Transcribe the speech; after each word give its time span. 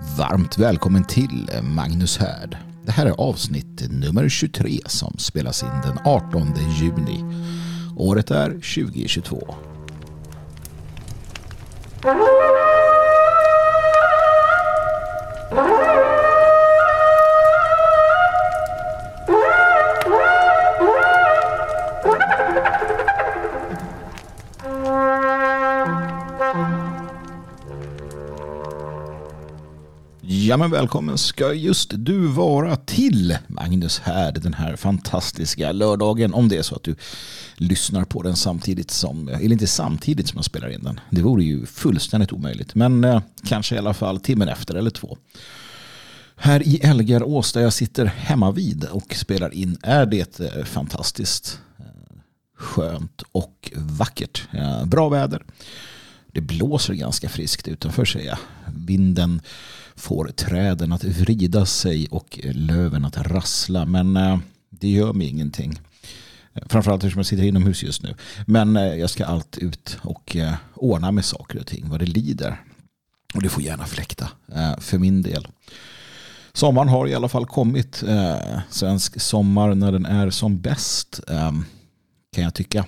Varmt 0.00 0.58
välkommen 0.58 1.04
till 1.04 1.50
Magnus 1.62 2.18
Härd. 2.18 2.56
Det 2.86 2.92
här 2.92 3.06
är 3.06 3.10
avsnitt 3.10 3.90
nummer 3.90 4.28
23 4.28 4.78
som 4.86 5.14
spelas 5.18 5.62
in 5.62 5.68
den 5.84 5.98
18 6.04 6.54
juni. 6.80 7.24
Året 7.96 8.30
är 8.30 8.50
2022. 8.50 9.54
Ja 30.48 30.56
men 30.56 30.70
välkommen 30.70 31.18
ska 31.18 31.52
just 31.52 31.92
du 31.96 32.26
vara 32.26 32.76
till 32.76 33.38
Magnus 33.46 33.98
Härd 33.98 34.42
den 34.42 34.54
här 34.54 34.76
fantastiska 34.76 35.72
lördagen. 35.72 36.34
Om 36.34 36.48
det 36.48 36.56
är 36.56 36.62
så 36.62 36.74
att 36.74 36.82
du 36.82 36.96
lyssnar 37.56 38.04
på 38.04 38.22
den 38.22 38.36
samtidigt 38.36 38.90
som, 38.90 39.28
eller 39.28 39.52
inte 39.52 39.66
samtidigt 39.66 40.28
som 40.28 40.36
jag 40.36 40.44
spelar 40.44 40.68
in 40.68 40.82
den. 40.82 41.00
Det 41.10 41.22
vore 41.22 41.44
ju 41.44 41.66
fullständigt 41.66 42.32
omöjligt. 42.32 42.74
Men 42.74 43.04
eh, 43.04 43.22
kanske 43.44 43.74
i 43.74 43.78
alla 43.78 43.94
fall 43.94 44.20
timmen 44.20 44.48
efter 44.48 44.74
eller 44.74 44.90
två. 44.90 45.18
Här 46.36 46.68
i 46.68 46.76
Elgarås 46.76 47.52
där 47.52 47.60
jag 47.60 47.72
sitter 47.72 48.04
hemma 48.06 48.50
vid 48.50 48.84
och 48.84 49.14
spelar 49.14 49.54
in 49.54 49.78
är 49.82 50.06
det 50.06 50.40
eh, 50.40 50.64
fantastiskt 50.64 51.60
eh, 51.78 51.84
skönt 52.56 53.22
och 53.32 53.72
vackert. 53.74 54.48
Bra 54.84 55.08
väder. 55.08 55.42
Det 56.32 56.40
blåser 56.40 56.94
ganska 56.94 57.28
friskt 57.28 57.68
utanför 57.68 58.04
säger 58.04 58.26
jag. 58.26 58.38
Vinden 58.74 59.40
får 59.98 60.28
träden 60.28 60.92
att 60.92 61.04
vrida 61.04 61.66
sig 61.66 62.08
och 62.10 62.40
löven 62.42 63.04
att 63.04 63.16
rassla. 63.16 63.84
Men 63.84 64.16
eh, 64.16 64.38
det 64.70 64.88
gör 64.88 65.12
mig 65.12 65.28
ingenting. 65.28 65.80
Framförallt 66.66 67.04
eftersom 67.04 67.18
jag 67.18 67.26
sitter 67.26 67.44
inomhus 67.44 67.82
just 67.82 68.02
nu. 68.02 68.14
Men 68.46 68.76
eh, 68.76 68.94
jag 68.94 69.10
ska 69.10 69.26
allt 69.26 69.58
ut 69.58 69.98
och 70.02 70.36
eh, 70.36 70.54
ordna 70.74 71.12
med 71.12 71.24
saker 71.24 71.58
och 71.58 71.66
ting 71.66 71.88
vad 71.88 72.00
det 72.00 72.06
lider. 72.06 72.60
Och 73.34 73.42
det 73.42 73.48
får 73.48 73.62
gärna 73.62 73.86
fläkta 73.86 74.28
för 74.78 74.98
min 74.98 75.22
del. 75.22 75.48
Sommaren 76.52 76.88
har 76.88 77.06
i 77.06 77.14
alla 77.14 77.28
fall 77.28 77.46
kommit. 77.46 78.04
Svensk 78.70 79.20
sommar 79.20 79.74
när 79.74 79.92
den 79.92 80.06
är 80.06 80.30
som 80.30 80.60
bäst 80.60 81.20
kan 82.32 82.44
jag 82.44 82.54
tycka. 82.54 82.84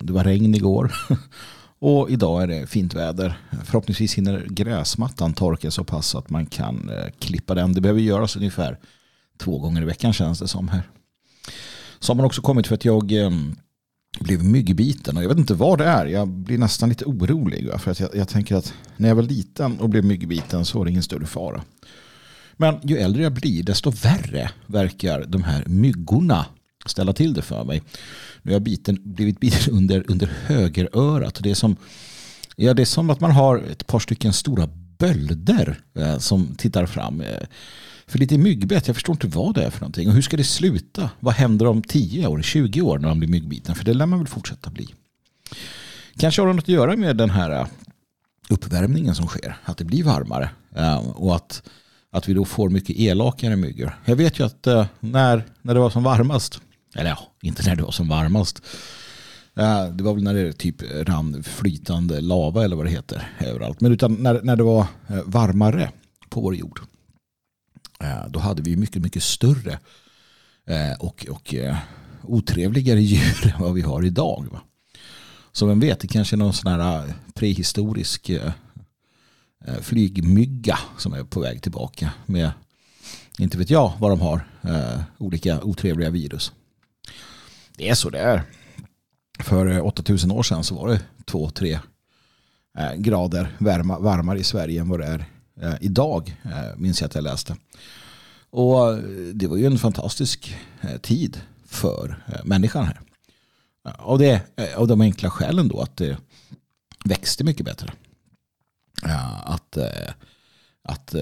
Det 0.00 0.12
var 0.12 0.24
regn 0.24 0.54
igår. 0.54 0.94
Och 1.84 2.10
idag 2.10 2.42
är 2.42 2.46
det 2.46 2.66
fint 2.66 2.94
väder. 2.94 3.38
Förhoppningsvis 3.64 4.14
hinner 4.14 4.46
gräsmattan 4.48 5.34
torka 5.34 5.70
så 5.70 5.84
pass 5.84 6.14
att 6.14 6.30
man 6.30 6.46
kan 6.46 6.90
eh, 6.90 7.10
klippa 7.18 7.54
den. 7.54 7.72
Det 7.72 7.80
behöver 7.80 8.00
göras 8.00 8.36
ungefär 8.36 8.78
två 9.38 9.58
gånger 9.58 9.82
i 9.82 9.84
veckan 9.84 10.12
känns 10.12 10.38
det 10.38 10.48
som 10.48 10.68
här. 10.68 10.82
Så 11.98 12.12
har 12.12 12.16
man 12.16 12.26
också 12.26 12.42
kommit 12.42 12.66
för 12.66 12.74
att 12.74 12.84
jag 12.84 13.12
eh, 13.12 13.30
blev 14.20 14.44
myggbiten 14.44 15.16
och 15.16 15.22
jag 15.22 15.28
vet 15.28 15.38
inte 15.38 15.54
vad 15.54 15.78
det 15.78 15.84
är. 15.84 16.06
Jag 16.06 16.28
blir 16.28 16.58
nästan 16.58 16.88
lite 16.88 17.04
orolig 17.04 17.70
för 17.80 17.90
att 17.90 18.00
jag, 18.00 18.10
jag 18.14 18.28
tänker 18.28 18.56
att 18.56 18.74
när 18.96 19.08
jag 19.08 19.16
var 19.16 19.22
liten 19.22 19.80
och 19.80 19.88
blev 19.88 20.04
myggbiten 20.04 20.64
så 20.64 20.78
var 20.78 20.84
det 20.84 20.90
ingen 20.90 21.02
större 21.02 21.26
fara. 21.26 21.62
Men 22.56 22.80
ju 22.82 22.96
äldre 22.98 23.22
jag 23.22 23.32
blir 23.32 23.62
desto 23.62 23.90
värre 23.90 24.50
verkar 24.66 25.24
de 25.26 25.42
här 25.42 25.64
myggorna 25.66 26.46
ställa 26.86 27.12
till 27.12 27.34
det 27.34 27.42
för 27.42 27.64
mig. 27.64 27.82
Nu 28.42 28.50
har 28.50 28.54
jag 28.54 28.62
biten, 28.62 28.98
blivit 29.04 29.40
biten 29.40 29.72
under, 29.76 30.04
under 30.10 30.26
högerörat. 30.46 31.38
Det 31.42 31.50
är, 31.50 31.54
som, 31.54 31.76
ja, 32.56 32.74
det 32.74 32.82
är 32.82 32.86
som 32.86 33.10
att 33.10 33.20
man 33.20 33.30
har 33.30 33.58
ett 33.58 33.86
par 33.86 33.98
stycken 33.98 34.32
stora 34.32 34.68
bölder 34.98 35.80
eh, 35.94 36.18
som 36.18 36.54
tittar 36.54 36.86
fram. 36.86 37.20
Eh, 37.20 37.46
för 38.06 38.18
lite 38.18 38.38
myggbett, 38.38 38.86
jag 38.86 38.96
förstår 38.96 39.14
inte 39.14 39.26
vad 39.26 39.54
det 39.54 39.64
är 39.64 39.70
för 39.70 39.80
någonting. 39.80 40.08
Och 40.08 40.14
hur 40.14 40.22
ska 40.22 40.36
det 40.36 40.44
sluta? 40.44 41.10
Vad 41.20 41.34
händer 41.34 41.66
om 41.66 41.82
10 41.82 42.26
år, 42.26 42.42
20 42.42 42.80
år 42.80 42.98
när 42.98 43.08
man 43.08 43.18
blir 43.18 43.28
myggbiten? 43.28 43.74
För 43.74 43.84
det 43.84 43.94
lär 43.94 44.06
man 44.06 44.18
väl 44.18 44.28
fortsätta 44.28 44.70
bli. 44.70 44.94
Kanske 46.18 46.42
har 46.42 46.46
det 46.46 46.54
något 46.54 46.64
att 46.64 46.68
göra 46.68 46.96
med 46.96 47.16
den 47.16 47.30
här 47.30 47.50
eh, 47.50 47.66
uppvärmningen 48.48 49.14
som 49.14 49.26
sker. 49.26 49.56
Att 49.64 49.76
det 49.76 49.84
blir 49.84 50.04
varmare. 50.04 50.50
Eh, 50.76 51.08
och 51.08 51.36
att, 51.36 51.62
att 52.10 52.28
vi 52.28 52.34
då 52.34 52.44
får 52.44 52.68
mycket 52.68 52.96
elakare 52.96 53.56
myggor. 53.56 53.98
Jag 54.04 54.16
vet 54.16 54.40
ju 54.40 54.46
att 54.46 54.66
eh, 54.66 54.86
när, 55.00 55.44
när 55.62 55.74
det 55.74 55.80
var 55.80 55.90
som 55.90 56.02
varmast 56.02 56.60
eller 56.94 57.10
ja, 57.10 57.18
inte 57.42 57.68
när 57.68 57.76
det 57.76 57.82
var 57.82 57.90
som 57.90 58.08
varmast. 58.08 58.62
Det 59.92 60.02
var 60.02 60.14
väl 60.14 60.22
när 60.22 60.34
det 60.34 60.52
typ 60.52 60.82
rann 60.82 61.42
flytande 61.42 62.20
lava 62.20 62.64
eller 62.64 62.76
vad 62.76 62.86
det 62.86 62.90
heter 62.90 63.28
överallt. 63.40 63.80
Men 63.80 63.92
utan 63.92 64.14
när, 64.14 64.40
när 64.42 64.56
det 64.56 64.62
var 64.62 64.86
eh, 65.08 65.22
varmare 65.26 65.90
på 66.28 66.40
vår 66.40 66.54
jord. 66.54 66.80
Eh, 68.00 68.26
då 68.28 68.40
hade 68.40 68.62
vi 68.62 68.76
mycket, 68.76 69.02
mycket 69.02 69.22
större 69.22 69.78
eh, 70.66 70.92
och, 70.98 71.26
och 71.30 71.54
otrevligare 72.22 73.00
djur 73.02 73.54
än 73.54 73.62
vad 73.62 73.74
vi 73.74 73.82
har 73.82 74.04
idag. 74.04 74.46
Så 75.52 75.66
vem 75.66 75.80
vet, 75.80 76.00
det 76.00 76.08
kanske 76.08 76.36
är 76.36 76.38
någon 76.38 76.52
sån 76.52 76.72
här 76.72 77.14
prehistorisk 77.34 78.30
flygmygga 79.80 80.78
som 80.98 81.12
är 81.12 81.24
på 81.24 81.40
väg 81.40 81.62
tillbaka 81.62 82.12
med, 82.26 82.50
inte 83.38 83.58
vet 83.58 83.70
jag 83.70 83.92
vad 83.98 84.10
de 84.10 84.20
har, 84.20 84.46
olika 85.18 85.62
otrevliga 85.62 86.10
virus. 86.10 86.52
Det 87.82 87.88
är 87.88 87.94
så 87.94 88.10
det 88.10 88.18
är. 88.18 88.42
För 89.38 89.66
eh, 89.66 89.86
8000 89.86 90.30
år 90.30 90.42
sedan 90.42 90.64
så 90.64 90.74
var 90.74 90.88
det 90.88 91.00
2-3 91.26 91.78
eh, 92.78 92.94
grader 92.94 93.56
varma, 93.58 93.98
varmare 93.98 94.38
i 94.38 94.44
Sverige 94.44 94.80
än 94.80 94.88
vad 94.88 95.00
det 95.00 95.06
är 95.06 95.24
eh, 95.60 95.74
idag. 95.80 96.36
Minns 96.76 97.00
jag 97.00 97.08
att 97.08 97.14
jag 97.14 97.24
läste. 97.24 97.56
Och 98.50 98.98
det 99.34 99.46
var 99.46 99.56
ju 99.56 99.66
en 99.66 99.78
fantastisk 99.78 100.56
tid 101.02 101.40
för 101.66 102.24
människan 102.44 102.86
här. 102.86 103.00
Av, 103.82 104.18
det, 104.18 104.42
av 104.76 104.88
de 104.88 105.00
enkla 105.00 105.30
skälen 105.30 105.68
då 105.68 105.80
att 105.80 105.96
det 105.96 106.16
växte 107.04 107.44
mycket 107.44 107.66
bättre. 107.66 107.92
Att, 109.44 109.78
att 110.82 111.14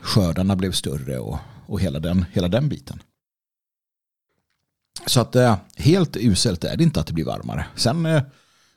skördarna 0.00 0.56
blev 0.56 0.72
större 0.72 1.18
och, 1.18 1.38
och 1.66 1.80
hela, 1.80 2.00
den, 2.00 2.24
hela 2.32 2.48
den 2.48 2.68
biten. 2.68 3.02
Så 5.06 5.20
att 5.20 5.36
eh, 5.36 5.56
helt 5.76 6.16
uselt 6.16 6.64
är 6.64 6.76
det 6.76 6.84
inte 6.84 7.00
att 7.00 7.06
det 7.06 7.12
blir 7.12 7.24
varmare. 7.24 7.66
Sen 7.76 8.06
eh, 8.06 8.22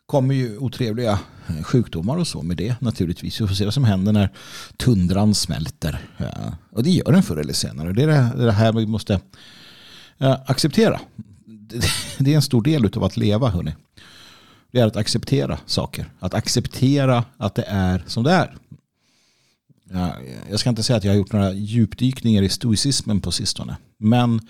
kommer 0.06 0.36
ju 0.36 0.58
otrevliga 0.58 1.20
eh, 1.48 1.64
sjukdomar 1.64 2.18
och 2.18 2.28
så 2.28 2.42
med 2.42 2.58
det 2.58 2.82
naturligtvis. 2.82 3.42
Vi 3.42 3.48
får 3.48 3.56
se 3.56 3.66
vad 3.66 3.74
som 3.74 3.84
händer 3.84 4.12
när 4.12 4.30
tundran 4.78 5.36
smälter. 5.36 6.02
Och 6.72 6.84
det 6.84 6.90
gör 6.90 7.12
den 7.12 7.24
förr 7.24 7.38
eller 7.38 7.54
senare. 7.54 7.94
Det 7.94 8.04
är 8.04 8.46
det 8.46 8.52
här 8.52 8.74
vi 8.74 8.86
måste 8.86 9.20
acceptera. 10.46 11.00
Det 12.18 12.32
är 12.32 12.36
en 12.36 12.42
stor 12.42 12.62
del 12.62 12.86
av 12.96 13.04
att 13.04 13.18
leva. 13.18 13.50
Hörni. 13.50 13.76
Det 14.72 14.80
är 14.80 14.88
att 14.88 14.96
acceptera 14.96 15.60
saker. 15.66 16.06
Att 16.20 16.34
acceptera 16.34 17.24
att 17.38 17.56
det 17.56 17.66
är 17.68 18.04
som 18.08 18.24
det 18.24 18.32
är. 18.32 18.58
Jag 20.50 20.60
ska 20.60 20.70
inte 20.70 20.84
säga 20.84 20.98
att 20.98 21.04
jag 21.04 21.12
har 21.12 21.18
gjort 21.18 21.34
några 21.34 21.54
djupdykningar 21.54 22.42
i 22.42 22.50
stoicismen 22.50 23.22
på 23.22 23.32
sistone. 23.32 23.78
Men 23.98 24.42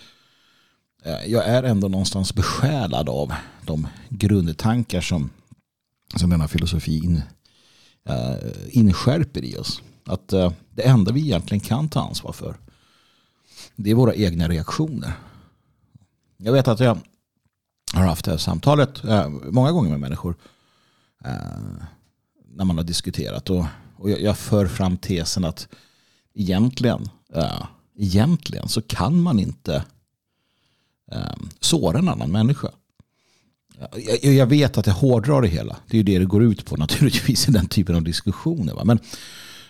Eh, 1.05 1.25
jag 1.25 1.45
är 1.45 1.63
ändå 1.63 1.87
någonstans 1.87 2.35
besjälad 2.35 3.09
av 3.09 3.33
de 3.65 3.87
grundtankar 4.09 5.01
som, 5.01 5.29
som 6.15 6.29
denna 6.29 6.47
filosofi 6.47 6.97
in, 6.97 7.21
eh, 8.05 8.35
inskärper 8.69 9.43
i 9.43 9.57
oss. 9.57 9.81
Att 10.07 10.33
uh, 10.33 10.51
det 10.71 10.81
enda 10.81 11.11
vi 11.11 11.21
egentligen 11.21 11.59
kan 11.59 11.89
ta 11.89 12.01
ansvar 12.01 12.31
för 12.31 12.55
det 13.75 13.91
är 13.91 13.95
våra 13.95 14.15
egna 14.15 14.49
reaktioner. 14.49 15.13
Jag 16.37 16.53
vet 16.53 16.67
att 16.67 16.79
jag 16.79 16.97
har 17.93 18.03
haft 18.03 18.25
det 18.25 18.31
här 18.31 18.37
samtalet 18.37 19.05
uh, 19.05 19.27
många 19.29 19.71
gånger 19.71 19.89
med 19.89 19.99
människor 19.99 20.35
när 22.47 22.65
man 22.65 22.77
har 22.77 22.83
diskuterat 22.83 23.49
och, 23.49 23.65
och 23.95 24.09
jag, 24.09 24.21
jag 24.21 24.37
för 24.37 24.67
fram 24.67 24.97
tesen 24.97 25.45
att 25.45 25.67
egentligen, 26.33 27.09
egentligen 27.95 28.67
så 28.67 28.81
kan 28.81 29.21
man 29.21 29.39
inte 29.39 29.83
Ehm, 31.11 31.49
såra 31.59 31.99
en 31.99 32.09
annan 32.09 32.31
människa. 32.31 32.69
Jag, 34.23 34.33
jag, 34.33 34.45
vet 34.45 34.77
att 34.77 34.87
jag 34.87 34.93
hårdrar 34.93 35.41
det 35.41 35.47
hela. 35.47 35.77
Det 35.87 35.93
är 35.93 35.97
ju 35.97 36.03
det 36.03 36.19
det 36.19 36.25
går 36.25 36.43
ut 36.43 36.65
på 36.65 36.77
naturligtvis 36.77 37.49
i 37.49 37.51
den 37.51 37.67
typen 37.67 37.95
av 37.95 38.03
diskussioner. 38.03 38.73
Va? 38.73 38.83
Men, 38.85 38.99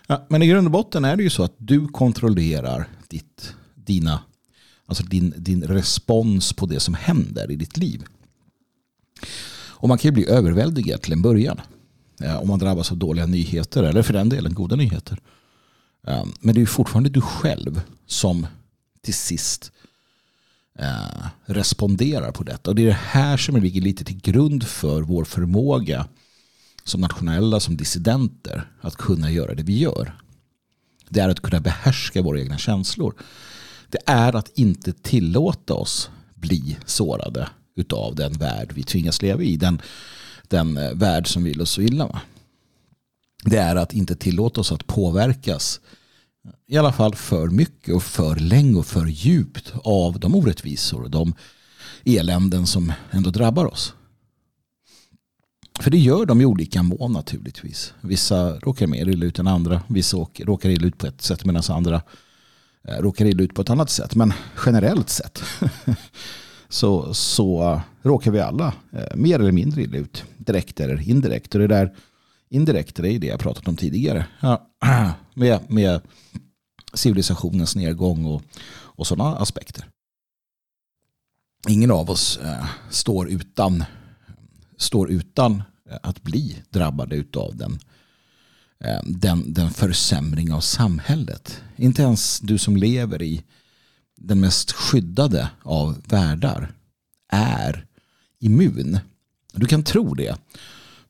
ja, 0.08 0.26
men 0.30 0.42
i 0.42 0.48
grund 0.48 0.68
och 0.68 0.72
botten 0.72 1.06
är 1.06 1.16
det 1.16 1.24
ju 1.24 1.30
så 1.30 1.44
att 1.44 1.56
du 1.58 1.88
kontrollerar 1.88 2.88
ditt, 3.08 3.54
dina, 3.76 4.20
alltså 4.86 5.04
din, 5.04 5.34
din 5.38 5.64
respons 5.64 6.54
på 6.54 6.66
det 6.66 6.80
som 6.80 6.94
händer 6.94 7.52
i 7.52 7.56
ditt 7.56 7.78
liv. 7.78 8.04
Och 9.78 9.88
man 9.88 9.98
kan 9.98 10.10
ju 10.10 10.14
bli 10.14 10.30
överväldigad 10.30 11.02
till 11.02 11.14
en 11.14 11.22
början. 11.22 11.62
Eh, 12.22 12.42
om 12.42 12.48
man 12.48 12.60
drabbas 12.60 12.92
av 12.92 12.98
dåliga 12.98 13.26
nyheter 13.26 13.84
eller 13.84 14.02
för 14.02 14.14
den 14.14 14.30
delen 14.30 14.54
goda 14.54 14.76
nyheter. 14.76 15.20
Ehm, 16.08 16.34
men 16.40 16.56
det 16.56 16.60
är 16.60 16.62
ju 16.62 16.66
fortfarande 16.66 17.10
du 17.10 17.22
själv 17.22 17.82
som 18.06 18.48
till 19.02 19.14
sist 19.14 19.72
eh, 20.80 21.27
responderar 21.45 22.31
på 22.31 22.44
detta. 22.44 22.69
Och 22.69 22.75
det 22.75 22.81
är 22.81 22.88
det 22.88 22.94
här 22.94 23.38
som 23.38 23.56
ligger 23.56 23.81
lite 23.81 24.04
till 24.04 24.22
grund 24.22 24.63
för 24.68 25.01
vår 25.01 25.25
förmåga 25.25 26.07
som 26.83 27.01
nationella, 27.01 27.60
som 27.60 27.77
dissidenter, 27.77 28.72
att 28.81 28.95
kunna 28.95 29.31
göra 29.31 29.56
det 29.56 29.63
vi 29.63 29.77
gör. 29.77 30.13
Det 31.10 31.19
är 31.19 31.30
att 31.30 31.42
kunna 31.42 31.60
behärska 31.60 32.22
våra 32.22 32.39
egna 32.39 32.57
känslor. 32.57 33.13
Det 33.89 34.00
är 34.06 34.36
att 34.36 34.51
inte 34.54 34.94
tillåta 34.94 35.74
oss 35.74 36.10
bli 36.36 36.77
sårade 36.86 37.50
utav 37.75 38.16
den 38.16 38.33
värld 38.33 38.72
vi 38.74 38.83
tvingas 38.83 39.22
leva 39.22 39.44
i. 39.44 39.57
Den, 39.57 39.81
den 40.48 40.77
eh, 40.77 40.92
värld 40.94 41.27
som 41.27 41.44
vill 41.44 41.62
oss 41.62 41.72
så 41.72 41.81
illa. 41.81 42.07
Va? 42.07 42.22
Det 43.44 43.57
är 43.57 43.75
att 43.75 43.94
inte 43.94 44.16
tillåta 44.16 44.62
oss 44.62 44.72
att 44.72 44.88
påverkas 44.88 45.80
i 46.68 46.77
alla 46.77 46.92
fall 46.92 47.15
för 47.15 47.47
mycket 47.47 47.95
och 47.95 48.03
för 48.03 48.36
länge 48.36 48.77
och 48.77 48.86
för 48.86 49.06
djupt 49.06 49.74
av 49.83 50.19
de 50.19 50.36
orättvisor 50.36 51.03
och 51.03 51.09
de 51.09 51.33
eländen 52.03 52.68
som 52.68 52.94
ändå 53.12 53.30
drabbar 53.30 53.65
oss. 53.65 53.94
För 55.80 55.92
det 55.92 55.97
gör 55.97 56.25
de 56.25 56.42
i 56.42 56.45
olika 56.45 56.83
mån 56.83 57.12
naturligtvis. 57.12 57.94
Vissa 58.01 58.59
råkar 58.59 58.88
mer 58.88 59.09
illa 59.09 59.25
ut 59.25 59.39
än 59.39 59.47
andra. 59.47 59.81
Vissa 59.88 60.18
råkar 60.38 60.69
illa 60.69 60.88
ut 60.88 60.97
på 60.97 61.07
ett 61.07 61.21
sätt 61.21 61.45
medan 61.45 61.63
andra 61.69 62.01
eh, 62.88 62.98
råkar 62.98 63.25
illa 63.25 63.44
ut 63.44 63.53
på 63.53 63.62
ett 63.62 63.69
annat 63.69 63.89
sätt. 63.89 64.15
Men 64.15 64.33
generellt 64.65 65.09
sett 65.09 65.44
så, 66.69 67.13
så 67.13 67.81
råkar 68.01 68.31
vi 68.31 68.39
alla 68.39 68.74
eh, 68.91 69.15
mer 69.15 69.39
eller 69.39 69.51
mindre 69.51 69.81
illa 69.81 69.98
ut. 69.98 70.24
Direkt 70.38 70.80
eller 70.80 71.09
indirekt. 71.09 71.56
Och 71.56 71.62
det 71.62 71.68
där 71.68 71.94
indirekt 72.56 72.96
det 72.96 73.13
är 73.13 73.19
det 73.19 73.28
jag 73.28 73.40
pratat 73.40 73.68
om 73.68 73.75
tidigare. 73.75 74.25
Med, 75.34 75.72
med 75.72 76.02
civilisationens 76.94 77.75
nedgång 77.75 78.25
och, 78.25 78.42
och 78.68 79.07
sådana 79.07 79.36
aspekter. 79.38 79.86
Ingen 81.68 81.92
av 81.92 82.10
oss 82.10 82.38
eh, 82.38 82.66
står 82.90 83.30
utan 83.30 83.84
står 84.78 85.12
utan 85.12 85.63
att 86.02 86.24
bli 86.24 86.63
drabbade 86.69 87.24
av 87.34 87.56
den, 87.56 87.80
eh, 88.80 89.00
den, 89.04 89.54
den 89.54 89.69
försämring 89.72 90.54
av 90.54 90.60
samhället. 90.60 91.62
Inte 91.75 92.01
ens 92.01 92.40
du 92.40 92.58
som 92.58 92.78
lever 92.78 93.22
i 93.22 93.44
den 94.16 94.40
mest 94.40 94.72
skyddade 94.72 95.50
av 95.63 96.01
världar 96.08 96.74
är 97.31 97.86
immun. 98.40 99.00
Du 99.54 99.66
kan 99.66 99.84
tro 99.84 100.13
det. 100.13 100.38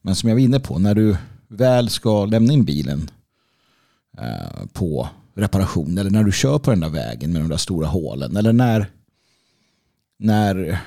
Men 0.02 0.16
som 0.16 0.30
jag 0.30 0.36
var 0.36 0.42
inne 0.42 0.60
på, 0.60 0.80
när 0.80 0.96
du 0.96 1.18
väl 1.48 1.90
ska 1.90 2.26
lämna 2.26 2.54
in 2.54 2.66
bilen 2.66 3.10
eh, 4.18 4.66
på 4.74 5.10
reparation 5.36 5.98
eller 5.98 6.10
när 6.10 6.24
du 6.24 6.32
kör 6.32 6.60
på 6.60 6.72
den 6.72 6.80
där 6.80 6.90
vägen 6.90 7.34
med 7.34 7.42
de 7.42 7.50
där 7.50 7.58
stora 7.58 7.88
hålen 7.88 8.38
eller 8.38 8.54
när, 8.54 8.88
när 10.20 10.80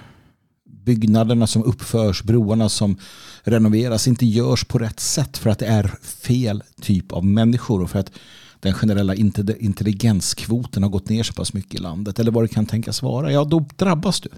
byggnaderna 0.64 1.46
som 1.46 1.64
uppförs, 1.64 2.22
broarna 2.22 2.68
som 2.68 2.96
renoveras 3.42 4.08
inte 4.08 4.26
görs 4.26 4.64
på 4.64 4.78
rätt 4.78 5.00
sätt 5.00 5.38
för 5.38 5.50
att 5.50 5.58
det 5.58 5.66
är 5.66 5.94
fel 6.02 6.62
typ 6.80 7.12
av 7.12 7.24
människor 7.24 7.82
och 7.82 7.90
för 7.90 7.98
att 7.98 8.12
den 8.60 8.74
generella 8.74 9.14
intelligenskvoten 9.14 10.82
har 10.82 10.90
gått 10.90 11.08
ner 11.08 11.22
så 11.22 11.32
pass 11.32 11.52
mycket 11.52 11.74
i 11.74 11.78
landet 11.78 12.18
eller 12.18 12.30
vad 12.30 12.44
det 12.44 12.48
kan 12.48 12.66
tänkas 12.66 13.02
vara, 13.02 13.32
ja 13.32 13.44
då 13.44 13.66
drabbas 13.76 14.20
du. 14.20 14.28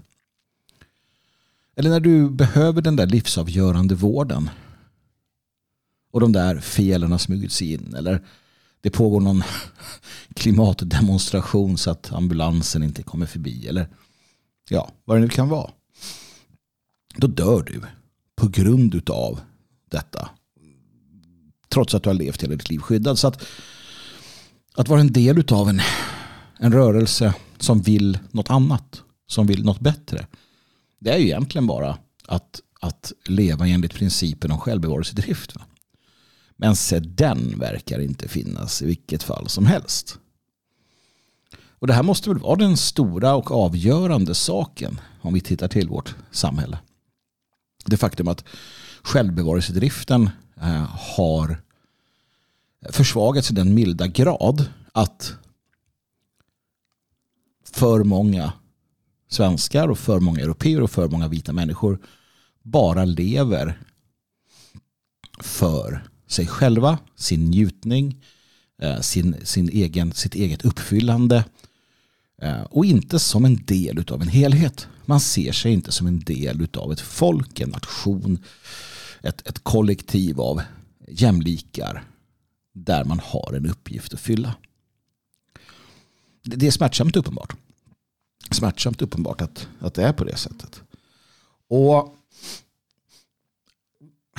Eller 1.76 1.90
när 1.90 2.00
du 2.00 2.30
behöver 2.30 2.82
den 2.82 2.96
där 2.96 3.06
livsavgörande 3.06 3.94
vården 3.94 4.50
och 6.10 6.20
de 6.20 6.32
där 6.32 6.60
felen 6.60 7.10
har 7.10 7.18
smugit 7.18 7.52
sig 7.52 7.72
in 7.72 7.94
eller 7.94 8.24
det 8.80 8.90
pågår 8.90 9.20
någon 9.20 9.42
klimatdemonstration 10.34 11.78
så 11.78 11.90
att 11.90 12.12
ambulansen 12.12 12.82
inte 12.82 13.02
kommer 13.02 13.26
förbi 13.26 13.68
eller 13.68 13.88
ja, 14.68 14.90
vad 15.04 15.16
det 15.16 15.20
nu 15.20 15.28
kan 15.28 15.48
vara 15.48 15.70
då 17.16 17.26
dör 17.26 17.62
du 17.62 17.82
på 18.36 18.48
grund 18.48 19.10
av 19.10 19.40
detta. 19.90 20.30
Trots 21.68 21.94
att 21.94 22.02
du 22.02 22.08
har 22.08 22.14
levt 22.14 22.42
hela 22.42 22.54
ditt 22.54 22.70
liv 22.70 22.78
skyddad. 22.78 23.18
Så 23.18 23.28
att, 23.28 23.42
att 24.74 24.88
vara 24.88 25.00
en 25.00 25.12
del 25.12 25.44
av 25.52 25.68
en, 25.68 25.80
en 26.58 26.72
rörelse 26.72 27.34
som 27.58 27.82
vill 27.82 28.18
något 28.30 28.50
annat, 28.50 29.02
som 29.26 29.46
vill 29.46 29.64
något 29.64 29.80
bättre. 29.80 30.26
Det 30.98 31.10
är 31.10 31.18
ju 31.18 31.24
egentligen 31.24 31.66
bara 31.66 31.98
att, 32.26 32.60
att 32.80 33.12
leva 33.24 33.68
enligt 33.68 33.94
principen 33.94 34.52
om 34.52 34.58
självbevarelsedrift. 34.58 35.54
Men 36.60 36.76
se 36.76 36.98
den 37.00 37.58
verkar 37.58 37.98
inte 37.98 38.28
finnas 38.28 38.82
i 38.82 38.86
vilket 38.86 39.22
fall 39.22 39.48
som 39.48 39.66
helst. 39.66 40.18
Och 41.78 41.86
det 41.86 41.92
här 41.92 42.02
måste 42.02 42.30
väl 42.30 42.38
vara 42.38 42.56
den 42.56 42.76
stora 42.76 43.34
och 43.34 43.50
avgörande 43.50 44.34
saken 44.34 45.00
om 45.20 45.34
vi 45.34 45.40
tittar 45.40 45.68
till 45.68 45.88
vårt 45.88 46.14
samhälle 46.30 46.78
det 47.84 47.96
faktum 47.96 48.28
att 48.28 48.44
självbevarelsedriften 49.02 50.30
eh, 50.56 50.86
har 51.16 51.62
försvagats 52.90 53.50
i 53.50 53.54
den 53.54 53.74
milda 53.74 54.06
grad 54.06 54.68
att 54.92 55.34
för 57.72 58.04
många 58.04 58.52
svenskar 59.28 59.88
och 59.88 59.98
för 59.98 60.20
många 60.20 60.40
europeer 60.40 60.82
och 60.82 60.90
för 60.90 61.08
många 61.08 61.28
vita 61.28 61.52
människor 61.52 61.98
bara 62.62 63.04
lever 63.04 63.82
för 65.40 66.08
sig 66.30 66.46
själva, 66.46 66.98
sin 67.16 67.44
njutning, 67.44 68.24
eh, 68.82 69.00
sin, 69.00 69.36
sin 69.42 69.68
egen, 69.68 70.12
sitt 70.12 70.34
eget 70.34 70.64
uppfyllande 70.64 71.44
eh, 72.42 72.62
och 72.62 72.84
inte 72.84 73.18
som 73.18 73.44
en 73.44 73.64
del 73.64 74.04
av 74.10 74.22
en 74.22 74.28
helhet. 74.28 74.88
Man 75.04 75.20
ser 75.20 75.52
sig 75.52 75.72
inte 75.72 75.92
som 75.92 76.06
en 76.06 76.20
del 76.20 76.68
av 76.76 76.92
ett 76.92 77.00
folk, 77.00 77.60
en 77.60 77.70
nation, 77.70 78.44
ett, 79.22 79.48
ett 79.48 79.64
kollektiv 79.64 80.40
av 80.40 80.62
jämlikar 81.08 82.04
där 82.72 83.04
man 83.04 83.20
har 83.24 83.54
en 83.56 83.66
uppgift 83.66 84.14
att 84.14 84.20
fylla. 84.20 84.54
Det 86.42 86.66
är 86.66 86.70
smärtsamt 86.70 87.16
uppenbart. 87.16 87.56
Smärtsamt 88.50 89.02
uppenbart 89.02 89.40
att, 89.40 89.68
att 89.78 89.94
det 89.94 90.02
är 90.02 90.12
på 90.12 90.24
det 90.24 90.36
sättet. 90.36 90.82
Och 91.68 92.19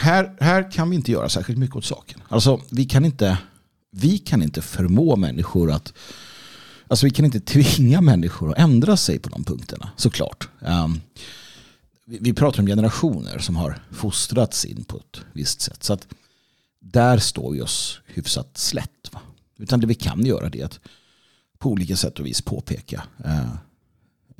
här, 0.02 0.36
här 0.40 0.72
kan 0.72 0.90
vi 0.90 0.96
inte 0.96 1.12
göra 1.12 1.30
särskilt 1.30 1.60
mycket 1.60 1.76
åt 1.76 1.86
saken. 1.86 2.22
Alltså, 2.28 2.62
vi, 2.72 2.86
kan 2.86 3.06
inte, 3.06 3.38
vi 3.92 4.18
kan 4.18 4.44
inte 4.44 4.62
förmå 4.62 5.16
människor 5.16 5.72
att 5.72 5.94
Alltså 6.88 7.06
vi 7.06 7.12
kan 7.12 7.26
inte 7.26 7.40
tvinga 7.40 8.02
människor 8.02 8.52
att 8.52 8.58
ändra 8.58 8.98
sig 8.98 9.20
på 9.20 9.30
de 9.30 9.44
punkterna, 9.44 9.90
såklart. 9.98 10.50
Um, 10.60 11.02
vi, 12.06 12.18
vi 12.22 12.34
pratar 12.34 12.60
om 12.60 12.68
generationer 12.68 13.40
som 13.40 13.56
har 13.56 13.80
fostrats 13.92 14.66
in 14.66 14.84
på 14.84 14.98
ett 14.98 15.22
visst 15.34 15.62
sätt. 15.62 15.84
Så 15.84 15.94
att 15.94 16.08
där 16.80 17.18
står 17.18 17.52
vi 17.52 17.62
oss 17.62 18.00
hyfsat 18.06 18.58
slätt. 18.58 19.10
Va? 19.12 19.20
Utan 19.58 19.80
det 19.80 19.88
vi 19.88 19.96
kan 19.96 20.26
göra 20.26 20.48
är 20.48 20.66
att 20.66 20.80
på 21.58 21.70
olika 21.70 21.96
sätt 21.96 22.20
och 22.20 22.26
vis 22.26 22.42
påpeka 22.42 23.04
uh, 23.26 23.56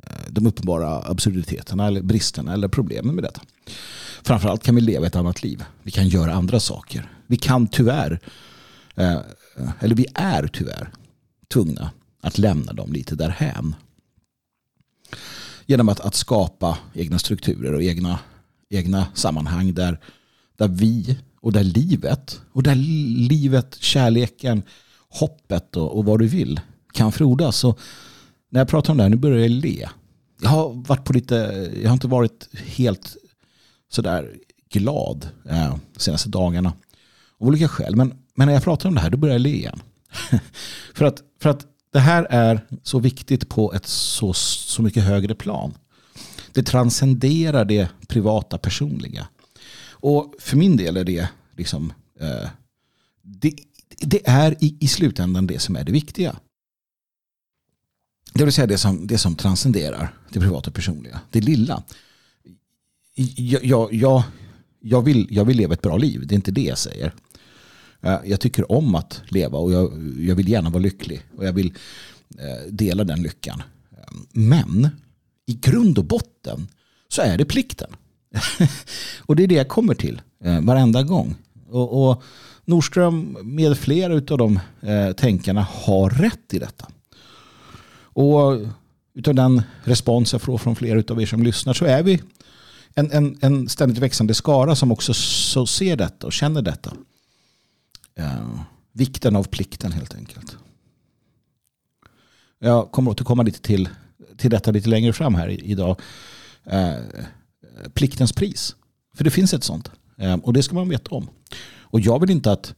Eh, 0.06 0.16
de 0.30 0.46
uppenbara 0.46 1.02
absurditeterna 1.02 1.86
eller 1.86 2.02
bristerna 2.02 2.52
eller 2.52 2.68
problemen 2.68 3.14
med 3.14 3.24
detta. 3.24 3.40
Framförallt 4.22 4.62
kan 4.62 4.74
vi 4.74 4.80
leva 4.80 5.06
ett 5.06 5.16
annat 5.16 5.42
liv. 5.42 5.64
Vi 5.82 5.90
kan 5.90 6.08
göra 6.08 6.32
andra 6.32 6.60
saker. 6.60 7.12
Vi 7.26 7.36
kan 7.36 7.66
tyvärr, 7.66 8.20
eh, 8.94 9.20
eller 9.80 9.94
vi 9.94 10.06
är 10.14 10.46
tyvärr 10.46 10.90
tvungna 11.52 11.90
att 12.20 12.38
lämna 12.38 12.72
dem 12.72 12.92
lite 12.92 13.14
därhän. 13.14 13.74
Genom 15.66 15.88
att, 15.88 16.00
att 16.00 16.14
skapa 16.14 16.78
egna 16.94 17.18
strukturer 17.18 17.72
och 17.72 17.82
egna, 17.82 18.18
egna 18.70 19.06
sammanhang 19.14 19.74
där, 19.74 20.00
där 20.56 20.68
vi 20.68 21.18
och 21.40 21.52
där 21.52 21.64
livet 21.64 22.40
och 22.52 22.62
där 22.62 22.74
livet, 23.28 23.76
kärleken, 23.80 24.62
hoppet 25.08 25.76
och, 25.76 25.98
och 25.98 26.04
vad 26.04 26.18
du 26.18 26.26
vill 26.26 26.60
kan 26.92 27.12
frodas. 27.12 27.64
Och 27.64 27.80
när 28.52 28.60
jag 28.60 28.68
pratar 28.68 28.92
om 28.92 28.96
det 28.96 29.02
här, 29.02 29.10
nu 29.10 29.16
börjar 29.16 29.38
jag 29.38 29.50
le. 29.50 29.88
Jag 30.40 30.48
har 30.48 30.72
varit 30.72 31.04
på 31.04 31.12
lite, 31.12 31.34
jag 31.82 31.88
har 31.88 31.92
inte 31.92 32.06
varit 32.06 32.48
helt 32.52 33.16
sådär 33.90 34.36
glad 34.70 35.28
eh, 35.48 35.76
senaste 35.96 36.28
dagarna. 36.28 36.72
Av 37.38 37.46
olika 37.46 37.68
skäl. 37.68 37.96
Men, 37.96 38.14
men 38.34 38.46
när 38.46 38.54
jag 38.54 38.62
pratar 38.62 38.88
om 38.88 38.94
det 38.94 39.00
här, 39.00 39.10
då 39.10 39.16
börjar 39.16 39.34
jag 39.34 39.40
le 39.40 39.54
igen. 39.54 39.80
för, 40.94 41.04
att, 41.04 41.22
för 41.40 41.50
att 41.50 41.66
det 41.92 41.98
här 41.98 42.26
är 42.30 42.66
så 42.82 42.98
viktigt 42.98 43.48
på 43.48 43.72
ett 43.72 43.86
så, 43.86 44.32
så 44.32 44.82
mycket 44.82 45.02
högre 45.02 45.34
plan. 45.34 45.74
Det 46.52 46.62
transcenderar 46.62 47.64
det 47.64 47.88
privata 48.08 48.58
personliga. 48.58 49.28
Och 49.90 50.34
för 50.38 50.56
min 50.56 50.76
del 50.76 50.96
är 50.96 51.04
det 51.04 51.28
liksom 51.56 51.92
eh, 52.20 52.48
det, 53.22 53.54
det, 54.00 54.28
är 54.28 54.64
i, 54.64 54.76
i 54.80 54.88
slutändan 54.88 55.46
det 55.46 55.58
som 55.58 55.76
är 55.76 55.84
det 55.84 55.92
viktiga. 55.92 56.36
Det 58.34 58.44
vill 58.44 58.52
säga 58.52 58.66
det 58.66 58.78
som, 58.78 59.06
det 59.06 59.18
som 59.18 59.34
transcenderar 59.34 60.14
det 60.32 60.40
privata 60.40 60.70
personliga. 60.70 61.20
Det 61.30 61.40
lilla. 61.40 61.82
Jag, 63.36 63.64
jag, 63.64 63.94
jag, 63.94 64.22
jag, 64.80 65.02
vill, 65.02 65.26
jag 65.30 65.44
vill 65.44 65.56
leva 65.56 65.74
ett 65.74 65.82
bra 65.82 65.96
liv. 65.96 66.26
Det 66.26 66.34
är 66.34 66.36
inte 66.36 66.50
det 66.50 66.62
jag 66.62 66.78
säger. 66.78 67.12
Eh, 68.00 68.18
jag 68.24 68.40
tycker 68.40 68.72
om 68.72 68.94
att 68.94 69.20
leva 69.28 69.58
och 69.58 69.72
jag, 69.72 70.14
jag 70.18 70.34
vill 70.34 70.48
gärna 70.48 70.70
vara 70.70 70.82
lycklig. 70.82 71.22
Och 71.36 71.46
jag 71.46 71.52
vill 71.52 71.74
eh, 72.38 72.72
dela 72.72 73.04
den 73.04 73.22
lyckan. 73.22 73.62
Eh, 73.92 74.12
men 74.32 74.88
i 75.46 75.54
grund 75.54 75.98
och 75.98 76.04
botten 76.04 76.68
så 77.08 77.22
är 77.22 77.38
det 77.38 77.44
plikten. 77.44 77.90
och 79.20 79.36
det 79.36 79.42
är 79.42 79.46
det 79.46 79.54
jag 79.54 79.68
kommer 79.68 79.94
till 79.94 80.20
varenda 80.62 81.02
gång. 81.02 81.34
Och, 81.68 82.08
och 82.08 82.22
Nordström 82.64 83.36
med 83.42 83.78
flera 83.78 84.14
av 84.14 84.38
de 84.38 84.60
eh, 84.80 85.12
tänkarna 85.12 85.66
har 85.70 86.10
rätt 86.10 86.54
i 86.54 86.58
detta. 86.58 86.88
Och 88.12 88.60
utav 89.14 89.34
den 89.34 89.62
respons 89.84 90.32
jag 90.32 90.42
får 90.42 90.58
från 90.58 90.76
flera 90.76 91.02
av 91.12 91.22
er 91.22 91.26
som 91.26 91.42
lyssnar 91.42 91.74
så 91.74 91.84
är 91.84 92.02
vi 92.02 92.22
en, 92.94 93.10
en, 93.10 93.38
en 93.40 93.68
ständigt 93.68 93.98
växande 93.98 94.34
skara 94.34 94.76
som 94.76 94.92
också 94.92 95.14
så 95.14 95.66
ser 95.66 95.96
detta 95.96 96.26
och 96.26 96.32
känner 96.32 96.62
detta. 96.62 96.92
Eh, 98.14 98.60
vikten 98.92 99.36
av 99.36 99.44
plikten 99.44 99.92
helt 99.92 100.14
enkelt. 100.14 100.56
Jag 102.58 102.90
kommer 102.90 103.10
återkomma 103.10 103.42
lite 103.42 103.60
till, 103.60 103.88
till 104.36 104.50
detta 104.50 104.70
lite 104.70 104.88
längre 104.88 105.12
fram 105.12 105.34
här 105.34 105.48
idag. 105.48 106.00
Eh, 106.64 106.94
pliktens 107.94 108.32
pris. 108.32 108.76
För 109.14 109.24
det 109.24 109.30
finns 109.30 109.54
ett 109.54 109.64
sånt. 109.64 109.90
Eh, 110.18 110.34
och 110.34 110.52
det 110.52 110.62
ska 110.62 110.74
man 110.74 110.88
veta 110.88 111.14
om. 111.14 111.28
Och 111.80 112.00
jag 112.00 112.20
vill 112.20 112.30
inte 112.30 112.52
att 112.52 112.74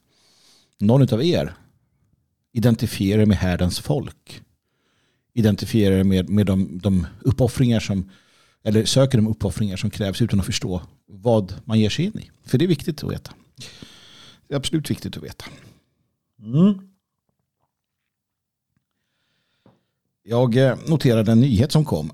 någon 0.78 1.14
av 1.14 1.24
er 1.24 1.54
identifierar 2.52 3.26
med 3.26 3.36
härdens 3.36 3.80
folk. 3.80 4.43
Identifierar 5.34 6.04
med, 6.04 6.28
med 6.28 6.46
de, 6.46 6.78
de 6.78 7.06
uppoffringar 7.20 7.80
som 7.80 8.10
eller 8.64 8.84
söker 8.84 9.18
de 9.18 9.28
uppoffringar 9.28 9.76
som 9.76 9.90
krävs 9.90 10.22
utan 10.22 10.40
att 10.40 10.46
förstå 10.46 10.82
vad 11.06 11.54
man 11.64 11.80
ger 11.80 11.90
sig 11.90 12.04
in 12.04 12.18
i. 12.18 12.30
För 12.44 12.58
det 12.58 12.64
är 12.64 12.68
viktigt 12.68 13.04
att 13.04 13.12
veta. 13.12 13.32
Det 14.48 14.54
är 14.54 14.56
absolut 14.56 14.90
viktigt 14.90 15.16
att 15.16 15.22
veta. 15.22 15.44
Mm. 16.38 16.88
Jag 20.22 20.56
eh, 20.56 20.78
noterade 20.86 21.32
en 21.32 21.40
nyhet 21.40 21.72
som 21.72 21.84
kom. 21.84 22.10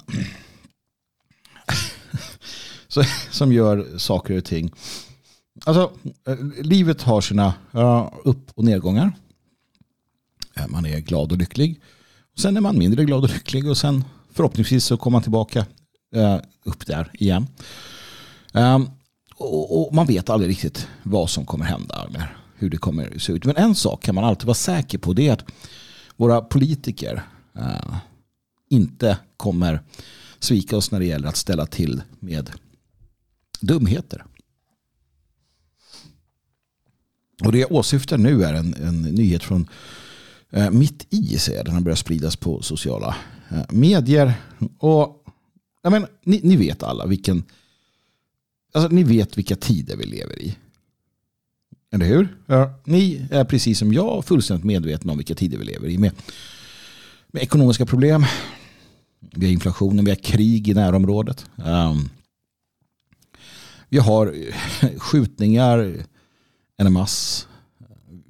som 3.31 3.53
gör 3.53 3.99
saker 3.99 4.37
och 4.37 4.45
ting. 4.45 4.73
Alltså, 5.65 5.93
eh, 6.27 6.39
livet 6.62 7.03
har 7.03 7.21
sina 7.21 7.55
upp 8.25 8.50
och 8.55 8.65
nedgångar. 8.65 9.12
Eh, 10.57 10.69
man 10.69 10.87
är 10.87 11.00
glad 11.00 11.33
och 11.33 11.39
lycklig. 11.39 11.81
Sen 12.37 12.57
är 12.57 12.61
man 12.61 12.79
mindre 12.79 13.05
glad 13.05 13.25
och 13.25 13.31
lycklig 13.31 13.69
och 13.69 13.77
sen 13.77 14.05
förhoppningsvis 14.33 14.85
så 14.85 14.97
kommer 14.97 15.13
man 15.13 15.23
tillbaka 15.23 15.67
eh, 16.15 16.39
upp 16.65 16.87
där 16.87 17.11
igen. 17.15 17.47
Eh, 18.55 18.79
och 19.37 19.95
man 19.95 20.07
vet 20.07 20.31
aldrig 20.31 20.51
riktigt 20.51 20.89
vad 21.03 21.31
som 21.31 21.47
kommer 21.47 21.65
hända 21.65 22.07
eller 22.09 22.37
hur 22.55 22.71
det 22.71 22.77
kommer 22.77 23.19
se 23.19 23.33
ut. 23.33 23.45
Men 23.45 23.57
en 23.57 23.75
sak 23.75 24.03
kan 24.03 24.15
man 24.15 24.25
alltid 24.25 24.47
vara 24.47 24.55
säker 24.55 24.99
på 24.99 25.13
det 25.13 25.29
är 25.29 25.33
att 25.33 25.45
våra 26.17 26.41
politiker 26.41 27.23
eh, 27.57 27.97
inte 28.71 29.19
kommer 29.37 29.83
svika 30.39 30.77
oss 30.77 30.91
när 30.91 30.99
det 30.99 31.07
gäller 31.07 31.29
att 31.29 31.37
ställa 31.37 31.67
till 31.67 32.03
med 32.21 32.51
dumheter. 33.61 34.25
Och 37.45 37.53
det 37.53 37.59
jag 37.59 37.73
åsyftar 37.73 38.19
nu 38.19 38.45
är 38.45 38.55
en, 38.55 38.75
en 38.75 39.03
nyhet 39.03 39.43
från 39.43 39.69
mitt 40.71 41.07
i, 41.11 41.38
säger 41.38 41.64
den 41.64 41.75
har 41.75 41.80
börjat 41.80 41.99
spridas 41.99 42.37
på 42.37 42.62
sociala 42.62 43.16
eh, 43.50 43.62
medier. 43.69 44.35
Och 44.78 45.25
ja, 45.83 45.90
men, 45.90 46.07
ni, 46.25 46.40
ni 46.45 46.57
vet 46.57 46.83
alla 46.83 47.07
vilken, 47.07 47.42
alltså, 48.75 48.95
ni 48.95 49.02
vet 49.02 49.38
vilka 49.38 49.57
tider 49.57 49.97
vi 49.97 50.04
lever 50.04 50.42
i. 50.42 50.57
Eller 51.92 52.07
hur? 52.07 52.37
Ja. 52.47 52.80
Ni 52.85 53.26
är 53.30 53.45
precis 53.45 53.78
som 53.78 53.92
jag 53.92 54.25
fullständigt 54.25 54.64
medvetna 54.64 55.12
om 55.12 55.19
vilka 55.19 55.35
tider 55.35 55.59
vi 55.59 55.64
lever 55.64 55.88
i. 55.88 55.99
Med, 55.99 56.12
med 57.28 57.42
ekonomiska 57.42 57.87
problem, 57.87 58.25
vi 59.21 59.47
har 59.47 59.52
inflationen, 59.52 60.04
vi 60.04 60.11
har 60.11 60.16
krig 60.16 60.69
i 60.69 60.75
närområdet. 60.75 61.47
Um, 61.57 62.09
vi 63.88 63.99
har 63.99 64.35
skjutningar 64.99 66.07
en 66.76 66.92
mass. 66.92 67.49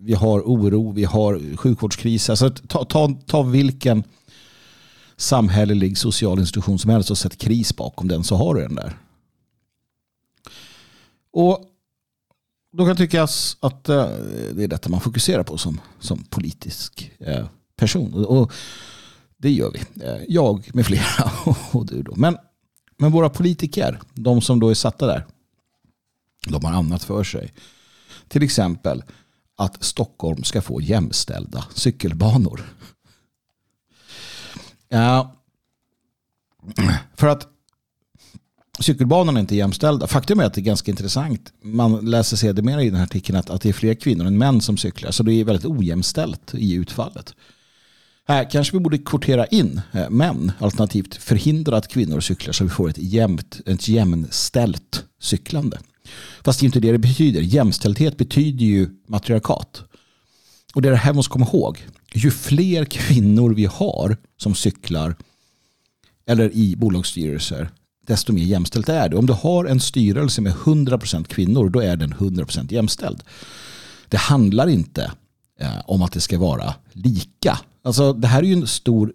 Vi 0.03 0.15
har 0.15 0.41
oro, 0.41 0.93
vi 0.93 1.05
har 1.05 1.57
sjukvårdskris. 1.57 2.31
Alltså 2.31 2.51
ta, 2.51 2.85
ta, 2.85 3.15
ta 3.27 3.43
vilken 3.43 4.05
samhällelig 5.17 5.99
social 5.99 6.39
institution 6.39 6.79
som 6.79 6.91
helst 6.91 7.11
och 7.11 7.19
sätt 7.19 7.39
kris 7.39 7.77
bakom 7.77 8.09
den 8.09 8.25
så 8.25 8.37
har 8.37 8.55
du 8.55 8.61
den 8.61 8.75
där. 8.75 8.97
Och 11.33 11.65
då 12.73 12.87
kan 12.87 12.97
tyckas 12.97 13.57
att 13.61 13.89
eh, 13.89 14.09
det 14.55 14.65
är 14.65 14.69
detta 14.69 14.89
man 14.89 15.01
fokuserar 15.01 15.43
på 15.43 15.59
som, 15.59 15.81
som 16.01 16.25
politisk 16.25 17.13
eh, 17.19 17.47
person. 17.77 18.25
Och 18.25 18.53
det 19.37 19.51
gör 19.51 19.71
vi. 19.73 20.05
Eh, 20.05 20.23
jag 20.29 20.75
med 20.75 20.87
flera 20.87 21.33
och 21.73 21.87
du 21.87 22.03
då. 22.03 22.15
Men, 22.17 22.37
men 22.99 23.13
våra 23.13 23.29
politiker, 23.29 24.01
de 24.15 24.41
som 24.41 24.61
då 24.61 24.69
är 24.69 24.75
satta 24.75 25.07
där, 25.07 25.27
de 26.47 26.65
har 26.65 26.73
annat 26.73 27.05
för 27.05 27.25
sig. 27.25 27.53
Till 28.29 28.43
exempel 28.43 29.03
att 29.61 29.85
Stockholm 29.85 30.45
ska 30.45 30.63
få 30.63 30.81
jämställda 30.81 31.65
cykelbanor. 31.75 32.75
Ja, 34.89 35.37
för 37.15 37.27
att 37.27 37.49
cykelbanorna 38.81 39.39
är 39.39 39.41
inte 39.41 39.57
jämställda. 39.57 40.07
Faktum 40.07 40.41
är 40.41 40.45
att 40.45 40.55
det 40.55 40.61
är 40.61 40.63
ganska 40.63 40.91
intressant. 40.91 41.53
Man 41.63 42.11
läser 42.11 42.37
sedermera 42.37 42.83
i 42.83 42.91
den 42.91 42.97
här 42.97 43.05
artikeln 43.05 43.39
att, 43.39 43.51
att 43.51 43.63
det 43.63 43.69
är 43.69 43.73
fler 43.73 43.95
kvinnor 43.95 44.27
än 44.27 44.39
män 44.39 44.61
som 44.61 44.77
cyklar. 44.77 45.11
Så 45.11 45.23
det 45.23 45.33
är 45.33 45.45
väldigt 45.45 45.67
ojämställt 45.67 46.55
i 46.55 46.75
utfallet. 46.75 47.35
Här 48.29 48.51
kanske 48.51 48.77
vi 48.77 48.81
borde 48.81 48.99
kvotera 48.99 49.47
in 49.47 49.81
eh, 49.93 50.11
män 50.11 50.53
alternativt 50.59 51.15
förhindra 51.15 51.77
att 51.77 51.89
kvinnor 51.89 52.21
cyklar 52.21 52.53
så 52.53 52.65
vi 52.65 52.71
får 52.71 52.91
ett, 52.91 52.99
jämnt, 52.99 53.61
ett 53.67 53.89
jämställt 53.89 55.05
cyklande. 55.21 55.79
Fast 56.45 56.61
det 56.61 56.65
är 56.65 56.67
inte 56.67 56.81
det 56.81 56.93
det 56.93 56.99
betyder. 56.99 57.41
Jämställdhet 57.41 58.17
betyder 58.17 58.65
ju 58.65 58.89
matriarkat. 59.07 59.83
Och 60.75 60.83
det 60.83 60.89
är 60.89 60.93
det 60.93 60.99
här 60.99 61.13
vi 61.13 61.17
måste 61.17 61.33
komma 61.33 61.47
ihåg. 61.53 61.87
Ju 62.15 62.31
fler 62.31 62.85
kvinnor 62.85 63.55
vi 63.55 63.65
har 63.65 64.17
som 64.37 64.55
cyklar 64.55 65.17
eller 66.27 66.55
i 66.55 66.77
bolagsstyrelser 66.77 67.71
desto 68.11 68.33
mer 68.33 68.45
jämställt 68.45 68.89
är 68.89 69.09
det. 69.09 69.17
Om 69.17 69.27
du 69.27 69.33
har 69.33 69.65
en 69.65 69.81
styrelse 69.81 70.41
med 70.41 70.53
100% 70.53 71.25
kvinnor 71.25 71.69
då 71.69 71.81
är 71.81 71.97
den 71.97 72.15
100% 72.15 72.73
jämställd. 72.73 73.23
Det 74.09 74.17
handlar 74.17 74.69
inte 74.69 75.13
eh, 75.61 75.81
om 75.87 76.03
att 76.03 76.13
det 76.13 76.21
ska 76.21 76.39
vara 76.39 76.75
lika. 76.93 77.59
Alltså, 77.83 78.13
det 78.13 78.29
här 78.29 78.43
är 78.43 78.47
ju 78.47 78.53
en 78.53 78.67
stor, 78.67 79.13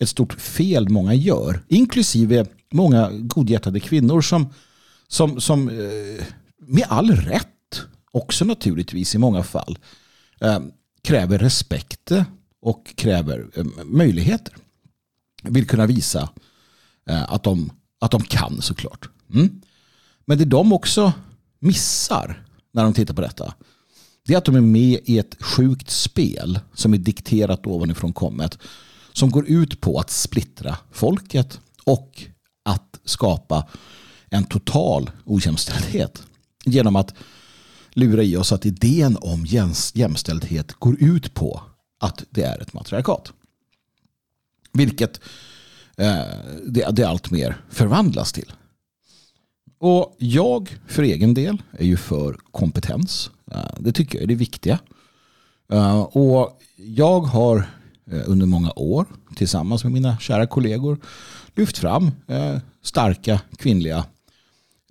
ett 0.00 0.08
stort 0.08 0.40
fel 0.40 0.88
många 0.88 1.14
gör. 1.14 1.60
Inklusive 1.68 2.46
många 2.72 3.10
godhjärtade 3.12 3.80
kvinnor 3.80 4.20
som, 4.20 4.48
som, 5.08 5.40
som 5.40 5.68
eh, 5.68 6.24
med 6.58 6.86
all 6.88 7.10
rätt 7.10 7.82
också 8.10 8.44
naturligtvis 8.44 9.14
i 9.14 9.18
många 9.18 9.42
fall 9.42 9.78
eh, 10.40 10.60
kräver 11.02 11.38
respekt 11.38 12.12
och 12.60 12.96
kräver 12.96 13.46
eh, 13.54 13.64
möjligheter. 13.84 14.56
Vill 15.42 15.66
kunna 15.66 15.86
visa 15.86 16.30
att 17.28 17.42
de 17.42 17.72
att 18.00 18.10
de 18.10 18.22
kan 18.22 18.62
såklart. 18.62 19.08
Mm. 19.34 19.60
Men 20.24 20.38
det 20.38 20.44
de 20.44 20.72
också 20.72 21.12
missar 21.58 22.44
när 22.72 22.84
de 22.84 22.92
tittar 22.92 23.14
på 23.14 23.20
detta 23.20 23.54
det 24.26 24.34
är 24.34 24.38
att 24.38 24.44
de 24.44 24.56
är 24.56 24.60
med 24.60 25.00
i 25.04 25.18
ett 25.18 25.42
sjukt 25.42 25.90
spel 25.90 26.58
som 26.74 26.94
är 26.94 26.98
dikterat 26.98 27.66
ovanifrån 27.66 28.12
kommet 28.12 28.58
som 29.12 29.30
går 29.30 29.48
ut 29.48 29.80
på 29.80 29.98
att 29.98 30.10
splittra 30.10 30.76
folket 30.92 31.60
och 31.84 32.22
att 32.64 33.00
skapa 33.04 33.68
en 34.30 34.44
total 34.44 35.10
ojämställdhet 35.24 36.22
genom 36.64 36.96
att 36.96 37.14
lura 37.90 38.22
i 38.22 38.36
oss 38.36 38.52
att 38.52 38.66
idén 38.66 39.16
om 39.20 39.46
jämställdhet 39.94 40.72
går 40.72 41.02
ut 41.02 41.34
på 41.34 41.62
att 42.00 42.24
det 42.30 42.42
är 42.42 42.62
ett 42.62 42.72
matriarkat. 42.72 43.32
Vilket 44.72 45.20
Eh, 45.96 46.24
det, 46.66 46.90
det 46.92 47.04
allt 47.04 47.30
mer 47.30 47.56
förvandlas 47.70 48.32
till. 48.32 48.52
Och 49.78 50.16
jag 50.18 50.78
för 50.86 51.02
egen 51.02 51.34
del 51.34 51.62
är 51.70 51.84
ju 51.84 51.96
för 51.96 52.36
kompetens. 52.50 53.30
Eh, 53.52 53.60
det 53.78 53.92
tycker 53.92 54.18
jag 54.18 54.22
är 54.22 54.26
det 54.26 54.34
viktiga. 54.34 54.78
Eh, 55.72 56.00
och 56.00 56.60
jag 56.76 57.20
har 57.20 57.56
eh, 58.10 58.22
under 58.26 58.46
många 58.46 58.72
år 58.76 59.06
tillsammans 59.36 59.84
med 59.84 59.92
mina 59.92 60.18
kära 60.18 60.46
kollegor 60.46 60.98
lyft 61.54 61.78
fram 61.78 62.10
starka 62.82 63.40
kvinnliga 63.56 64.04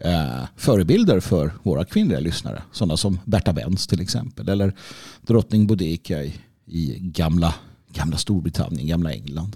Eh, 0.02 0.44
förebilder 0.56 1.20
för 1.20 1.54
våra 1.64 1.86
kvinnliga 1.86 2.20
lyssnare. 2.20 2.62
Sådana 2.72 2.98
som 2.98 3.20
Berta 3.26 3.54
Benz 3.54 3.88
till 3.88 4.02
exempel. 4.02 4.50
Eller 4.50 4.74
drottning 5.22 5.68
Boudica 5.68 6.24
i, 6.24 6.34
i 6.66 7.00
gamla, 7.00 7.54
gamla 7.94 8.18
Storbritannien, 8.18 8.88
gamla 8.88 9.14
England. 9.14 9.56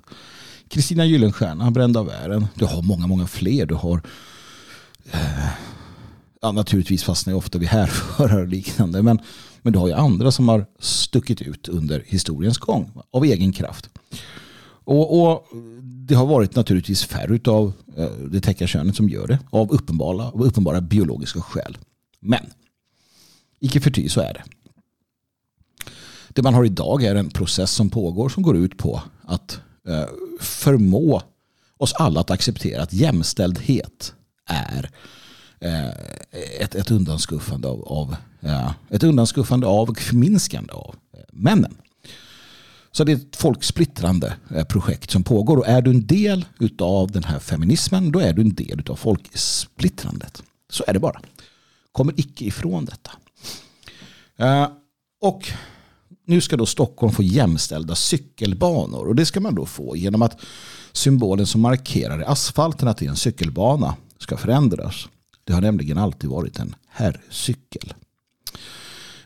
Kristina 0.68 1.06
Gyllenstierna, 1.06 1.72
Brända 1.72 2.00
av 2.00 2.10
ären. 2.10 2.48
Du 2.56 2.66
har 2.66 2.82
många, 2.82 3.08
många 3.08 3.28
fler. 3.28 3.66
Du 3.66 3.76
har 3.76 4.02
eh, 5.12 5.50
ja, 6.42 6.52
naturligtvis 6.52 7.04
fastnar 7.04 7.32
jag 7.32 7.38
ofta 7.38 7.58
vid 7.58 7.70
härförare 7.70 8.42
och 8.42 8.48
liknande. 8.48 9.02
Men, 9.04 9.20
men 9.62 9.74
du 9.74 9.80
har 9.80 9.88
ju 9.88 9.94
andra 9.94 10.32
som 10.32 10.50
har 10.50 10.66
stuckit 10.80 11.42
ut 11.42 11.68
under 11.68 12.04
historiens 12.08 12.58
gång 12.58 12.92
av 13.12 13.26
egen 13.26 13.54
kraft. 13.54 13.90
Och, 14.84 15.22
och 15.22 15.48
det 15.82 16.16
har 16.16 16.26
varit 16.26 16.56
naturligtvis 16.56 17.04
färre 17.04 17.52
av 17.52 17.74
Eh, 18.00 18.12
det 18.32 18.42
täcka 18.42 18.68
könet 18.68 18.96
som 18.96 19.10
gör 19.10 19.28
det 19.28 19.40
av 19.50 19.72
uppenbara, 19.72 20.24
av 20.24 20.44
uppenbara 20.44 20.82
biologiska 20.82 21.42
skäl. 21.42 21.78
Men 22.20 22.46
icke 23.60 23.82
förty 23.82 24.10
så 24.10 24.22
är 24.22 24.34
det. 24.34 24.44
Det 26.30 26.42
man 26.42 26.54
har 26.54 26.66
idag 26.66 27.04
är 27.04 27.16
en 27.16 27.30
process 27.30 27.72
som 27.72 27.90
pågår 27.90 28.30
som 28.30 28.44
går 28.44 28.58
ut 28.58 28.78
på 28.78 29.02
att 29.22 29.60
eh, 29.88 30.06
förmå 30.40 31.22
oss 31.78 31.94
alla 31.94 32.20
att 32.20 32.32
acceptera 32.32 32.84
att 32.84 32.94
jämställdhet 32.94 34.14
är 34.46 34.90
eh, 35.60 35.90
ett, 36.60 36.76
ett 36.76 36.92
undanskuffande 36.92 37.68
av, 37.68 37.84
av 37.84 38.16
eh, 38.42 38.72
ett 38.90 39.04
undanskuffande 39.04 39.68
av 39.68 39.90
och 39.90 40.00
förminskande 40.00 40.74
av 40.74 40.96
männen. 41.32 41.78
Så 43.00 43.04
det 43.04 43.12
är 43.12 43.16
ett 43.16 43.36
folksplittrande 43.36 44.34
eh, 44.56 44.64
projekt 44.64 45.12
som 45.12 45.24
pågår 45.24 45.58
och 45.58 45.68
är 45.68 45.82
du 45.82 45.92
en 45.92 46.08
del 46.08 46.46
av 46.80 47.12
den 47.12 47.24
här 47.24 47.40
feminismen 47.40 48.12
då 48.12 48.20
är 48.20 48.34
du 48.34 48.42
en 48.42 48.54
del 48.54 48.84
av 48.90 48.96
folksplittrandet. 48.96 50.44
Så 50.70 50.84
är 50.88 50.94
det 50.94 51.00
bara. 51.00 51.22
Kommer 51.92 52.20
icke 52.20 52.46
ifrån 52.46 52.86
detta. 52.86 53.12
Eh, 54.38 54.68
och 55.22 55.50
nu 56.26 56.42
ska 56.42 56.58
då 56.58 56.66
Stockholm 56.66 57.14
få 57.14 57.24
jämställda 57.24 57.96
cykelbanor 57.96 59.08
och 59.08 59.16
det 59.16 59.26
ska 59.26 59.40
man 59.40 59.56
då 59.56 59.66
få 59.66 59.96
genom 59.96 60.22
att 60.22 60.40
symbolen 60.92 61.46
som 61.46 61.62
markerar 61.62 62.22
i 62.22 62.26
asfalten 62.26 62.88
att 62.88 62.98
det 62.98 63.06
är 63.06 63.10
en 63.10 63.16
cykelbana 63.16 63.96
ska 64.18 64.38
förändras. 64.38 65.08
Det 65.44 65.54
har 65.54 65.62
nämligen 65.62 65.98
alltid 65.98 66.30
varit 66.30 66.60
en 66.60 66.76
herrcykel. 66.88 67.94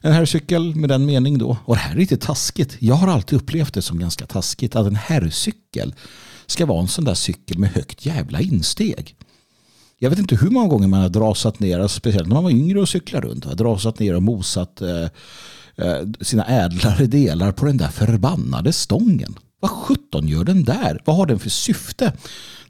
En 0.05 0.13
herrcykel 0.13 0.75
med 0.75 0.89
den 0.89 1.05
mening 1.05 1.37
då, 1.37 1.57
och 1.65 1.75
det 1.75 1.81
här 1.81 1.91
är 1.91 1.99
lite 1.99 2.17
taskigt. 2.17 2.77
Jag 2.79 2.95
har 2.95 3.07
alltid 3.07 3.41
upplevt 3.41 3.73
det 3.73 3.81
som 3.81 3.99
ganska 3.99 4.25
taskigt 4.25 4.75
att 4.75 4.87
en 4.87 4.95
herrcykel 4.95 5.95
ska 6.45 6.65
vara 6.65 6.81
en 6.81 6.87
sån 6.87 7.05
där 7.05 7.13
cykel 7.13 7.59
med 7.59 7.69
högt 7.69 8.05
jävla 8.05 8.41
insteg. 8.41 9.15
Jag 9.99 10.09
vet 10.09 10.19
inte 10.19 10.35
hur 10.35 10.49
många 10.49 10.67
gånger 10.67 10.87
man 10.87 11.01
har 11.01 11.09
drasat 11.09 11.59
ner, 11.59 11.79
alltså 11.79 11.99
speciellt 11.99 12.27
när 12.27 12.33
man 12.33 12.43
var 12.43 12.51
yngre 12.51 12.79
och 12.79 12.89
cyklade 12.89 13.27
runt, 13.27 13.45
har 13.45 13.55
drasat 13.55 13.99
ner 13.99 14.15
och 14.15 14.23
mosat 14.23 14.81
eh, 14.81 15.03
eh, 15.75 16.07
sina 16.21 16.45
ädlare 16.45 17.05
delar 17.05 17.51
på 17.51 17.65
den 17.65 17.77
där 17.77 17.87
förbannade 17.87 18.73
stången. 18.73 19.35
Vad 19.59 19.71
sjutton 19.71 20.27
gör 20.27 20.43
den 20.43 20.63
där? 20.63 21.01
Vad 21.05 21.15
har 21.15 21.25
den 21.25 21.39
för 21.39 21.49
syfte? 21.49 22.13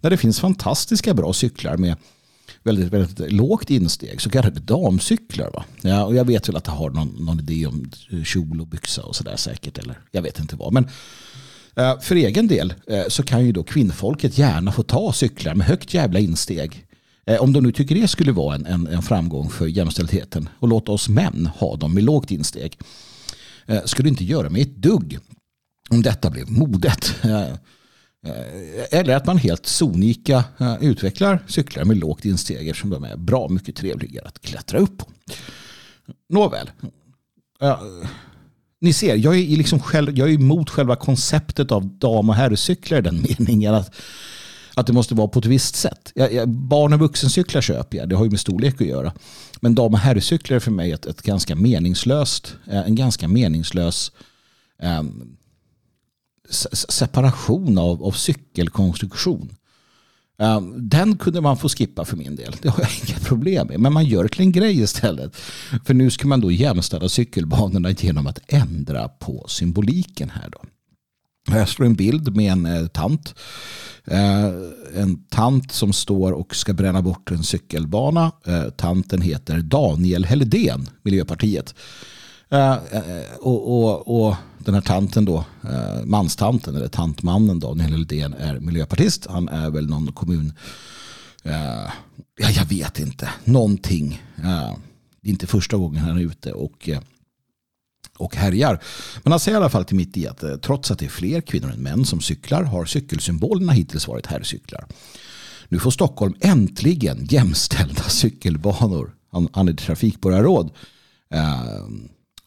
När 0.01 0.09
det 0.09 0.17
finns 0.17 0.39
fantastiska 0.39 1.13
bra 1.13 1.33
cyklar 1.33 1.77
med 1.77 1.95
väldigt, 2.63 2.93
väldigt 2.93 3.31
lågt 3.31 3.69
insteg, 3.69 4.21
så 4.21 4.29
kallade 4.29 4.59
damcyklar. 4.59 5.51
Va? 5.51 5.65
Ja, 5.81 6.03
och 6.03 6.15
jag 6.15 6.25
vet 6.25 6.49
väl 6.49 6.55
att 6.55 6.63
det 6.63 6.71
har 6.71 6.89
någon, 6.89 7.07
någon 7.19 7.39
idé 7.39 7.65
om 7.65 7.91
eh, 8.11 8.23
kjol 8.23 8.61
och 8.61 8.67
byxa 8.67 9.03
och 9.03 9.15
sådär 9.15 9.35
säkert. 9.35 9.77
Eller 9.77 9.99
jag 10.11 10.21
vet 10.21 10.39
inte 10.39 10.55
vad. 10.55 10.73
Men 10.73 10.87
eh, 11.75 11.99
för 11.99 12.15
egen 12.15 12.47
del 12.47 12.73
eh, 12.87 13.03
så 13.07 13.23
kan 13.23 13.45
ju 13.45 13.51
då 13.51 13.63
kvinnfolket 13.63 14.37
gärna 14.37 14.71
få 14.71 14.83
ta 14.83 15.13
cyklar 15.13 15.55
med 15.55 15.67
högt 15.67 15.93
jävla 15.93 16.19
insteg. 16.19 16.85
Eh, 17.25 17.41
om 17.41 17.53
de 17.53 17.63
nu 17.63 17.71
tycker 17.71 17.95
det 17.95 18.07
skulle 18.07 18.31
vara 18.31 18.55
en, 18.55 18.65
en, 18.65 18.87
en 18.87 19.01
framgång 19.01 19.49
för 19.49 19.67
jämställdheten 19.67 20.49
och 20.59 20.67
låta 20.67 20.91
oss 20.91 21.09
män 21.09 21.49
ha 21.55 21.75
dem 21.75 21.93
med 21.93 22.03
lågt 22.03 22.31
insteg. 22.31 22.77
Eh, 23.65 23.83
skulle 23.85 24.09
inte 24.09 24.23
göra 24.23 24.49
mig 24.49 24.61
ett 24.61 24.75
dugg 24.75 25.19
om 25.89 26.01
detta 26.01 26.29
blev 26.29 26.51
modet. 26.51 27.15
Eh, 27.23 27.55
Eh, 28.25 28.99
eller 28.99 29.15
att 29.15 29.25
man 29.25 29.37
helt 29.37 29.65
sonika 29.65 30.43
eh, 30.57 30.75
utvecklar 30.81 31.43
cyklar 31.47 31.83
med 31.83 31.97
lågt 31.97 32.25
insteg 32.25 32.67
eftersom 32.67 32.89
de 32.89 33.03
är 33.03 33.17
bra 33.17 33.49
mycket 33.49 33.75
trevligare 33.75 34.27
att 34.27 34.41
klättra 34.41 34.79
upp 34.79 34.97
på. 34.97 35.05
Nåväl. 36.29 36.71
Ni 38.81 38.93
ser, 38.93 39.15
jag 39.15 39.35
är, 39.35 39.57
liksom 39.57 39.79
själv, 39.79 40.17
jag 40.17 40.29
är 40.29 40.33
emot 40.33 40.69
själva 40.69 40.95
konceptet 40.95 41.71
av 41.71 41.85
dam 41.85 42.29
och 42.29 42.35
herrcyklar 42.35 42.97
i 42.97 43.01
den 43.01 43.25
meningen 43.39 43.73
att, 43.73 43.95
att 44.73 44.87
det 44.87 44.93
måste 44.93 45.15
vara 45.15 45.27
på 45.27 45.39
ett 45.39 45.45
visst 45.45 45.75
sätt. 45.75 46.11
Jag, 46.15 46.33
jag, 46.33 46.49
barn 46.49 46.93
och 46.93 46.99
vuxencyklar 46.99 47.61
köper 47.61 47.97
jag, 47.97 48.09
det 48.09 48.15
har 48.15 48.23
ju 48.23 48.31
med 48.31 48.39
storlek 48.39 48.81
att 48.81 48.87
göra. 48.87 49.13
Men 49.61 49.75
dam 49.75 49.93
och 49.93 49.99
herrcyklar 49.99 50.55
är 50.55 50.59
för 50.59 50.71
mig 50.71 50.91
ett, 50.91 51.05
ett 51.05 51.21
ganska 51.21 51.55
meningslöst, 51.55 52.55
eh, 52.71 52.87
en 52.87 52.95
ganska 52.95 53.27
meningslös 53.27 54.11
um, 54.81 55.37
separation 56.89 57.77
av, 57.77 58.03
av 58.03 58.11
cykelkonstruktion. 58.11 59.55
Eh, 60.39 60.61
den 60.77 61.17
kunde 61.17 61.41
man 61.41 61.57
få 61.57 61.69
skippa 61.69 62.05
för 62.05 62.17
min 62.17 62.35
del. 62.35 62.55
Det 62.61 62.69
har 62.69 62.79
jag 62.79 62.89
inga 63.09 63.19
problem 63.19 63.67
med. 63.67 63.79
Men 63.79 63.93
man 63.93 64.05
gör 64.05 64.23
det 64.23 64.29
till 64.29 64.41
en 64.41 64.51
grej 64.51 64.81
istället. 64.81 65.35
För 65.85 65.93
nu 65.93 66.11
ska 66.11 66.27
man 66.27 66.41
då 66.41 66.51
jämställa 66.51 67.09
cykelbanorna 67.09 67.91
genom 67.91 68.27
att 68.27 68.39
ändra 68.47 69.07
på 69.07 69.45
symboliken 69.47 70.29
här 70.29 70.49
då. 70.49 70.61
Här 71.51 71.65
står 71.65 71.85
en 71.85 71.93
bild 71.93 72.35
med 72.35 72.51
en 72.51 72.65
eh, 72.65 72.87
tant. 72.87 73.35
Eh, 74.05 74.45
en 74.95 75.23
tant 75.29 75.71
som 75.71 75.93
står 75.93 76.31
och 76.31 76.55
ska 76.55 76.73
bränna 76.73 77.01
bort 77.01 77.31
en 77.31 77.43
cykelbana. 77.43 78.31
Tanten 78.77 79.21
heter 79.21 79.57
Daniel 79.57 80.25
Helldén, 80.25 80.89
Miljöpartiet. 81.03 81.75
Och, 83.39 83.69
och, 83.69 84.27
och, 84.27 84.35
den 84.65 84.73
här 84.75 84.81
tanten 84.81 85.25
då, 85.25 85.45
eh, 85.63 86.05
manstanten 86.05 86.75
eller 86.75 86.87
tantmannen 86.87 87.59
Daniel 87.59 87.91
Helldén 87.91 88.33
är 88.33 88.59
miljöpartist. 88.59 89.27
Han 89.29 89.49
är 89.49 89.69
väl 89.69 89.89
någon 89.89 90.11
kommun, 90.11 90.53
eh, 91.43 91.91
ja 92.39 92.49
jag 92.55 92.65
vet 92.65 92.99
inte, 92.99 93.29
någonting. 93.43 94.21
Eh, 94.37 94.75
det 95.21 95.29
är 95.29 95.31
inte 95.31 95.47
första 95.47 95.77
gången 95.77 96.03
han 96.03 96.17
är 96.17 96.21
ute 96.21 96.53
och 96.53 96.89
eh, 96.89 96.99
och 98.17 98.35
härjar. 98.35 98.79
Men 99.23 99.31
han 99.31 99.39
säger 99.39 99.57
i 99.57 99.61
alla 99.61 99.69
fall 99.69 99.85
till 99.85 99.95
mitt 99.95 100.17
i 100.17 100.27
att 100.27 100.43
trots 100.61 100.91
att 100.91 100.99
det 100.99 101.05
är 101.05 101.09
fler 101.09 101.41
kvinnor 101.41 101.71
än 101.71 101.83
män 101.83 102.05
som 102.05 102.21
cyklar 102.21 102.63
har 102.63 102.85
cykelsymbolerna 102.85 103.71
hittills 103.71 104.07
varit 104.07 104.25
herrcyklar. 104.25 104.85
Nu 105.67 105.79
får 105.79 105.91
Stockholm 105.91 106.35
äntligen 106.41 107.25
jämställda 107.29 108.03
cykelbanor. 108.09 109.15
Han, 109.31 109.47
han 109.53 109.67
är 109.67 109.73
trafikborgarråd. 109.73 110.71
Eh, 111.33 111.85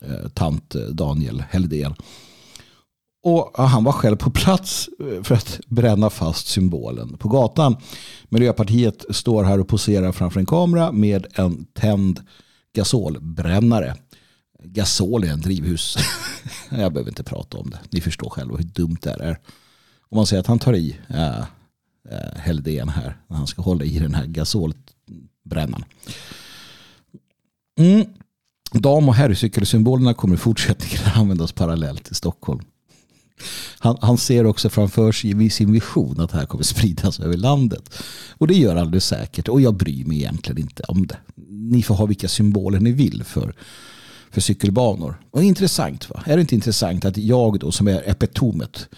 Eh, 0.06 0.28
tant 0.28 0.76
Daniel 0.92 1.44
Helldén. 1.50 1.94
Och 3.22 3.52
han 3.54 3.84
var 3.84 3.92
själv 3.92 4.16
på 4.16 4.30
plats 4.30 4.88
eh, 5.00 5.22
för 5.22 5.34
att 5.34 5.60
bränna 5.66 6.10
fast 6.10 6.46
symbolen 6.46 7.18
på 7.18 7.28
gatan. 7.28 7.76
Miljöpartiet 8.28 9.04
står 9.10 9.44
här 9.44 9.60
och 9.60 9.68
poserar 9.68 10.12
framför 10.12 10.40
en 10.40 10.46
kamera 10.46 10.92
med 10.92 11.26
en 11.34 11.64
tänd 11.64 12.20
gasolbrännare. 12.72 13.94
Gasol 14.64 15.24
är 15.24 15.28
en 15.28 15.40
drivhus. 15.40 15.96
Jag 16.70 16.92
behöver 16.92 17.10
inte 17.10 17.24
prata 17.24 17.58
om 17.58 17.70
det. 17.70 17.80
Ni 17.90 18.00
förstår 18.00 18.30
själva 18.30 18.56
hur 18.56 18.64
dumt 18.64 18.98
det 19.02 19.10
är. 19.10 19.38
Om 20.08 20.16
man 20.16 20.26
säger 20.26 20.40
att 20.40 20.46
han 20.46 20.58
tar 20.58 20.74
i 20.74 20.96
eh, 21.08 21.38
äh, 21.38 21.44
äh, 22.10 22.38
Helldén 22.38 22.88
här 22.88 23.16
när 23.28 23.36
han 23.36 23.46
ska 23.46 23.62
hålla 23.62 23.84
i 23.84 23.98
den 23.98 24.14
här 24.14 24.26
gasolbrännaren. 24.26 25.84
Mm. 27.78 28.06
Dam 28.72 29.08
och 29.08 29.14
herrcykelsymbolerna 29.14 30.14
kommer 30.14 30.34
i 30.34 30.38
fortsättningen 30.38 30.98
användas 31.14 31.52
parallellt 31.52 32.10
i 32.10 32.14
Stockholm. 32.14 32.60
Han, 33.78 33.96
han, 34.00 34.18
ser 34.18 34.46
också 34.46 34.70
framför 34.70 35.12
sig 35.12 35.44
i 35.44 35.50
sin 35.50 35.72
vision 35.72 36.20
att 36.20 36.30
det 36.30 36.38
här 36.38 36.46
kommer 36.46 36.64
spridas 36.64 37.20
över 37.20 37.36
landet. 37.36 38.02
Och 38.38 38.46
det 38.46 38.54
gör 38.54 38.76
alldeles 38.76 39.06
säkert. 39.06 39.48
Och 39.48 39.60
jag 39.60 39.76
bryr 39.76 40.04
mig 40.04 40.16
egentligen 40.16 40.60
inte 40.60 40.82
om 40.82 41.06
det. 41.06 41.18
Ni 41.48 41.82
får 41.82 41.94
ha 41.94 42.06
vilka 42.06 42.28
symboler 42.28 42.80
ni 42.80 42.92
vill 42.92 43.24
för, 43.24 43.54
för 44.30 44.40
cykelbanor. 44.40 45.20
Och 45.30 45.42
intressant 45.42 46.10
va? 46.10 46.22
Är 46.26 46.36
det 46.36 46.40
inte 46.40 46.54
intressant 46.54 47.04
att 47.04 47.16
jag 47.16 47.58
då 47.58 47.72
som 47.72 47.88
är 47.88 48.02
epitomet, 48.10 48.88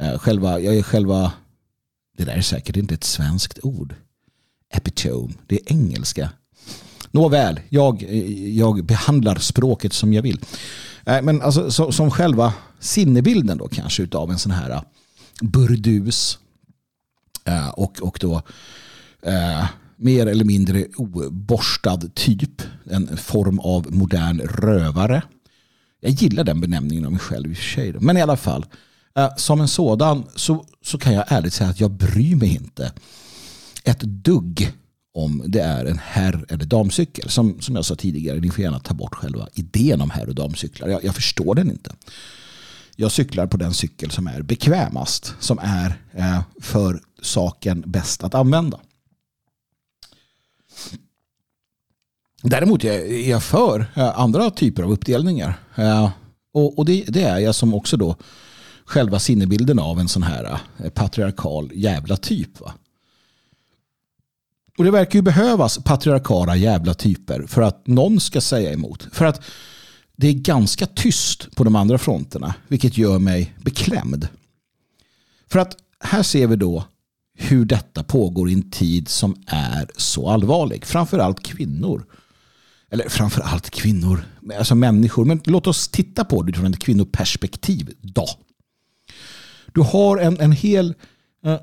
eh, 0.00 0.18
själva, 0.18 0.60
jag 0.60 0.76
är 0.76 0.82
själva, 0.82 1.32
det 2.16 2.24
där 2.24 2.36
är 2.36 2.42
säkert 2.42 2.76
inte 2.76 2.94
ett 2.94 3.04
svenskt 3.04 3.58
ord. 3.62 3.94
Epitome, 4.72 5.32
det 5.46 5.54
är 5.54 5.72
engelska. 5.72 6.30
Nåväl, 7.10 7.60
jag, 7.68 8.02
jag 8.54 8.84
behandlar 8.84 9.36
språket 9.36 9.92
som 9.92 10.12
jag 10.12 10.22
vill. 10.22 10.40
Eh, 11.04 11.22
men 11.22 11.42
alltså, 11.42 11.70
så, 11.70 11.92
som 11.92 12.10
själva 12.10 12.52
sinnebilden 12.80 13.58
då 13.58 13.68
kanske 13.68 14.02
utav 14.02 14.30
en 14.30 14.38
sån 14.38 14.52
här 14.52 14.70
eh, 14.70 14.82
burdus 15.40 16.38
eh, 17.44 17.68
och, 17.68 18.02
och 18.02 18.18
då 18.20 18.42
eh, 19.22 19.66
mer 19.96 20.26
eller 20.26 20.44
mindre 20.44 20.86
oborstad 20.96 22.00
typ. 22.14 22.62
En 22.90 23.16
form 23.16 23.58
av 23.58 23.92
modern 23.92 24.40
rövare. 24.40 25.22
Jag 26.00 26.12
gillar 26.12 26.44
den 26.44 26.60
benämningen 26.60 27.04
av 27.04 27.10
mig 27.10 27.20
själv 27.20 27.50
i 27.50 27.52
och 27.52 27.56
för 27.56 27.64
sig. 27.64 27.92
Men 27.92 28.16
i 28.16 28.22
alla 28.22 28.36
fall, 28.36 28.66
som 29.36 29.60
en 29.60 29.68
sådan 29.68 30.24
så, 30.34 30.64
så 30.82 30.98
kan 30.98 31.14
jag 31.14 31.24
ärligt 31.28 31.52
säga 31.52 31.70
att 31.70 31.80
jag 31.80 31.90
bryr 31.90 32.36
mig 32.36 32.54
inte 32.54 32.92
ett 33.84 34.00
dugg 34.00 34.72
om 35.14 35.42
det 35.46 35.60
är 35.60 35.84
en 35.84 35.98
herr 35.98 36.44
eller 36.48 36.64
damcykel. 36.64 37.30
Som, 37.30 37.60
som 37.60 37.76
jag 37.76 37.84
sa 37.84 37.94
tidigare, 37.94 38.40
ni 38.40 38.50
får 38.50 38.64
gärna 38.64 38.80
ta 38.80 38.94
bort 38.94 39.14
själva 39.14 39.48
idén 39.54 40.00
om 40.00 40.10
herr 40.10 40.28
och 40.28 40.34
damcyklar. 40.34 40.88
Jag, 40.88 41.04
jag 41.04 41.14
förstår 41.14 41.54
den 41.54 41.70
inte. 41.70 41.94
Jag 42.96 43.12
cyklar 43.12 43.46
på 43.46 43.56
den 43.56 43.74
cykel 43.74 44.10
som 44.10 44.26
är 44.26 44.42
bekvämast. 44.42 45.34
Som 45.40 45.58
är 45.62 46.00
eh, 46.12 46.42
för 46.60 47.02
saken 47.22 47.84
bäst 47.86 48.24
att 48.24 48.34
använda. 48.34 48.80
Däremot 52.42 52.84
är 52.84 53.28
jag 53.28 53.42
för 53.42 53.86
eh, 53.94 54.20
andra 54.20 54.50
typer 54.50 54.82
av 54.82 54.92
uppdelningar. 54.92 55.54
Eh, 55.74 56.10
och, 56.52 56.84
det, 56.84 57.22
är 57.22 57.38
jag 57.38 57.54
som 57.54 57.74
också 57.74 57.96
då 57.96 58.16
själva 58.84 59.18
sinnebilden 59.18 59.78
av 59.78 60.00
en 60.00 60.08
sån 60.08 60.22
här 60.22 60.58
eh, 60.78 60.90
patriarkal 60.90 61.70
jävla 61.74 62.16
typ. 62.16 62.50
Och 64.80 64.84
det 64.84 64.90
verkar 64.90 65.18
ju 65.18 65.22
behövas 65.22 65.78
patriarkala 65.78 66.56
jävla 66.56 66.94
typer 66.94 67.46
för 67.46 67.62
att 67.62 67.86
någon 67.86 68.20
ska 68.20 68.40
säga 68.40 68.72
emot. 68.72 69.08
För 69.12 69.24
att 69.24 69.42
det 70.16 70.28
är 70.28 70.32
ganska 70.32 70.86
tyst 70.86 71.56
på 71.56 71.64
de 71.64 71.76
andra 71.76 71.98
fronterna, 71.98 72.54
vilket 72.68 72.98
gör 72.98 73.18
mig 73.18 73.54
beklämd. 73.64 74.28
För 75.50 75.58
att 75.58 75.76
här 76.04 76.22
ser 76.22 76.46
vi 76.46 76.56
då 76.56 76.84
hur 77.38 77.64
detta 77.64 78.02
pågår 78.02 78.50
i 78.50 78.52
en 78.52 78.70
tid 78.70 79.08
som 79.08 79.42
är 79.46 79.90
så 79.96 80.28
allvarlig. 80.28 80.84
Framförallt 80.84 81.42
kvinnor. 81.42 82.04
Eller 82.90 83.08
framförallt 83.08 83.70
kvinnor, 83.70 84.24
alltså 84.58 84.74
människor. 84.74 85.24
Men 85.24 85.40
låt 85.44 85.66
oss 85.66 85.88
titta 85.88 86.24
på 86.24 86.42
det 86.42 86.52
från 86.52 86.66
ett 86.66 86.82
kvinnoperspektiv 86.82 87.92
då. 88.00 88.26
Du 89.66 89.80
har 89.80 90.18
en, 90.18 90.40
en 90.40 90.52
hel 90.52 90.94
eh, 91.44 91.58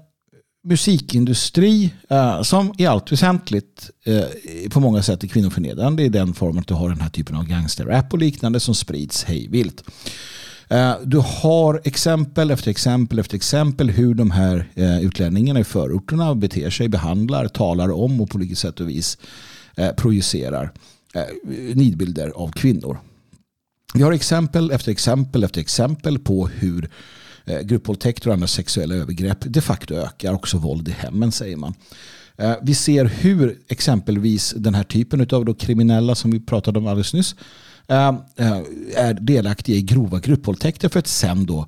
musikindustri 0.67 1.93
eh, 2.09 2.41
som 2.41 2.73
i 2.77 2.85
allt 2.85 3.11
väsentligt 3.11 3.89
eh, 4.03 4.69
på 4.69 4.79
många 4.79 5.03
sätt 5.03 5.23
är 5.23 5.27
kvinnoförnedrande 5.27 6.03
i 6.03 6.09
den 6.09 6.33
formen 6.33 6.59
att 6.59 6.67
du 6.67 6.73
har 6.73 6.89
den 6.89 7.01
här 7.01 7.09
typen 7.09 7.35
av 7.35 7.47
gangsterrap 7.47 8.13
och 8.13 8.19
liknande 8.19 8.59
som 8.59 8.75
sprids 8.75 9.23
hejvilt. 9.23 9.83
Eh, 10.69 10.95
du 11.03 11.17
har 11.17 11.81
exempel 11.83 12.51
efter 12.51 12.71
exempel 12.71 13.19
efter 13.19 13.35
exempel 13.35 13.89
hur 13.89 14.13
de 14.13 14.31
här 14.31 14.69
eh, 14.75 14.99
utlänningarna 15.01 15.59
i 15.59 15.63
förorterna 15.63 16.35
beter 16.35 16.69
sig, 16.69 16.89
behandlar, 16.89 17.47
talar 17.47 17.91
om 17.91 18.21
och 18.21 18.29
på 18.29 18.35
olika 18.35 18.55
sätt 18.55 18.79
och 18.79 18.89
vis 18.89 19.17
eh, 19.77 19.91
projicerar 19.91 20.71
eh, 21.13 21.75
nidbilder 21.75 22.29
av 22.29 22.51
kvinnor. 22.51 22.99
Vi 23.93 24.03
har 24.03 24.11
exempel 24.11 24.71
efter 24.71 24.91
exempel 24.91 25.43
efter 25.43 25.61
exempel 25.61 26.19
på 26.19 26.47
hur 26.47 26.89
Eh, 27.47 27.61
gruppvåldtäkter 27.61 28.27
och 28.27 28.33
andra 28.33 28.47
sexuella 28.47 28.95
övergrepp 28.95 29.37
de 29.41 29.61
facto 29.61 29.95
ökar. 29.95 30.33
Också 30.33 30.57
våld 30.57 30.87
i 30.87 30.91
hemmen 30.91 31.31
säger 31.31 31.57
man. 31.57 31.73
Eh, 32.37 32.55
vi 32.61 32.75
ser 32.75 33.05
hur 33.05 33.59
exempelvis 33.67 34.53
den 34.57 34.75
här 34.75 34.83
typen 34.83 35.27
av 35.31 35.53
kriminella 35.53 36.15
som 36.15 36.31
vi 36.31 36.39
pratade 36.39 36.79
om 36.79 36.87
alldeles 36.87 37.13
nyss 37.13 37.35
eh, 37.87 38.15
är 38.95 39.13
delaktiga 39.13 39.75
i 39.75 39.81
grova 39.81 40.19
gruppvåldtäkter 40.19 40.89
för 40.89 40.99
att 40.99 41.07
sen 41.07 41.45
då 41.45 41.67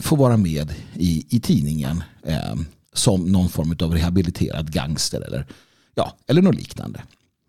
få 0.00 0.16
vara 0.16 0.36
med 0.36 0.74
i, 0.94 1.26
i 1.30 1.40
tidningen 1.40 2.02
som 2.92 3.32
någon 3.32 3.48
form 3.48 3.76
av 3.82 3.94
rehabiliterad 3.94 4.72
gangster 4.72 5.20
eller, 5.20 5.46
ja, 5.94 6.16
eller 6.26 6.42
något 6.42 6.54
liknande. 6.54 7.02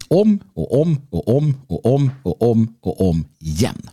Om 0.07 0.39
och 0.53 0.81
om 0.81 1.01
och 1.09 1.37
om 1.37 1.57
och 1.67 1.85
om 1.85 2.11
och 2.23 2.51
om 2.51 2.75
och 2.81 3.09
om 3.09 3.25
igen. 3.39 3.89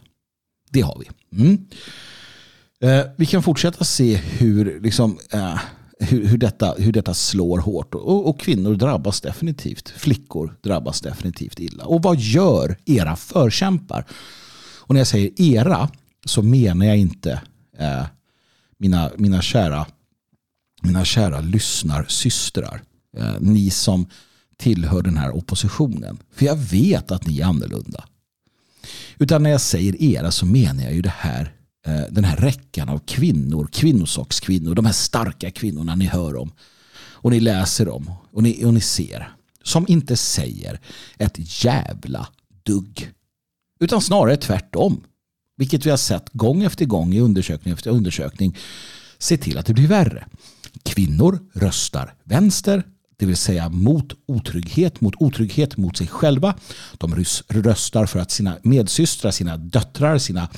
Det 0.71 0.81
har 0.81 0.99
vi. 1.01 1.39
Mm. 1.43 1.67
Eh, 2.83 3.05
vi 3.17 3.27
kan 3.27 3.43
fortsätta 3.43 3.85
se 3.85 4.17
hur 4.17 4.81
liksom, 4.81 5.19
eh, 5.33 5.59
hur, 5.99 6.27
hur, 6.27 6.39
detta, 6.39 6.75
hur 6.79 6.93
detta 6.93 7.15
slår 7.15 7.59
hårt. 7.59 7.95
Och, 7.95 8.29
och, 8.29 8.41
kvinnor 8.41 8.75
drabbas 8.75 9.21
definitivt. 9.21 9.89
Flickor 9.89 10.57
drabbas 10.63 11.01
definitivt 11.01 11.61
illa. 11.61 11.85
Och 11.85 12.03
vad 12.03 12.19
gör 12.19 12.77
era 12.85 13.17
förkämpar? 13.17 14.05
Och 14.79 14.95
när 14.95 15.01
jag 15.01 15.07
säger 15.07 15.41
era 15.41 15.91
så 16.25 16.43
menar 16.43 16.87
jag 16.87 16.97
inte 16.97 17.43
eh, 17.79 18.05
mina, 18.79 19.11
mina, 19.17 19.43
kära, 19.43 19.87
mina 20.83 21.05
kära 21.05 21.41
lyssnarsystrar. 21.41 22.83
Eh, 23.17 23.35
ni 23.41 23.71
som 23.71 24.07
tillhör 24.57 25.03
den 25.03 25.17
här 25.17 25.37
oppositionen. 25.37 26.19
För 26.35 26.47
jag 26.47 26.57
vet 26.57 27.11
att 27.11 27.27
ni 27.27 27.41
är 27.41 27.45
annorlunda. 27.45 28.05
Utan 29.19 29.43
när 29.43 29.51
jag 29.51 29.61
säger 29.61 30.03
era 30.03 30.31
så 30.31 30.47
menar 30.47 30.83
jag 30.85 30.95
ju 30.95 31.03
det 31.03 31.15
här 31.17 31.53
Eh, 31.87 32.03
den 32.11 32.25
här 32.25 32.37
räckan 32.37 32.89
av 32.89 32.99
kvinnor, 32.99 33.69
kvinnosakskvinnor, 33.73 34.75
de 34.75 34.85
här 34.85 34.93
starka 34.93 35.51
kvinnorna 35.51 35.95
ni 35.95 36.05
hör 36.05 36.37
om 36.37 36.53
och 36.95 37.31
ni 37.31 37.41
läser 37.41 37.89
om 37.89 38.11
och 38.33 38.43
ni, 38.43 38.65
och 38.65 38.75
ni 38.75 38.81
ser 38.81 39.33
som 39.63 39.87
inte 39.89 40.17
säger 40.17 40.81
ett 41.19 41.65
jävla 41.65 42.29
dugg 42.63 43.11
utan 43.81 44.01
snarare 44.01 44.37
tvärtom 44.37 45.05
vilket 45.57 45.87
vi 45.87 45.91
har 45.91 45.97
sett 45.97 46.29
gång 46.33 46.63
efter 46.63 46.85
gång 46.85 47.15
i 47.15 47.21
undersökning 47.21 47.75
efter 47.75 47.91
undersökning 47.91 48.57
se 49.19 49.37
till 49.37 49.59
att 49.59 49.67
det 49.67 49.75
blir 49.75 49.89
värre. 49.89 50.27
Kvinnor 50.83 51.39
röstar 51.53 52.15
vänster, 52.25 52.87
det 53.17 53.27
vill 53.27 53.37
säga 53.37 53.69
mot 53.69 54.13
otrygghet, 54.27 55.01
mot 55.01 55.15
otrygghet 55.19 55.77
mot 55.77 55.97
sig 55.97 56.07
själva. 56.07 56.55
De 56.99 57.25
röstar 57.49 58.07
för 58.07 58.19
att 58.19 58.31
sina 58.31 58.59
medsystrar, 58.63 59.31
sina 59.31 59.57
döttrar, 59.57 60.19
sina 60.19 60.49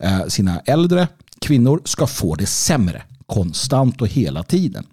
Eh, 0.00 0.26
sina 0.26 0.60
äldre 0.60 1.08
kvinnor 1.40 1.82
ska 1.84 2.06
få 2.06 2.34
det 2.34 2.46
sämre 2.46 3.02
konstant 3.26 4.00
och 4.00 4.08
hela 4.08 4.42
tiden. 4.42 4.86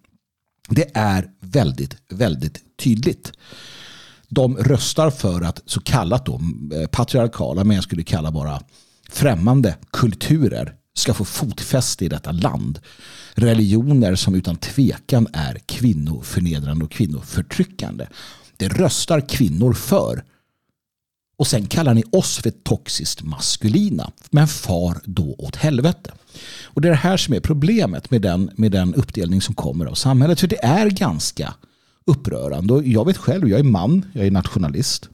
Det 0.70 0.92
är 0.94 1.30
väldigt, 1.40 1.98
väldigt 2.10 2.78
tydligt. 2.78 3.32
De 4.28 4.58
röstar 4.58 5.10
för 5.10 5.42
att 5.42 5.62
så 5.66 5.80
kallat 5.80 6.26
då, 6.26 6.42
eh, 6.74 6.88
patriarkala, 6.88 7.64
men 7.64 7.76
jag 7.76 7.84
skulle 7.84 8.04
kalla 8.04 8.32
bara 8.32 8.62
främmande 9.10 9.76
kulturer 9.92 10.76
ska 10.98 11.14
få 11.14 11.26
fotfäste 11.26 12.06
i 12.06 12.10
detta 12.10 12.32
land. 12.32 12.80
Religioner 13.34 14.16
som 14.16 14.36
utan 14.36 14.56
tvekan 14.56 15.28
är 15.34 15.60
kvinnoförnedrande 15.66 16.86
och 16.86 16.92
kvinnoförtryckande. 16.92 18.08
Det 18.58 18.68
röstar 18.68 19.30
kvinnor 19.30 19.74
för 19.74 20.24
och 21.38 21.48
sen 21.48 21.66
kallar 21.66 21.94
ni 21.94 22.04
oss 22.12 22.38
för 22.38 22.50
toxiskt 22.52 23.24
maskulina. 23.24 24.12
Men 24.30 24.48
far 24.48 24.98
då 25.06 25.36
åt 25.38 25.56
helvete. 25.56 26.12
Och 26.64 26.82
det 26.82 26.88
är 26.88 26.90
det 26.90 26.98
här 26.98 27.18
som 27.18 27.34
är 27.34 27.40
problemet 27.40 28.12
med 28.12 28.22
den, 28.22 28.52
med 28.56 28.72
den 28.72 28.94
uppdelning 28.94 29.42
som 29.42 29.56
kommer 29.56 29.86
av 29.86 29.94
samhället. 29.94 30.40
För 30.40 30.48
det 30.48 30.66
är 30.66 30.90
ganska 30.90 31.54
upprörande. 32.06 32.74
Och 32.74 32.84
jag 32.84 33.06
vet 33.06 33.18
själv, 33.18 33.50
jag 33.50 33.60
är 33.60 33.64
man, 33.64 34.06
jag 34.14 34.26
är 34.26 34.32
nationalist. 34.32 35.10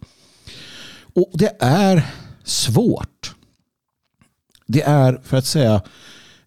Och 1.14 1.32
det 1.34 1.58
är 1.60 2.12
svårt. 2.44 3.36
Det 4.68 4.82
är, 4.82 5.22
för 5.24 5.38
att 5.38 5.46
säga, 5.46 5.82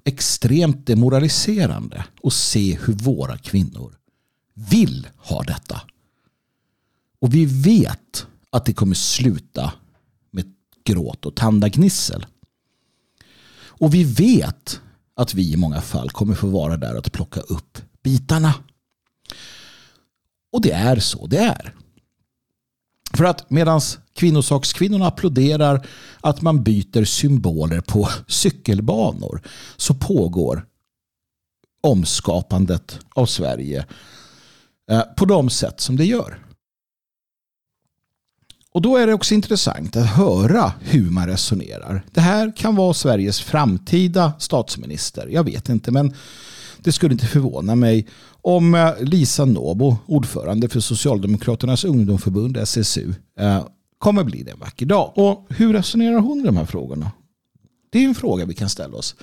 extremt 0.05 0.87
demoraliserande 0.87 2.05
att 2.23 2.33
se 2.33 2.79
hur 2.85 2.93
våra 2.93 3.39
kvinnor 3.39 3.95
vill 4.55 5.09
ha 5.17 5.43
detta. 5.43 5.81
Och 7.21 7.35
vi 7.35 7.45
vet 7.45 8.27
att 8.55 8.65
det 8.65 8.73
kommer 8.73 8.95
sluta 8.95 9.73
med 10.31 10.55
gråt 10.85 11.27
och 11.27 11.35
tandagnissel. 11.35 12.27
Och 13.67 13.95
vi 13.95 14.05
vet 14.05 14.81
att 15.17 15.35
vi 15.35 15.53
i 15.53 15.57
många 15.57 15.81
fall 15.81 16.11
kommer 16.11 16.35
få 16.35 16.47
vara 16.47 16.77
där 16.77 16.97
och 16.97 17.13
plocka 17.13 17.41
upp 17.41 17.79
bitarna. 18.03 18.55
Och 20.53 20.63
det 20.63 20.71
är 20.71 20.99
så 20.99 21.27
det 21.27 21.39
är. 21.39 21.75
För 23.15 23.25
att 23.25 23.51
medan 23.51 23.81
kvinnosakskvinnorna 24.13 25.07
applåderar 25.07 25.87
att 26.21 26.43
man 26.43 26.63
byter 26.63 27.05
symboler 27.05 27.81
på 27.81 28.09
cykelbanor 28.29 29.43
så 29.77 29.95
pågår 29.95 30.67
omskapandet 31.81 32.99
av 33.15 33.27
Sverige 33.27 33.87
eh, 34.91 35.03
på 35.17 35.25
de 35.25 35.51
sätt 35.51 35.81
som 35.81 35.97
det 35.97 36.05
gör. 36.05 36.44
Och 38.75 38.83
då 38.83 38.97
är 38.97 39.07
det 39.07 39.15
också 39.15 39.35
intressant 39.35 39.97
att 39.97 40.07
höra 40.07 40.73
hur 40.81 41.11
man 41.11 41.27
resonerar. 41.27 42.05
Det 42.13 42.21
här 42.21 42.57
kan 42.57 42.77
vara 42.77 42.95
Sveriges 42.95 43.41
framtida 43.41 44.33
statsminister. 44.39 45.29
Jag 45.31 45.45
vet 45.45 45.69
inte, 45.69 45.91
men 45.91 46.15
det 46.79 46.93
skulle 46.93 47.13
inte 47.13 47.27
förvåna 47.27 47.75
mig 47.75 48.07
om 48.43 48.75
eh, 48.75 48.93
Lisa 49.01 49.45
Nobo, 49.45 49.97
ordförande 50.07 50.69
för 50.69 50.81
Socialdemokraternas 50.81 51.85
ungdomsförbund 51.85 52.57
SSU, 52.57 53.15
eh, 53.39 53.67
kommer 53.99 54.25
bli 54.25 54.43
det 54.43 54.51
en 54.51 54.59
vacker 54.59 54.87
dag. 54.87 55.13
Och 55.15 55.47
hur 55.49 55.73
resonerar 55.73 56.19
hon 56.19 56.41
i 56.41 56.43
de 56.43 56.57
här 56.57 56.67
frågorna? 56.67 57.11
Det 57.91 57.99
är 57.99 58.09
en 58.09 58.15
fråga 58.15 58.45
vi 58.45 58.55
kan 58.55 58.69
ställa 58.69 58.97
oss. 58.97 59.15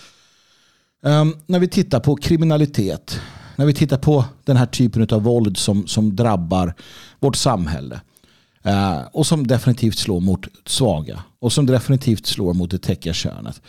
Ehm, 1.06 1.36
när 1.46 1.60
vi 1.60 1.68
tittar 1.68 2.00
på 2.00 2.16
kriminalitet, 2.16 3.20
när 3.56 3.66
vi 3.66 3.74
tittar 3.74 3.98
på 3.98 4.26
den 4.44 4.58
här 4.58 4.66
typen 4.66 5.08
av 5.12 5.24
våld 5.24 5.58
som, 5.58 5.88
som 5.88 6.16
drabbar 6.16 6.74
vårt 7.20 7.36
samhälle 7.36 8.02
Eh, 8.64 9.02
och 9.12 9.28
som 9.28 9.48
definitivt 9.48 9.98
slår 9.98 10.20
mot 10.20 10.48
svaga. 10.66 11.24
Och 11.40 11.54
som 11.54 11.66
definitivt 11.66 12.26
slår 12.26 12.54
mot 12.54 12.72
det 12.72 12.80
täckiga 12.80 13.14
könet. 13.14 13.62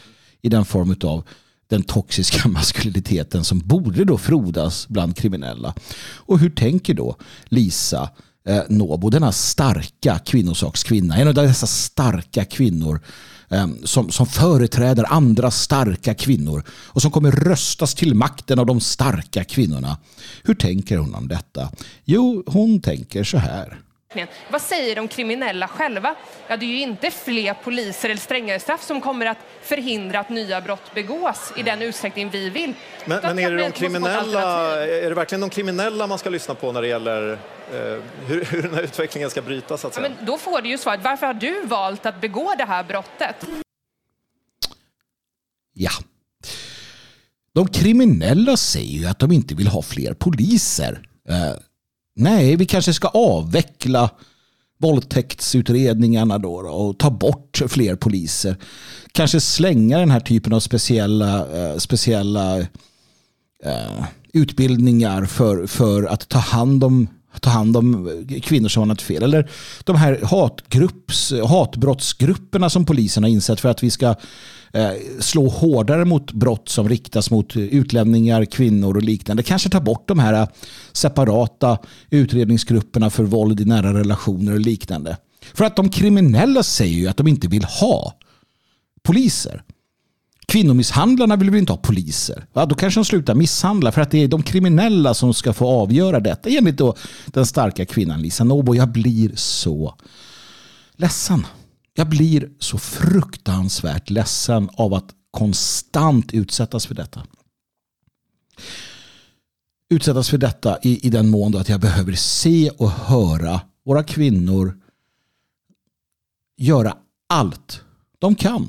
I 0.42 0.48
den 0.48 0.64
form 0.64 0.96
av 1.05 1.24
den 1.70 1.83
toxiska 1.83 2.48
maskuliniteten 2.48 3.44
som 3.44 3.59
borde 3.59 4.05
då 4.05 4.18
frodas 4.18 4.88
bland 4.88 5.16
kriminella. 5.16 5.74
Och 6.16 6.38
hur 6.38 6.50
tänker 6.50 6.94
då 6.94 7.16
Lisa 7.44 8.11
eh, 8.48 8.62
Nobo, 8.68 9.11
denna 9.11 9.33
starka 9.33 10.18
kvinnosakskvinna, 10.18 11.16
en 11.16 11.28
av 11.28 11.35
dessa 11.35 11.66
starka 11.66 12.44
kvinnor 12.44 13.00
eh, 13.48 13.68
som, 13.85 14.11
som 14.11 14.26
företräder 14.26 15.12
andra 15.12 15.50
starka 15.50 16.14
kvinnor 16.14 16.64
och 16.70 17.02
som 17.02 17.11
kommer 17.11 17.31
röstas 17.31 17.94
till 17.94 18.14
makten 18.14 18.59
av 18.59 18.66
de 18.66 18.81
starka 18.81 19.44
kvinnorna. 19.44 19.98
Hur 20.44 20.55
tänker 20.55 20.96
hon 20.96 21.14
om 21.14 21.28
detta? 21.28 21.70
Jo, 22.05 22.42
hon 22.46 22.81
tänker 22.81 23.24
så 23.24 23.38
här. 23.38 23.78
Vad 24.48 24.62
säger 24.62 24.96
de 24.96 25.09
kriminella 25.09 25.68
själva? 25.68 26.14
Ja, 26.48 26.57
det 26.57 26.64
är 26.64 26.68
ju 26.68 26.81
inte 26.81 27.11
fler 27.11 27.55
poliser 27.55 28.09
eller 28.09 28.20
strängare 28.20 28.61
straff 28.61 28.83
som 28.83 29.01
kommer 29.01 29.27
att 29.27 29.38
förhindra 29.62 30.20
att 30.20 30.29
nya 30.29 30.61
brott 30.61 30.94
begås 30.94 31.53
i 31.57 31.62
den 31.62 31.83
utsträckning 31.83 32.31
vi 32.31 32.51
vill. 32.51 32.75
Men, 33.05 33.20
men 33.22 33.38
är, 33.38 33.51
det 33.51 33.62
de 33.62 33.70
kriminella, 33.70 34.85
är 34.87 35.09
det 35.09 35.14
verkligen 35.14 35.40
de 35.40 35.51
kriminella 35.51 36.07
man 36.07 36.18
ska 36.18 36.31
lyssna 36.31 36.55
på 36.55 36.72
när 36.72 36.83
det 36.83 36.88
gäller 36.88 37.33
eh, 37.33 37.38
hur, 38.27 38.44
hur 38.51 38.62
den 38.62 38.75
här 38.75 38.83
utvecklingen 38.83 39.31
ska 39.31 39.42
brytas? 39.42 39.81
Så 39.81 39.87
att 39.87 39.94
säga? 39.94 40.07
Ja, 40.07 40.14
men 40.18 40.27
då 40.27 40.38
får 40.38 40.62
du 40.62 40.68
ju 40.68 40.79
svaret, 40.79 41.01
varför 41.05 41.27
har 41.27 41.35
du 41.35 41.66
valt 41.66 42.07
att 42.07 42.20
begå 42.20 42.55
det 42.59 42.64
här 42.64 42.85
brottet? 42.85 43.37
Ja. 45.75 45.90
De 47.55 47.68
kriminella 47.68 48.57
säger 48.57 48.98
ju 48.98 49.07
att 49.07 49.18
de 49.18 49.33
inte 49.33 49.55
vill 49.55 49.68
ha 49.68 49.83
fler 49.83 50.14
poliser. 50.14 51.09
Eh, 51.29 51.53
nej, 52.16 52.57
vi 52.57 52.66
kanske 52.66 52.94
ska 52.94 53.09
avveckla 53.09 54.11
våldtäktsutredningarna 54.79 56.38
då, 56.38 56.55
och 56.55 56.98
ta 56.98 57.11
bort 57.11 57.62
fler 57.68 57.96
poliser. 57.96 58.57
Kanske 59.12 59.40
slänga 59.40 59.98
den 59.98 60.11
här 60.11 60.20
typen 60.20 60.53
av 60.53 60.61
speciella, 60.61 61.46
eh, 61.59 61.79
speciella 61.79 62.59
uh, 62.59 64.05
utbildningar 64.33 65.25
för, 65.25 65.66
för 65.66 66.03
att 66.03 66.29
ta 66.29 66.38
hand 66.38 66.85
om 66.85 67.09
ta 67.40 67.51
hand 67.51 67.77
om 67.77 68.25
kvinnor 68.42 68.68
som 68.68 68.81
har 68.81 68.87
något 68.87 69.03
fel. 69.03 69.22
Eller 69.22 69.51
de 69.85 69.96
här 69.96 70.20
hatgrupps, 70.22 71.33
hatbrottsgrupperna 71.48 72.70
som 72.70 72.85
polisen 72.85 73.22
har 73.22 73.31
insett 73.31 73.61
för 73.61 73.68
att 73.68 73.83
vi 73.83 73.90
ska 73.90 74.14
Eh, 74.75 74.91
slå 75.21 75.49
hårdare 75.49 76.05
mot 76.05 76.33
brott 76.33 76.69
som 76.69 76.89
riktas 76.89 77.31
mot 77.31 77.57
utlänningar, 77.57 78.45
kvinnor 78.45 78.97
och 78.97 79.03
liknande. 79.03 79.43
Kanske 79.43 79.69
ta 79.69 79.81
bort 79.81 80.09
de 80.09 80.19
här 80.19 80.33
eh, 80.33 80.49
separata 80.93 81.79
utredningsgrupperna 82.11 83.11
för 83.11 83.25
våld 83.25 83.61
i 83.61 83.65
nära 83.65 83.95
relationer 83.95 84.53
och 84.53 84.61
liknande. 84.61 85.17
För 85.55 85.65
att 85.65 85.77
de 85.77 85.89
kriminella 85.89 86.63
säger 86.63 86.95
ju 86.95 87.09
att 87.09 87.17
de 87.17 87.29
inte 87.29 87.49
vill 87.49 87.65
ha 87.65 88.15
poliser. 89.03 89.63
Kvinnomisshandlarna 90.47 91.37
vill 91.37 91.51
väl 91.51 91.61
inte 91.61 91.73
ha 91.73 91.77
poliser? 91.77 92.47
Ja, 92.53 92.67
då 92.67 92.75
kanske 92.75 93.01
de 93.01 93.05
slutar 93.05 93.35
misshandla 93.35 93.93
för 93.93 94.01
att 94.01 94.11
det 94.11 94.19
är 94.19 94.29
de 94.29 94.43
kriminella 94.43 95.15
som 95.15 95.35
ska 95.35 95.53
få 95.53 95.67
avgöra 95.69 96.21
detta. 96.21 96.51
Enligt 96.51 96.77
då 96.77 96.95
den 97.27 97.47
starka 97.47 97.85
kvinnan 97.85 98.23
Lisa 98.23 98.45
Nobo. 98.45 98.75
Jag 98.75 98.89
blir 98.89 99.33
så 99.35 99.95
ledsen. 100.97 101.47
Jag 101.94 102.09
blir 102.09 102.50
så 102.59 102.78
fruktansvärt 102.78 104.11
ledsen 104.11 104.70
av 104.72 104.94
att 104.94 105.14
konstant 105.31 106.33
utsättas 106.33 106.87
för 106.87 106.94
detta. 106.94 107.26
Utsättas 109.88 110.31
för 110.31 110.38
detta 110.38 110.78
i, 110.83 111.07
i 111.07 111.11
den 111.11 111.31
mån 111.31 111.57
att 111.57 111.68
jag 111.68 111.81
behöver 111.81 112.12
se 112.12 112.70
och 112.70 112.90
höra 112.90 113.61
våra 113.85 114.05
kvinnor 114.05 114.78
göra 116.57 116.96
allt 117.26 117.83
de 118.18 118.35
kan 118.35 118.68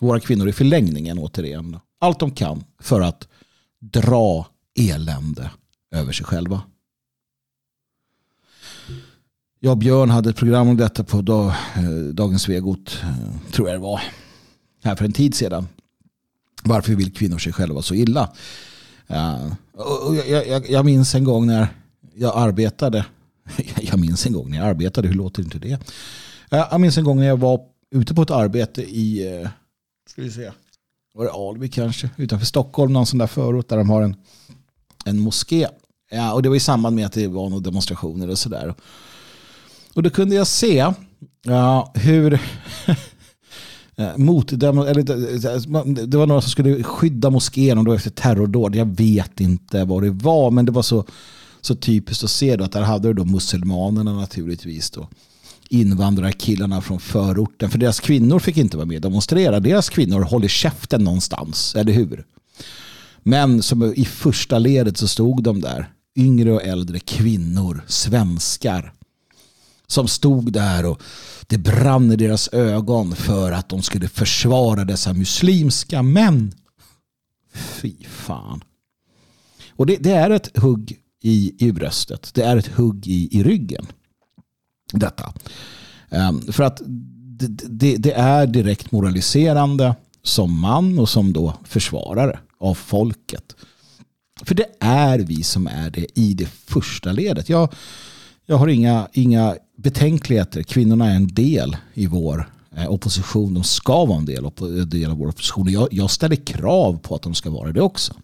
våra 0.00 0.20
kvinnor 0.20 0.48
i 0.48 0.52
förlängningen 0.52 1.18
återigen. 1.18 1.78
Allt 1.98 2.20
de 2.20 2.30
kan 2.30 2.64
för 2.78 3.00
att 3.00 3.28
dra 3.80 4.46
elände 4.78 5.50
över 5.90 6.12
sig 6.12 6.26
själva. 6.26 6.62
Jag 9.60 9.70
och 9.70 9.78
Björn 9.78 10.10
hade 10.10 10.30
ett 10.30 10.36
program 10.36 10.68
om 10.68 10.76
detta 10.76 11.04
på 11.04 11.22
dag, 11.22 11.46
eh, 11.76 11.90
Dagens 12.12 12.48
Vegot, 12.48 12.98
eh, 13.02 13.50
tror 13.52 13.68
jag 13.68 13.76
det 13.76 13.82
var, 13.82 14.00
här 14.84 14.96
för 14.96 15.04
en 15.04 15.12
tid 15.12 15.34
sedan. 15.34 15.68
Varför 16.62 16.94
vill 16.94 17.12
kvinnor 17.12 17.38
sig 17.38 17.52
själva 17.52 17.82
så 17.82 17.94
illa? 17.94 18.32
Uh, 19.10 19.52
och 20.06 20.16
jag, 20.16 20.48
jag, 20.48 20.70
jag 20.70 20.84
minns 20.84 21.14
en 21.14 21.24
gång 21.24 21.46
när 21.46 21.68
jag 22.14 22.32
arbetade, 22.36 23.06
jag 23.80 24.00
minns 24.00 24.26
en 24.26 24.32
gång 24.32 24.50
när 24.50 24.58
jag 24.58 24.66
arbetade, 24.66 25.08
hur 25.08 25.14
låter 25.14 25.42
inte 25.42 25.58
det? 25.58 25.78
Jag 26.50 26.80
minns 26.80 26.98
en 26.98 27.04
gång 27.04 27.16
när 27.16 27.26
jag 27.26 27.36
var 27.36 27.60
ute 27.90 28.14
på 28.14 28.22
ett 28.22 28.30
arbete 28.30 28.82
i 28.82 29.22
Ska 30.10 30.22
vi 30.22 30.30
se. 30.30 30.50
Var 31.14 31.24
det 31.24 31.30
Alby 31.30 31.68
kanske? 31.68 32.10
Utanför 32.16 32.46
Stockholm, 32.46 32.92
någon 32.92 33.06
sån 33.06 33.18
där 33.18 33.26
förort 33.26 33.68
där 33.68 33.76
de 33.76 33.90
har 33.90 34.02
en, 34.02 34.16
en 35.04 35.20
moské. 35.20 35.66
Ja, 36.10 36.32
och 36.32 36.42
det 36.42 36.48
var 36.48 36.56
i 36.56 36.60
samband 36.60 36.96
med 36.96 37.06
att 37.06 37.12
det 37.12 37.28
var 37.28 37.48
några 37.48 37.62
demonstrationer 37.62 38.30
och 38.30 38.38
sådär. 38.38 38.74
Och 39.96 40.02
då 40.02 40.10
kunde 40.10 40.34
jag 40.34 40.46
se 40.46 40.92
ja, 41.42 41.92
hur 41.94 42.32
eh, 43.96 44.16
mot 44.16 44.52
eller, 44.52 45.10
eh, 45.10 45.54
eh, 45.54 45.84
det 45.86 46.18
var 46.18 46.26
några 46.26 46.40
som 46.40 46.50
skulle 46.50 46.82
skydda 46.82 47.30
moskén 47.30 47.78
och 47.78 47.84
då 47.84 47.92
efter 47.92 48.10
terrordåd. 48.10 48.76
Jag 48.76 48.96
vet 48.96 49.40
inte 49.40 49.84
vad 49.84 50.02
det 50.02 50.10
var, 50.10 50.50
men 50.50 50.66
det 50.66 50.72
var 50.72 50.82
så, 50.82 51.04
så 51.60 51.74
typiskt 51.74 52.24
att 52.24 52.30
se 52.30 52.56
då 52.56 52.64
att 52.64 52.72
där 52.72 52.82
hade 52.82 53.08
du 53.08 53.14
då 53.14 53.24
muselmanerna 53.24 54.12
naturligtvis. 54.12 54.90
Då 54.90 55.08
invandrarkillarna 55.68 56.80
från 56.80 57.00
förorten. 57.00 57.70
För 57.70 57.78
deras 57.78 58.00
kvinnor 58.00 58.38
fick 58.38 58.56
inte 58.56 58.76
vara 58.76 58.86
med 58.86 58.96
och 58.96 59.10
demonstrera. 59.10 59.60
Deras 59.60 59.88
kvinnor 59.88 60.20
håller 60.20 60.48
käften 60.48 61.04
någonstans, 61.04 61.76
eller 61.76 61.92
hur? 61.92 62.24
Men 63.22 63.62
som 63.62 63.94
i 63.94 64.04
första 64.04 64.58
ledet 64.58 64.96
så 64.96 65.08
stod 65.08 65.42
de 65.42 65.60
där. 65.60 65.88
Yngre 66.18 66.52
och 66.52 66.62
äldre 66.62 66.98
kvinnor, 66.98 67.84
svenskar. 67.86 68.92
Som 69.86 70.08
stod 70.08 70.52
där 70.52 70.86
och 70.86 71.02
det 71.46 71.58
brann 71.58 72.12
i 72.12 72.16
deras 72.16 72.48
ögon 72.52 73.16
för 73.16 73.52
att 73.52 73.68
de 73.68 73.82
skulle 73.82 74.08
försvara 74.08 74.84
dessa 74.84 75.12
muslimska 75.12 76.02
män. 76.02 76.54
Fy 77.54 77.94
fan. 78.04 78.64
Och 79.70 79.86
det, 79.86 79.96
det 79.96 80.12
är 80.12 80.30
ett 80.30 80.58
hugg 80.58 80.98
i, 81.22 81.54
i 81.58 81.72
bröstet. 81.72 82.30
Det 82.34 82.42
är 82.42 82.56
ett 82.56 82.66
hugg 82.66 83.06
i, 83.06 83.38
i 83.38 83.42
ryggen 83.42 83.86
detta. 84.92 85.32
Um, 86.10 86.52
för 86.52 86.62
att 86.62 86.82
det, 87.38 87.46
det, 87.68 87.96
det, 87.96 88.12
är 88.12 88.46
direkt 88.46 88.92
moraliserande 88.92 89.94
som 90.22 90.60
man 90.60 90.98
och 90.98 91.08
som 91.08 91.32
då 91.32 91.54
försvarare 91.64 92.38
av 92.60 92.74
folket. 92.74 93.56
För 94.44 94.54
det 94.54 94.66
är 94.80 95.18
vi 95.18 95.42
som 95.42 95.66
är 95.66 95.90
det 95.90 96.18
i 96.18 96.34
det 96.34 96.46
första 96.46 97.12
ledet. 97.12 97.48
Jag, 97.48 97.74
jag 98.46 98.56
har 98.56 98.68
inga, 98.68 99.08
inga 99.12 99.56
betänkligheter. 99.86 100.62
Kvinnorna 100.62 101.10
är 101.10 101.16
en 101.16 101.28
del 101.28 101.76
i 101.94 102.06
vår 102.06 102.50
eh, 102.76 102.90
opposition. 102.90 103.54
De 103.54 103.64
ska 103.64 104.04
vara 104.04 104.18
en 104.18 104.24
del, 104.24 104.50
del 104.88 105.10
av 105.10 105.16
vår 105.18 105.28
opposition. 105.28 105.68
Jag, 105.68 105.88
jag 105.90 106.10
ställer 106.10 106.36
krav 106.36 106.98
på 106.98 107.14
att 107.14 107.22
de 107.22 107.34
ska 107.34 107.50
vara 107.50 107.72
det 107.72 107.80
också. 107.80 108.14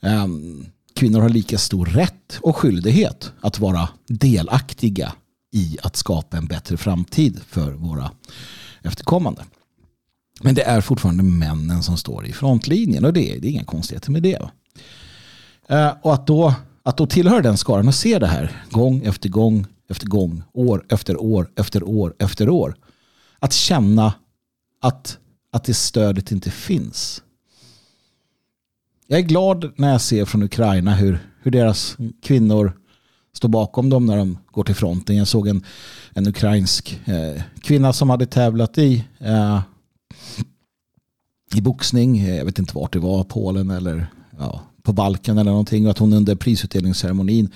Um, 0.00 0.66
kvinnor 0.94 1.20
har 1.20 1.28
lika 1.28 1.58
stor 1.58 1.86
rätt 1.86 2.38
och 2.40 2.56
skyldighet 2.56 3.32
att 3.40 3.58
vara 3.58 3.88
delaktiga 4.08 5.12
i 5.52 5.78
att 5.82 5.96
skapa 5.96 6.36
en 6.36 6.46
bättre 6.46 6.76
framtid 6.76 7.40
för 7.48 7.72
våra 7.72 8.10
efterkommande. 8.82 9.44
Men 10.42 10.54
det 10.54 10.62
är 10.62 10.80
fortfarande 10.80 11.22
männen 11.22 11.82
som 11.82 11.96
står 11.96 12.26
i 12.26 12.32
frontlinjen 12.32 13.04
och 13.04 13.12
det 13.12 13.36
är, 13.36 13.40
det 13.40 13.48
är 13.48 13.50
inga 13.50 13.64
konstigheter 13.64 14.10
med 14.10 14.22
det. 14.22 14.48
Eh, 15.68 15.92
och 16.02 16.14
att 16.14 16.26
då, 16.26 16.54
att 16.82 16.96
då 16.96 17.06
tillhöra 17.06 17.42
den 17.42 17.56
skaran 17.56 17.88
och 17.88 17.94
se 17.94 18.18
det 18.18 18.26
här 18.26 18.64
gång 18.70 19.02
efter 19.04 19.28
gång 19.28 19.66
efter 19.92 20.06
gång, 20.06 20.42
år 20.52 20.84
efter 20.88 21.22
år 21.22 21.50
efter 21.56 21.82
år 21.82 22.14
efter 22.18 22.48
år. 22.48 22.76
Att 23.38 23.52
känna 23.52 24.14
att, 24.80 25.18
att 25.52 25.64
det 25.64 25.74
stödet 25.74 26.32
inte 26.32 26.50
finns. 26.50 27.22
Jag 29.06 29.18
är 29.18 29.22
glad 29.22 29.72
när 29.76 29.92
jag 29.92 30.00
ser 30.00 30.24
från 30.24 30.42
Ukraina 30.42 30.94
hur, 30.94 31.18
hur 31.42 31.50
deras 31.50 31.96
kvinnor 32.22 32.72
står 33.34 33.48
bakom 33.48 33.90
dem 33.90 34.06
när 34.06 34.16
de 34.16 34.38
går 34.46 34.64
till 34.64 34.74
fronten. 34.74 35.16
Jag 35.16 35.28
såg 35.28 35.48
en, 35.48 35.64
en 36.14 36.28
ukrainsk 36.28 37.00
eh, 37.04 37.42
kvinna 37.60 37.92
som 37.92 38.10
hade 38.10 38.26
tävlat 38.26 38.78
i 38.78 39.04
eh, 39.18 39.60
i 41.54 41.60
boxning. 41.60 42.26
Jag 42.26 42.44
vet 42.44 42.58
inte 42.58 42.74
vart 42.74 42.92
det 42.92 42.98
var, 42.98 43.24
Polen 43.24 43.70
eller 43.70 44.06
ja, 44.38 44.60
på 44.82 44.92
Balkan 44.92 45.38
eller 45.38 45.50
någonting. 45.50 45.84
Och 45.84 45.90
att 45.90 45.98
hon 45.98 46.12
under 46.12 46.34
prisutdelningsceremonin 46.34 47.50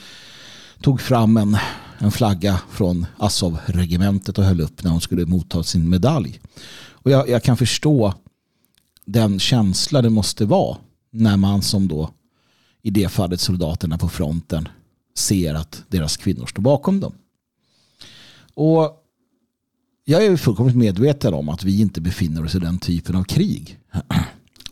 tog 0.81 1.01
fram 1.01 1.37
en, 1.37 1.57
en 1.99 2.11
flagga 2.11 2.61
från 2.71 3.07
Azov-regementet 3.17 4.39
och 4.39 4.45
höll 4.45 4.61
upp 4.61 4.85
när 4.85 4.91
hon 4.91 5.01
skulle 5.01 5.27
motta 5.27 5.63
sin 5.63 5.89
medalj. 5.89 6.41
Och 6.91 7.11
jag, 7.11 7.29
jag 7.29 7.43
kan 7.43 7.57
förstå 7.57 8.15
den 9.05 9.39
känsla 9.39 10.03
det 10.03 10.11
måste 10.11 10.45
vara 10.45 10.77
när 11.11 11.37
man 11.37 11.63
som 11.63 11.89
då 11.89 12.11
i 12.83 12.91
det 12.91 13.09
fallet 13.09 13.41
soldaterna 13.41 13.99
på 13.99 14.09
fronten 14.09 14.69
ser 15.15 15.55
att 15.55 15.83
deras 15.89 16.17
kvinnor 16.17 16.47
står 16.47 16.63
bakom 16.63 17.01
dem. 17.01 17.13
Och 18.55 19.03
jag 20.05 20.25
är 20.25 20.37
fullkomligt 20.37 20.77
medveten 20.77 21.35
om 21.35 21.49
att 21.49 21.65
vi 21.65 21.81
inte 21.81 22.01
befinner 22.01 22.45
oss 22.45 22.55
i 22.55 22.59
den 22.59 22.79
typen 22.79 23.17
av 23.17 23.25
krig. 23.25 23.79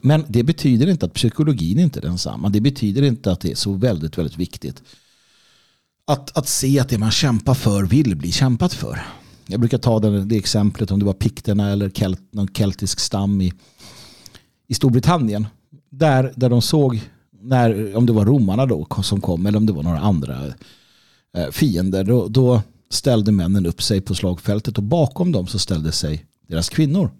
Men 0.00 0.24
det 0.28 0.42
betyder 0.42 0.86
inte 0.86 1.06
att 1.06 1.14
psykologin 1.14 1.78
inte 1.78 2.00
är 2.00 2.02
densamma. 2.02 2.48
Det 2.48 2.60
betyder 2.60 3.02
inte 3.02 3.32
att 3.32 3.40
det 3.40 3.50
är 3.50 3.54
så 3.54 3.72
väldigt, 3.72 4.18
väldigt 4.18 4.38
viktigt 4.38 4.82
att, 6.04 6.38
att 6.38 6.48
se 6.48 6.80
att 6.80 6.88
det 6.88 6.98
man 6.98 7.10
kämpar 7.10 7.54
för 7.54 7.82
vill 7.82 8.16
bli 8.16 8.32
kämpat 8.32 8.74
för. 8.74 9.02
Jag 9.46 9.60
brukar 9.60 9.78
ta 9.78 10.00
det, 10.00 10.24
det 10.24 10.36
exemplet 10.36 10.90
om 10.90 10.98
det 10.98 11.04
var 11.04 11.12
pikterna 11.12 11.70
eller 11.70 11.90
kelt, 11.90 12.20
någon 12.30 12.48
keltisk 12.48 13.00
stam 13.00 13.40
i, 13.40 13.52
i 14.66 14.74
Storbritannien. 14.74 15.46
Där, 15.90 16.32
där 16.36 16.50
de 16.50 16.62
såg 16.62 17.00
när, 17.40 17.96
om 17.96 18.06
det 18.06 18.12
var 18.12 18.24
romarna 18.24 18.66
då 18.66 18.86
som 19.02 19.20
kom 19.20 19.46
eller 19.46 19.58
om 19.58 19.66
det 19.66 19.72
var 19.72 19.82
några 19.82 19.98
andra 20.00 20.46
eh, 21.36 21.50
fiender, 21.50 22.04
då, 22.04 22.28
då, 22.28 22.62
ställde 22.90 23.32
männen 23.32 23.66
upp 23.66 23.82
sig 23.82 24.00
på 24.00 24.14
slagfältet 24.14 24.78
och 24.78 24.84
bakom 24.84 25.32
dem 25.32 25.46
så 25.46 25.58
ställde 25.58 25.92
sig 25.92 26.26
deras 26.46 26.68
kvinnor. 26.68 27.10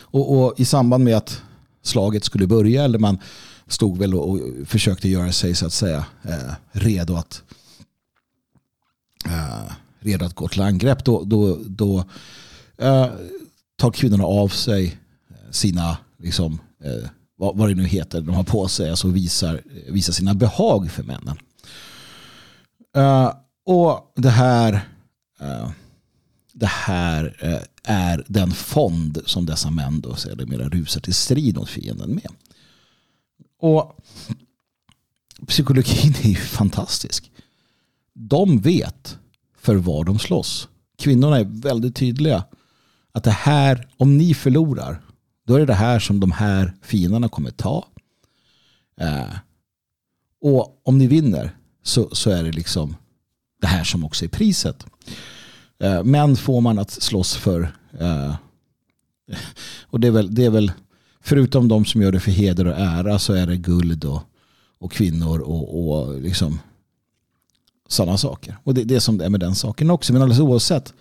Och, 0.00 0.44
och 0.44 0.60
i 0.60 0.64
samband 0.64 1.04
med 1.04 1.16
att 1.16 1.42
slaget 1.82 2.24
skulle 2.24 2.46
börja 2.46 2.84
eller 2.84 2.98
man 2.98 3.18
stod 3.66 3.98
väl 3.98 4.14
och, 4.14 4.38
försökte 4.66 5.08
göra 5.08 5.32
sig 5.32 5.54
så 5.54 5.66
att 5.66 5.72
säga 5.72 6.04
eh, 6.22 6.54
redo 6.72 7.14
att 7.14 7.42
eh, 9.26 9.72
redo 10.00 10.24
att 10.24 10.34
gå 10.34 10.48
till 10.48 10.62
angrepp 10.62 11.04
då, 11.04 11.24
då, 11.24 11.58
då 11.66 12.04
eh, 12.78 13.06
tar 13.76 13.90
kvinnorna 13.90 14.24
av 14.24 14.48
sig 14.48 14.98
sina 15.50 15.96
liksom, 16.18 16.58
eh, 16.84 17.08
vad, 17.36 17.56
vad 17.56 17.68
det 17.68 17.74
nu 17.74 17.84
heter 17.84 18.20
de 18.20 18.34
har 18.34 18.44
på 18.44 18.68
sig 18.68 18.90
alltså 18.90 19.08
visar, 19.08 19.62
visar 19.88 20.12
sina 20.12 20.34
behag 20.34 20.90
för 20.90 21.02
männen. 21.02 21.38
Eh, 22.96 23.32
och 23.64 24.12
det 24.16 24.30
här, 24.30 24.72
eh, 25.40 25.70
det 26.52 26.66
här 26.66 27.36
eh, 27.40 27.62
är 27.84 28.24
den 28.28 28.50
fond 28.50 29.18
som 29.26 29.46
dessa 29.46 29.70
män 29.70 30.00
då 30.00 30.14
sedermera 30.14 30.68
rusar 30.68 31.00
till 31.00 31.14
strid 31.14 31.56
mot 31.56 31.68
fienden 31.68 32.10
med. 32.10 32.28
Och 33.62 33.96
psykologin 35.46 36.14
är 36.22 36.28
ju 36.28 36.36
fantastisk. 36.36 37.30
De 38.12 38.60
vet 38.60 39.18
för 39.58 39.76
vad 39.76 40.06
de 40.06 40.18
slåss. 40.18 40.68
Kvinnorna 40.98 41.38
är 41.38 41.44
väldigt 41.44 41.96
tydliga. 41.96 42.44
Att 43.12 43.24
det 43.24 43.30
här, 43.30 43.88
om 43.96 44.18
ni 44.18 44.34
förlorar, 44.34 45.02
då 45.46 45.54
är 45.54 45.60
det 45.60 45.66
det 45.66 45.74
här 45.74 45.98
som 45.98 46.20
de 46.20 46.32
här 46.32 46.72
fienderna 46.82 47.28
kommer 47.28 47.50
ta. 47.50 47.86
Eh, 49.00 49.34
och 50.40 50.80
om 50.84 50.98
ni 50.98 51.06
vinner 51.06 51.56
så, 51.82 52.14
så 52.14 52.30
är 52.30 52.42
det 52.42 52.52
liksom 52.52 52.96
det 53.60 53.66
här 53.66 53.84
som 53.84 54.04
också 54.04 54.24
är 54.24 54.28
priset. 54.28 54.86
Eh, 55.78 56.04
män 56.04 56.36
får 56.36 56.60
man 56.60 56.78
att 56.78 56.90
slåss 56.90 57.36
för. 57.36 57.76
Eh, 58.00 58.34
och 59.82 60.00
det 60.00 60.06
är, 60.06 60.12
väl, 60.12 60.34
det 60.34 60.44
är 60.44 60.50
väl, 60.50 60.72
förutom 61.22 61.68
de 61.68 61.84
som 61.84 62.02
gör 62.02 62.12
det 62.12 62.20
för 62.20 62.30
heder 62.30 62.66
och 62.66 62.78
ära 62.78 63.18
så 63.18 63.32
är 63.32 63.46
det 63.46 63.56
guld 63.56 64.04
och, 64.04 64.22
och 64.78 64.92
kvinnor 64.92 65.40
och, 65.40 65.88
och 65.88 66.20
liksom 66.20 66.58
sådana 67.88 68.18
saker. 68.18 68.58
Och 68.64 68.74
det, 68.74 68.84
det 68.84 68.94
är 68.94 69.00
som 69.00 69.18
det 69.18 69.24
är 69.24 69.28
med 69.28 69.40
den 69.40 69.54
saken 69.54 69.90
också. 69.90 70.12
Men 70.12 70.22
alldeles 70.22 70.40
oavsett. 70.40 70.94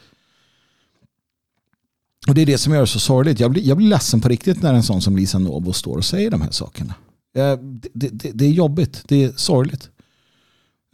Och 2.28 2.36
det 2.36 2.42
är 2.42 2.46
det 2.46 2.58
som 2.58 2.74
gör 2.74 2.82
det 2.82 2.88
så 2.88 3.00
sorgligt. 3.00 3.40
Jag 3.40 3.52
blir, 3.52 3.64
jag 3.64 3.78
blir 3.78 3.88
ledsen 3.88 4.22
på 4.22 4.30
riktigt 4.30 4.62
när 4.62 4.74
en 4.74 4.84
sån 4.84 5.02
som 5.02 5.18
Lisa 5.18 5.40
Novo 5.40 5.74
står 5.74 5.98
och 5.98 6.06
säger 6.06 6.32
de 6.32 6.42
här 6.42 6.52
sakerna. 6.52 6.94
Det, 7.34 7.60
det, 7.94 8.32
det 8.34 8.46
är 8.46 8.52
jobbigt. 8.52 9.04
Det 9.08 9.24
är 9.24 9.34
sorgligt. 9.36 9.90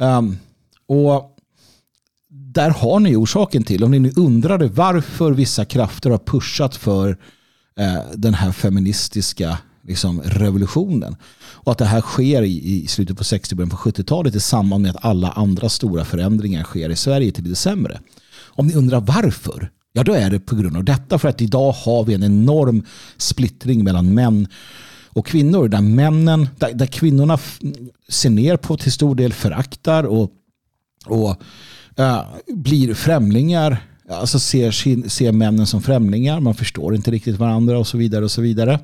Um, 0.01 0.37
och 0.85 1.37
där 2.29 2.69
har 2.69 2.99
ni 2.99 3.15
orsaken 3.15 3.63
till. 3.63 3.83
Om 3.83 3.91
ni 3.91 3.99
nu 3.99 4.11
undrade 4.15 4.67
varför 4.67 5.31
vissa 5.31 5.65
krafter 5.65 6.09
har 6.09 6.17
pushat 6.17 6.75
för 6.75 7.17
Eh, 7.77 7.99
den 8.15 8.33
här 8.33 8.51
feministiska 8.51 9.57
liksom, 9.87 10.21
revolutionen. 10.21 11.15
Och 11.53 11.71
att 11.71 11.77
det 11.77 11.85
här 11.85 12.01
sker 12.01 12.41
i, 12.41 12.83
i 12.83 12.87
slutet 12.87 13.17
på 13.17 13.23
60 13.23 13.55
början 13.55 13.69
på 13.69 13.77
70-talet 13.77 14.35
i 14.35 14.39
samband 14.39 14.81
med 14.81 14.91
att 14.95 15.05
alla 15.05 15.31
andra 15.31 15.69
stora 15.69 16.05
förändringar 16.05 16.63
sker 16.63 16.89
i 16.89 16.95
Sverige 16.95 17.31
till 17.31 17.49
det 17.49 17.55
sämre. 17.55 17.99
Om 18.45 18.67
ni 18.67 18.73
undrar 18.73 18.99
varför, 18.99 19.71
ja 19.93 20.03
då 20.03 20.13
är 20.13 20.29
det 20.29 20.39
på 20.39 20.55
grund 20.55 20.77
av 20.77 20.83
detta. 20.83 21.19
För 21.19 21.29
att 21.29 21.41
idag 21.41 21.71
har 21.71 22.03
vi 22.03 22.13
en 22.13 22.23
enorm 22.23 22.85
splittring 23.17 23.83
mellan 23.83 24.13
män 24.13 24.47
och 25.09 25.25
kvinnor. 25.25 25.67
Där 25.67 25.81
männen, 25.81 26.49
där, 26.57 26.73
där 26.73 26.85
kvinnorna 26.85 27.39
ser 28.09 28.29
ner 28.29 28.57
på 28.57 28.77
till 28.77 28.91
stor 28.91 29.15
del 29.15 29.33
föraktar 29.33 30.03
och, 30.03 30.31
och 31.05 31.41
äh, 31.95 32.21
blir 32.47 32.93
främlingar. 32.93 33.83
Alltså 34.09 34.39
ser, 34.39 34.71
ser 35.09 35.31
männen 35.31 35.67
som 35.67 35.81
främlingar. 35.81 36.39
Man 36.39 36.55
förstår 36.55 36.95
inte 36.95 37.11
riktigt 37.11 37.35
varandra 37.35 37.77
och 37.77 37.87
så 37.87 37.97
vidare. 37.97 38.25
och 38.25 38.31
så 38.31 38.41
vidare. 38.41 38.79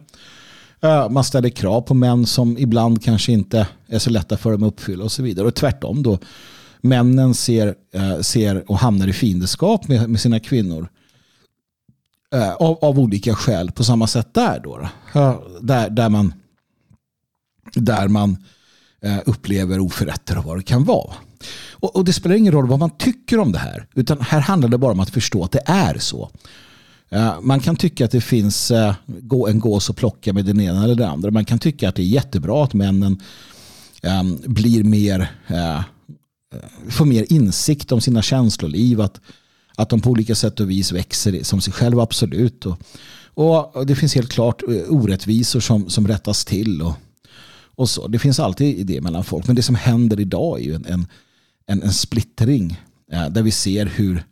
Eh, 0.84 1.10
man 1.10 1.24
ställer 1.24 1.50
krav 1.50 1.82
på 1.82 1.94
män 1.94 2.26
som 2.26 2.58
ibland 2.58 3.04
kanske 3.04 3.32
inte 3.32 3.68
är 3.88 4.00
så 4.00 4.10
lätta 4.10 4.38
för 4.38 4.52
dem 4.52 4.64
att 4.64 4.68
uppfylla 4.68 5.04
och 5.04 5.12
så 5.12 5.24
vidare. 5.24 5.48
Och 5.48 5.56
tvärtom 5.56 6.04
då. 6.04 6.20
Männen 6.82 7.34
ser, 7.34 7.76
eh, 7.94 8.20
ser 8.20 8.72
och 8.72 8.78
hamnar 8.78 9.08
i 9.08 9.14
fiendeskap 9.14 9.88
med, 9.88 10.10
med 10.10 10.22
sina 10.22 10.40
kvinnor. 10.40 10.88
Eh, 12.36 12.54
av, 12.54 12.78
av, 12.82 13.00
olika 13.00 13.36
skäl 13.36 13.72
på 13.72 13.84
samma 13.84 14.08
sätt 14.08 14.34
där. 14.34 14.60
Då, 14.64 14.90
då. 15.14 15.44
Där, 15.62 15.90
där 15.90 16.10
man, 16.10 16.34
där 17.74 18.08
man 18.08 18.38
upplever 19.26 19.80
oförrätter 19.80 20.38
och 20.38 20.44
vad 20.44 20.58
det 20.58 20.64
kan 20.64 20.84
vara. 20.84 21.14
Och, 21.72 21.96
och, 21.96 22.06
det 22.06 22.14
spelar 22.14 22.36
ingen 22.36 22.54
roll 22.54 22.68
vad 22.68 22.80
man 22.80 22.98
tycker 22.98 23.40
om 23.40 23.52
det 23.52 23.60
här. 23.60 23.88
Utan 23.96 24.22
här 24.22 24.40
handlar 24.40 24.70
det 24.70 24.78
bara 24.78 24.92
om 24.92 25.00
att 25.00 25.10
förstå 25.10 25.44
att 25.44 25.52
det 25.52 25.64
är 25.66 25.98
så. 25.98 26.30
Uh, 27.16 27.42
man 27.42 27.60
kan 27.60 27.76
tycka 27.76 28.06
att 28.06 28.12
det 28.12 28.22
finns 28.22 28.72
uh, 28.72 28.96
en 29.50 29.60
gås 29.60 29.90
att 29.90 29.96
plocka 29.96 30.34
med 30.34 30.46
den 30.46 30.62
ena 30.62 30.84
eller 30.84 30.96
den 30.96 31.10
andra. 31.10 31.32
Man 31.32 31.46
kan 31.46 31.60
tycka 31.60 31.90
att 31.90 31.96
det 31.96 32.02
är 32.02 32.06
jättebra 32.06 32.64
att 32.64 32.74
männen 32.74 33.22
um, 34.04 34.42
blir 34.46 34.84
mer, 34.84 35.20
uh, 35.52 35.82
får 36.90 37.06
mer 37.06 37.26
insikt 37.30 37.92
om 37.92 38.02
sina 38.02 38.22
känsloliv. 38.22 39.02
Att, 39.02 39.22
att 39.76 39.90
de 39.90 40.02
på 40.02 40.10
olika 40.10 40.36
sätt 40.36 40.60
och 40.60 40.70
vis 40.70 40.92
växer 40.92 41.44
som 41.44 41.62
sig 41.62 41.74
själva, 41.74 42.04
absolut. 42.04 42.66
Och, 42.66 43.76
och 43.76 43.86
det 43.86 43.96
finns 43.96 44.16
helt 44.16 44.32
klart 44.32 44.62
orättvisor 44.88 45.60
som, 45.60 45.90
som 45.90 46.08
rättas 46.08 46.46
till. 46.46 46.82
Och, 46.82 46.94
och 47.76 47.90
så. 47.90 48.08
Det 48.08 48.20
finns 48.20 48.40
alltid 48.40 48.86
det 48.86 49.02
mellan 49.02 49.24
folk. 49.24 49.48
Men 49.48 49.56
det 49.56 49.64
som 49.64 49.76
händer 49.76 50.20
idag 50.20 50.60
är 50.60 50.64
ju 50.64 50.76
en, 50.76 50.86
en 50.86 51.08
en, 51.66 51.84
en 51.84 51.94
splittring 51.94 52.82
eh, 53.12 53.30
där 53.30 53.42
vi 53.42 53.52
ser 53.52 53.86
hur 53.86 54.24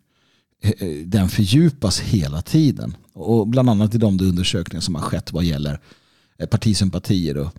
eh, 0.63 0.71
eh, 0.71 1.05
den 1.05 1.29
fördjupas 1.29 1.99
hela 1.99 2.41
tiden. 2.41 2.95
Och 3.13 3.47
bland 3.47 3.69
annat 3.69 3.95
i 3.95 3.97
de 3.97 4.21
undersökningar 4.21 4.81
som 4.81 4.95
har 4.95 5.01
skett 5.01 5.33
vad 5.33 5.43
gäller 5.43 5.79
partisympatier 6.49 7.37
och, 7.37 7.49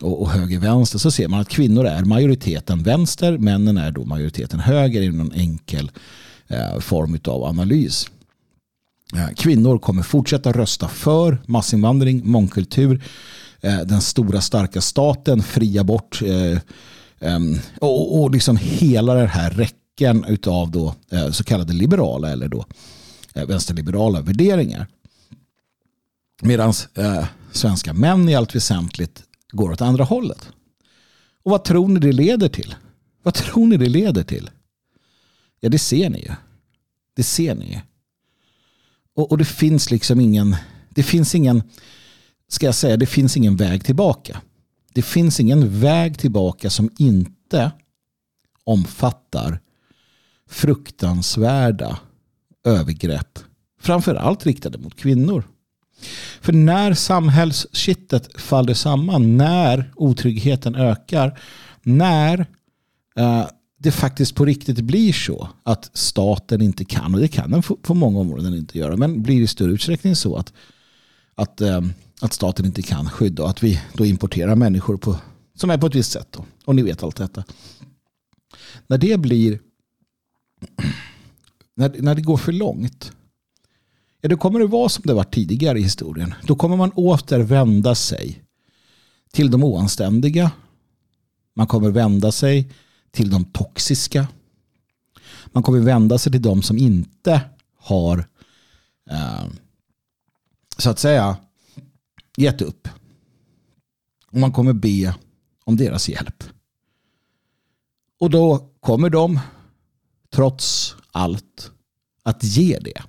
och, 0.00 0.20
och 0.20 0.30
höger-vänster 0.30 0.98
så 0.98 1.10
ser 1.10 1.28
man 1.28 1.40
att 1.40 1.48
kvinnor 1.48 1.86
är 1.86 2.04
majoriteten 2.04 2.82
vänster, 2.82 3.38
männen 3.38 3.76
är 3.76 3.90
då 3.90 4.04
majoriteten 4.04 4.60
höger 4.60 5.02
i 5.02 5.06
en 5.06 5.32
enkel 5.32 5.90
eh, 6.48 6.78
form 6.78 7.18
av 7.24 7.44
analys. 7.44 8.10
Kvinnor 9.36 9.78
kommer 9.78 10.02
fortsätta 10.02 10.52
rösta 10.52 10.88
för 10.88 11.38
massinvandring, 11.46 12.30
mångkultur, 12.30 13.02
eh, 13.60 13.80
den 13.80 14.00
stora 14.00 14.40
starka 14.40 14.80
staten, 14.80 15.42
fri 15.42 15.78
abort, 15.78 16.22
Ehm, 17.20 17.58
och, 17.80 18.20
och 18.20 18.30
liksom 18.30 18.56
hela 18.56 19.14
den 19.14 19.28
här 19.28 19.50
räcken 19.50 20.24
utav 20.24 20.70
då, 20.70 20.94
eh, 21.10 21.30
så 21.30 21.44
kallade 21.44 21.72
liberala 21.72 22.30
eller 22.30 22.48
då 22.48 22.66
eh, 23.34 23.46
vänsterliberala 23.46 24.20
värderingar. 24.20 24.86
Medan 26.42 26.72
eh, 26.94 27.26
svenska 27.52 27.92
män 27.92 28.28
i 28.28 28.34
allt 28.34 28.54
väsentligt 28.54 29.22
går 29.52 29.70
åt 29.70 29.80
andra 29.80 30.04
hållet. 30.04 30.48
Och 31.42 31.50
vad 31.50 31.64
tror 31.64 31.88
ni 31.88 32.00
det 32.00 32.12
leder 32.12 32.48
till? 32.48 32.74
Vad 33.22 33.34
tror 33.34 33.66
ni 33.66 33.76
det 33.76 33.88
leder 33.88 34.22
till? 34.22 34.50
Ja, 35.60 35.68
det 35.68 35.78
ser 35.78 36.10
ni 36.10 36.18
ju. 36.18 36.32
Det 37.14 37.22
ser 37.22 37.54
ni 37.54 37.72
ju. 37.72 37.78
Och, 39.14 39.30
och 39.30 39.38
det 39.38 39.44
finns 39.44 39.90
liksom 39.90 40.20
ingen, 40.20 40.56
det 40.90 41.02
finns 41.02 41.34
ingen, 41.34 41.62
ska 42.48 42.66
jag 42.66 42.74
säga, 42.74 42.96
det 42.96 43.06
finns 43.06 43.36
ingen 43.36 43.56
väg 43.56 43.84
tillbaka. 43.84 44.40
Det 44.92 45.02
finns 45.02 45.40
ingen 45.40 45.80
väg 45.80 46.18
tillbaka 46.18 46.70
som 46.70 46.90
inte 46.98 47.70
omfattar 48.64 49.60
fruktansvärda 50.48 51.98
övergrepp. 52.64 53.38
Framförallt 53.80 54.46
riktade 54.46 54.78
mot 54.78 54.96
kvinnor. 54.96 55.44
För 56.40 56.52
när 56.52 56.94
samhällskittet 56.94 58.40
faller 58.40 58.74
samman, 58.74 59.36
när 59.36 59.92
otryggheten 59.96 60.74
ökar, 60.74 61.40
när 61.82 62.46
eh, 63.16 63.46
det 63.78 63.92
faktiskt 63.92 64.34
på 64.34 64.44
riktigt 64.44 64.80
blir 64.80 65.12
så 65.12 65.48
att 65.62 65.90
staten 65.94 66.62
inte 66.62 66.84
kan, 66.84 67.14
och 67.14 67.20
det 67.20 67.28
kan 67.28 67.50
den 67.50 67.62
på 67.62 67.94
många 67.94 68.18
områden 68.18 68.54
inte 68.54 68.78
göra, 68.78 68.96
men 68.96 69.22
blir 69.22 69.42
i 69.42 69.46
större 69.46 69.72
utsträckning 69.72 70.16
så 70.16 70.36
att, 70.36 70.52
att 71.34 71.60
eh, 71.60 71.80
att 72.20 72.32
staten 72.32 72.66
inte 72.66 72.82
kan 72.82 73.10
skydda 73.10 73.42
och 73.42 73.50
att 73.50 73.62
vi 73.62 73.80
då 73.94 74.06
importerar 74.06 74.54
människor 74.54 74.96
på, 74.96 75.16
som 75.54 75.70
är 75.70 75.78
på 75.78 75.86
ett 75.86 75.94
visst 75.94 76.12
sätt. 76.12 76.28
Då. 76.30 76.44
Och 76.64 76.74
ni 76.74 76.82
vet 76.82 77.02
allt 77.02 77.16
detta. 77.16 77.44
När 78.86 78.98
det 78.98 79.20
blir 79.20 79.60
när, 81.74 82.02
när 82.02 82.14
det 82.14 82.22
går 82.22 82.36
för 82.36 82.52
långt 82.52 83.12
ja, 84.20 84.28
då 84.28 84.36
kommer 84.36 84.60
det 84.60 84.66
vara 84.66 84.88
som 84.88 85.02
det 85.06 85.14
var 85.14 85.24
tidigare 85.24 85.78
i 85.78 85.82
historien. 85.82 86.34
Då 86.42 86.56
kommer 86.56 86.76
man 86.76 86.90
åter 86.90 87.38
vända 87.38 87.94
sig 87.94 88.42
till 89.32 89.50
de 89.50 89.64
oanständiga. 89.64 90.50
Man 91.54 91.66
kommer 91.66 91.90
vända 91.90 92.32
sig 92.32 92.72
till 93.10 93.30
de 93.30 93.44
toxiska. 93.44 94.28
Man 95.46 95.62
kommer 95.62 95.80
vända 95.80 96.18
sig 96.18 96.32
till 96.32 96.42
de 96.42 96.62
som 96.62 96.78
inte 96.78 97.40
har 97.76 98.28
eh, 99.10 99.44
så 100.78 100.90
att 100.90 100.98
säga 100.98 101.36
gett 102.36 102.62
upp. 102.62 102.88
Och 104.30 104.38
man 104.38 104.52
kommer 104.52 104.72
be 104.72 105.14
om 105.64 105.76
deras 105.76 106.08
hjälp. 106.08 106.44
Och 108.20 108.30
då 108.30 108.70
kommer 108.80 109.10
de 109.10 109.40
trots 110.30 110.96
allt 111.12 111.70
att 112.22 112.44
ge 112.44 112.78
det. 112.78 113.02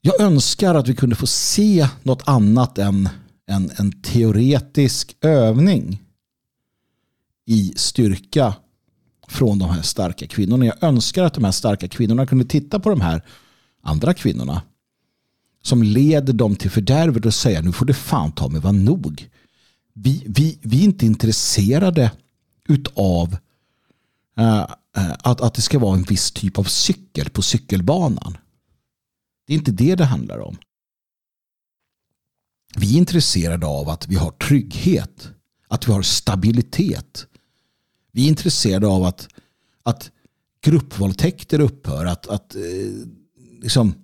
Jag 0.00 0.20
önskar 0.20 0.74
att 0.74 0.88
vi 0.88 0.94
kunde 0.94 1.16
få 1.16 1.26
se 1.26 1.88
något 2.02 2.28
annat 2.28 2.78
än 2.78 3.08
en, 3.46 3.70
en 3.78 4.02
teoretisk 4.02 5.16
övning 5.20 6.02
i 7.46 7.72
styrka 7.76 8.54
från 9.28 9.58
de 9.58 9.70
här 9.70 9.82
starka 9.82 10.26
kvinnorna. 10.26 10.64
Jag 10.64 10.82
önskar 10.82 11.24
att 11.24 11.34
de 11.34 11.44
här 11.44 11.52
starka 11.52 11.88
kvinnorna 11.88 12.26
kunde 12.26 12.44
titta 12.44 12.80
på 12.80 12.90
de 12.90 13.00
här 13.00 13.22
andra 13.82 14.14
kvinnorna 14.14 14.62
som 15.62 15.82
leder 15.82 16.32
dem 16.32 16.56
till 16.56 16.70
fördärvet 16.70 17.26
och 17.26 17.34
säga 17.34 17.60
nu 17.60 17.72
får 17.72 17.86
det 17.86 17.94
fan 17.94 18.32
ta 18.32 18.48
mig 18.48 18.60
vara 18.60 18.72
nog. 18.72 19.30
Vi, 19.92 20.24
vi, 20.26 20.58
vi 20.62 20.80
är 20.80 20.84
inte 20.84 21.06
intresserade 21.06 22.12
utav 22.68 23.36
uh, 24.40 24.66
uh, 24.98 25.14
att, 25.18 25.40
att 25.40 25.54
det 25.54 25.62
ska 25.62 25.78
vara 25.78 25.96
en 25.96 26.02
viss 26.02 26.30
typ 26.32 26.58
av 26.58 26.64
cykel 26.64 27.30
på 27.30 27.42
cykelbanan. 27.42 28.36
Det 29.46 29.54
är 29.54 29.58
inte 29.58 29.72
det 29.72 29.94
det 29.94 30.04
handlar 30.04 30.38
om. 30.38 30.56
Vi 32.76 32.94
är 32.94 32.98
intresserade 32.98 33.66
av 33.66 33.88
att 33.88 34.08
vi 34.08 34.14
har 34.14 34.30
trygghet, 34.30 35.28
att 35.68 35.88
vi 35.88 35.92
har 35.92 36.02
stabilitet. 36.02 37.26
Vi 38.12 38.24
är 38.24 38.28
intresserade 38.28 38.86
av 38.86 39.04
att, 39.04 39.28
att 39.82 40.10
gruppvåldtäkter 40.60 41.60
upphör, 41.60 42.06
att, 42.06 42.26
att 42.26 42.54
eh, 42.54 42.62
liksom, 43.62 43.94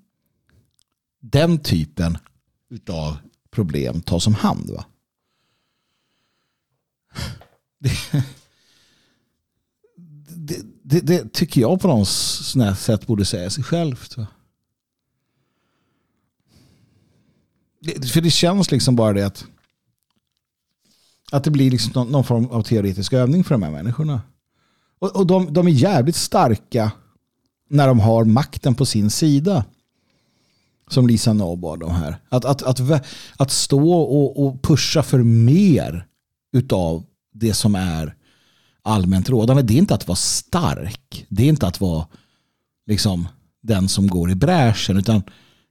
den 1.30 1.58
typen 1.58 2.18
av 2.90 3.16
problem 3.50 4.00
tas 4.00 4.26
om 4.26 4.34
hand. 4.34 4.70
Va? 4.70 4.84
Det, 7.78 7.90
det, 10.28 10.62
det, 10.82 11.00
det, 11.00 11.32
tycker 11.32 11.60
jag 11.60 11.80
på 11.80 11.88
något 11.88 12.08
sätt 12.78 13.06
borde 13.06 13.24
säga 13.24 13.50
sig 13.50 13.64
självt. 13.64 14.16
Va? 14.16 14.26
för 18.12 18.20
det 18.20 18.30
känns 18.30 18.70
liksom 18.70 18.96
bara 18.96 19.12
det 19.12 19.26
att 19.26 19.46
att 21.32 21.44
det 21.44 21.50
blir 21.50 21.70
liksom 21.70 21.92
någon, 21.94 22.12
någon 22.12 22.24
form 22.24 22.46
av 22.46 22.62
teoretisk 22.62 23.12
övning 23.12 23.44
för 23.44 23.54
de 23.54 23.62
här 23.62 23.70
människorna. 23.70 24.22
Och, 24.98 25.16
och 25.16 25.26
de, 25.26 25.52
de 25.52 25.66
är 25.66 25.70
jävligt 25.70 26.16
starka 26.16 26.92
när 27.68 27.88
de 27.88 28.00
har 28.00 28.24
makten 28.24 28.74
på 28.74 28.86
sin 28.86 29.10
sida. 29.10 29.64
Som 30.88 31.06
Lisa 31.06 31.32
Nobo 31.32 31.76
de 31.76 31.90
här. 31.90 32.16
Att, 32.28 32.44
att, 32.44 32.62
att, 32.62 33.06
att 33.36 33.50
stå 33.50 33.92
och, 33.92 34.46
och 34.46 34.62
pusha 34.62 35.02
för 35.02 35.18
mer 35.22 36.06
utav 36.52 37.04
det 37.32 37.54
som 37.54 37.74
är 37.74 38.14
allmänt 38.82 39.28
rådande. 39.28 39.62
Det 39.62 39.74
är 39.74 39.78
inte 39.78 39.94
att 39.94 40.08
vara 40.08 40.16
stark. 40.16 41.26
Det 41.28 41.42
är 41.42 41.48
inte 41.48 41.66
att 41.66 41.80
vara 41.80 42.06
liksom 42.86 43.28
den 43.62 43.88
som 43.88 44.06
går 44.06 44.30
i 44.30 44.34
bräschen. 44.34 44.96
Utan, 44.96 45.22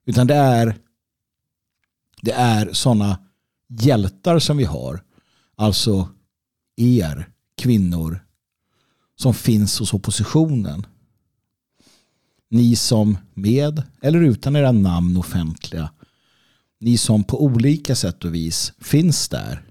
utan 0.05 0.27
det 0.27 0.35
är 0.35 0.75
det 2.21 2.31
är 2.31 2.73
sådana 2.73 3.19
hjältar 3.69 4.39
som 4.39 4.57
vi 4.57 4.63
har. 4.63 5.03
Alltså 5.55 6.09
er 6.75 7.29
kvinnor 7.57 8.25
som 9.15 9.33
finns 9.33 9.79
hos 9.79 9.93
oppositionen. 9.93 10.85
Ni 12.53 12.75
som 12.75 13.17
med 13.33 13.83
eller 14.01 14.21
utan 14.21 14.55
era 14.55 14.71
namn 14.71 15.17
offentliga. 15.17 15.89
Ni 16.79 16.97
som 16.97 17.23
på 17.23 17.43
olika 17.43 17.95
sätt 17.95 18.25
och 18.25 18.35
vis 18.35 18.73
finns 18.79 19.29
där 19.29 19.63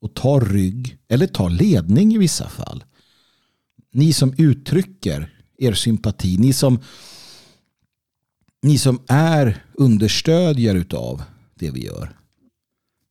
och 0.00 0.14
tar 0.14 0.40
rygg 0.40 0.98
eller 1.08 1.26
tar 1.26 1.50
ledning 1.50 2.14
i 2.14 2.18
vissa 2.18 2.48
fall. 2.48 2.84
Ni 3.92 4.12
som 4.12 4.34
uttrycker 4.38 5.34
er 5.58 5.72
sympati. 5.72 6.36
Ni 6.38 6.52
som, 6.52 6.78
ni 8.62 8.78
som 8.78 9.02
är 9.08 9.64
understödjare 9.74 10.78
utav 10.78 11.22
det 11.54 11.70
vi 11.70 11.84
gör. 11.84 12.18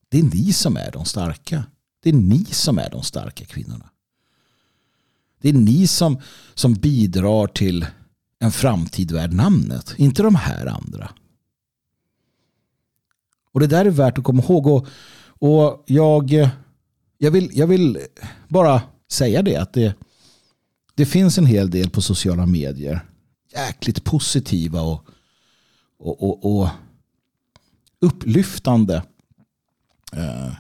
Det 0.09 0.19
är 0.19 0.23
ni 0.23 0.53
som 0.53 0.77
är 0.77 0.91
de 0.91 1.05
starka. 1.05 1.63
Det 2.03 2.09
är 2.09 2.13
ni 2.13 2.45
som 2.45 2.79
är 2.79 2.89
de 2.89 3.03
starka 3.03 3.45
kvinnorna. 3.45 3.89
Det 5.41 5.49
är 5.49 5.53
ni 5.53 5.87
som, 5.87 6.21
som 6.53 6.73
bidrar 6.73 7.47
till 7.47 7.85
en 8.43 8.51
framtid 8.51 9.11
värd 9.11 9.33
namnet. 9.33 9.93
Inte 9.97 10.23
de 10.23 10.35
här 10.35 10.65
andra. 10.65 11.11
Och 13.51 13.59
det 13.59 13.67
där 13.67 13.85
är 13.85 13.89
värt 13.89 14.17
att 14.17 14.23
komma 14.23 14.43
ihåg. 14.43 14.67
Och, 14.67 14.87
och 15.39 15.83
jag, 15.85 16.31
jag, 17.17 17.31
vill, 17.31 17.49
jag 17.53 17.67
vill 17.67 17.99
bara 18.47 18.81
säga 19.11 19.41
det 19.41 19.55
att 19.55 19.73
det, 19.73 19.95
det 20.95 21.05
finns 21.05 21.37
en 21.37 21.45
hel 21.45 21.69
del 21.69 21.89
på 21.89 22.01
sociala 22.01 22.45
medier. 22.45 23.05
Jäkligt 23.53 24.03
positiva 24.03 24.81
och, 24.81 25.05
och, 25.99 26.23
och, 26.23 26.61
och 26.61 26.69
upplyftande 27.99 29.03
eh, 30.13 30.53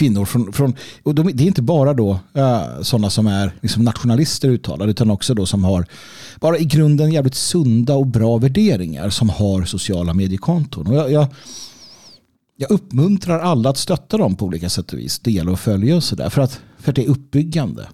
kvinnor. 0.00 0.24
Från, 0.24 0.52
från, 0.52 0.74
och 1.02 1.14
de, 1.14 1.30
det 1.34 1.44
är 1.44 1.46
inte 1.46 1.62
bara 1.62 1.94
då 1.94 2.18
eh, 2.34 2.42
uh, 2.42 2.82
sådana 2.82 3.10
som 3.10 3.26
är 3.26 3.52
liksom 3.60 3.84
nationalister 3.84 4.48
uttalade 4.48 4.90
utan 4.90 5.10
också 5.10 5.34
då 5.34 5.46
som 5.46 5.64
har 5.64 5.86
bara 6.40 6.58
i 6.58 6.64
grunden 6.64 7.12
jävligt 7.12 7.34
sunda 7.34 7.94
och 7.94 8.06
bra 8.06 8.38
värderingar 8.38 9.10
som 9.10 9.28
har 9.28 9.64
sociala 9.64 10.14
mediekonton. 10.14 10.86
Och 10.86 10.94
jag, 10.94 11.12
jag, 11.12 11.26
jag 12.56 12.70
uppmuntrar 12.70 13.38
alla 13.38 13.70
att 13.70 13.76
stötta 13.76 14.16
dem 14.16 14.36
på 14.36 14.46
olika 14.46 14.68
sätt 14.68 14.92
och 14.92 14.98
vis. 14.98 15.18
Dela 15.18 15.52
och 15.52 15.60
följa 15.60 15.96
och 15.96 16.04
sådär. 16.04 16.30
För 16.30 16.42
att, 16.42 16.60
för 16.78 16.92
att 16.92 16.96
det 16.96 17.04
är 17.04 17.08
uppbyggande. 17.08 17.88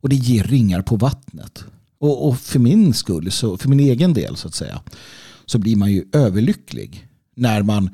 Och 0.00 0.08
det 0.08 0.16
ger 0.16 0.44
ringar 0.44 0.82
på 0.82 0.96
vattnet. 0.96 1.64
Och, 1.98 2.28
och, 2.28 2.38
för 2.38 2.58
min 2.58 2.94
skull, 2.94 3.30
så, 3.30 3.56
för 3.56 3.68
min 3.68 3.80
egen 3.80 4.14
del 4.14 4.36
så 4.36 4.48
att 4.48 4.54
säga, 4.54 4.80
så 5.46 5.58
blir 5.58 5.76
man 5.76 5.92
ju 5.92 6.04
överlycklig 6.12 7.08
när 7.36 7.62
man, 7.62 7.90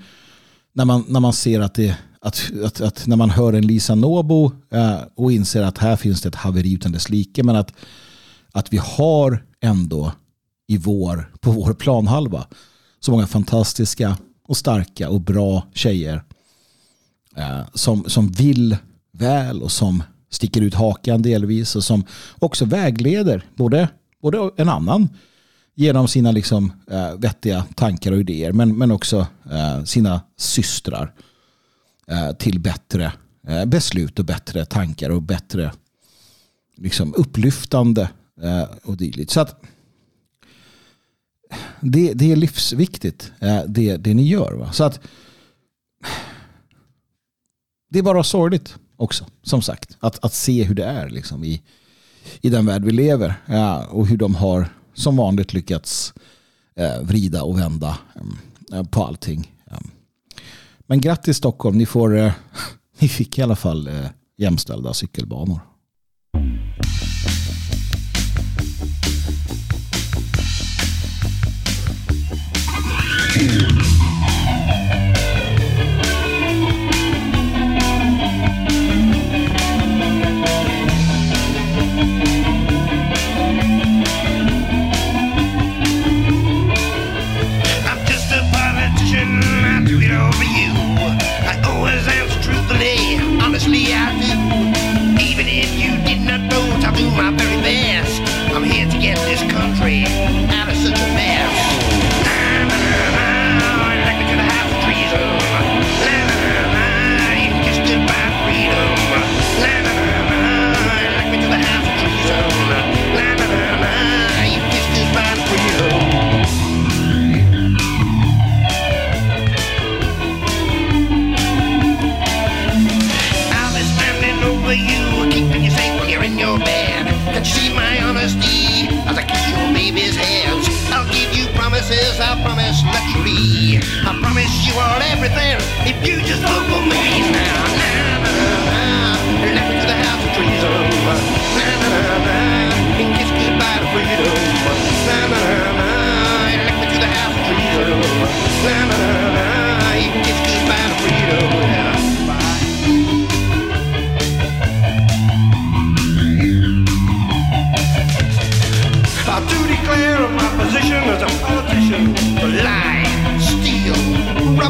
när 0.72 0.84
man, 0.84 1.04
när 1.08 1.20
man 1.20 1.32
ser 1.32 1.60
att 1.60 1.74
det 1.74 1.96
att, 2.22 2.50
att, 2.64 2.80
att 2.80 3.06
när 3.06 3.16
man 3.16 3.30
hör 3.30 3.52
en 3.52 3.66
Lisa 3.66 3.94
Nobo 3.94 4.52
eh, 4.70 5.00
och 5.14 5.32
inser 5.32 5.62
att 5.62 5.78
här 5.78 5.96
finns 5.96 6.20
det 6.20 6.28
ett 6.28 6.34
haveri 6.34 6.72
utan 6.72 6.92
dess 6.92 7.08
like 7.08 7.42
men 7.42 7.56
att, 7.56 7.72
att 8.52 8.72
vi 8.72 8.76
har 8.76 9.44
ändå 9.60 10.12
i 10.66 10.76
vår, 10.76 11.32
på 11.40 11.50
vår 11.50 11.74
planhalva 11.74 12.46
så 13.00 13.10
många 13.10 13.26
fantastiska 13.26 14.16
och 14.48 14.56
starka 14.56 15.08
och 15.08 15.20
bra 15.20 15.66
tjejer 15.74 16.22
eh, 17.36 17.60
som, 17.74 18.04
som 18.06 18.28
vill 18.28 18.76
väl 19.12 19.62
och 19.62 19.72
som 19.72 20.02
sticker 20.30 20.60
ut 20.60 20.74
hakan 20.74 21.22
delvis 21.22 21.76
och 21.76 21.84
som 21.84 22.04
också 22.38 22.64
vägleder 22.64 23.44
både, 23.56 23.88
både 24.22 24.50
en 24.56 24.68
annan 24.68 25.08
genom 25.74 26.08
sina 26.08 26.30
liksom, 26.30 26.72
eh, 26.90 27.14
vettiga 27.18 27.64
tankar 27.74 28.12
och 28.12 28.18
idéer 28.18 28.52
men, 28.52 28.78
men 28.78 28.90
också 28.90 29.26
eh, 29.50 29.84
sina 29.84 30.20
systrar. 30.36 31.12
Eh, 32.12 32.32
till 32.32 32.60
bättre 32.60 33.12
eh, 33.48 33.64
beslut 33.64 34.18
och 34.18 34.24
bättre 34.24 34.64
tankar 34.64 35.10
och 35.10 35.22
bättre 35.22 35.72
liksom, 36.76 37.14
upplyftande 37.14 38.10
eh, 38.42 38.64
och 38.84 38.96
dylikt. 38.96 39.30
Så 39.30 39.40
att 39.40 39.62
det, 41.80 42.12
det 42.12 42.32
är 42.32 42.36
livsviktigt 42.36 43.32
det, 43.66 43.96
det 43.96 44.14
ni 44.14 44.28
gör. 44.28 44.52
Va? 44.52 44.72
Så 44.72 44.84
att 44.84 45.00
det 47.90 47.98
är 47.98 48.02
bara 48.02 48.24
sorgligt 48.24 48.76
också, 48.96 49.26
som 49.42 49.62
sagt. 49.62 49.96
Att, 50.00 50.24
att 50.24 50.34
se 50.34 50.64
hur 50.64 50.74
det 50.74 50.84
är 50.84 51.08
liksom, 51.08 51.44
i, 51.44 51.62
i 52.40 52.50
den 52.50 52.66
värld 52.66 52.84
vi 52.84 52.92
lever. 52.92 53.34
Ja, 53.46 53.86
och 53.86 54.06
hur 54.06 54.16
de 54.16 54.34
har 54.34 54.68
som 54.94 55.16
vanligt 55.16 55.54
lyckats 55.54 56.14
eh, 56.76 57.00
vrida 57.02 57.42
och 57.42 57.58
vända 57.58 57.98
eh, 58.72 58.84
på 58.84 59.04
allting. 59.04 59.51
Men 60.92 61.00
grattis 61.00 61.36
Stockholm, 61.36 61.78
ni, 61.78 61.86
får, 61.86 62.18
eh, 62.18 62.32
ni 62.98 63.08
fick 63.08 63.38
i 63.38 63.42
alla 63.42 63.56
fall 63.56 63.88
eh, 63.88 64.06
jämställda 64.38 64.94
cykelbanor. 64.94 65.60
Mm. 73.40 73.81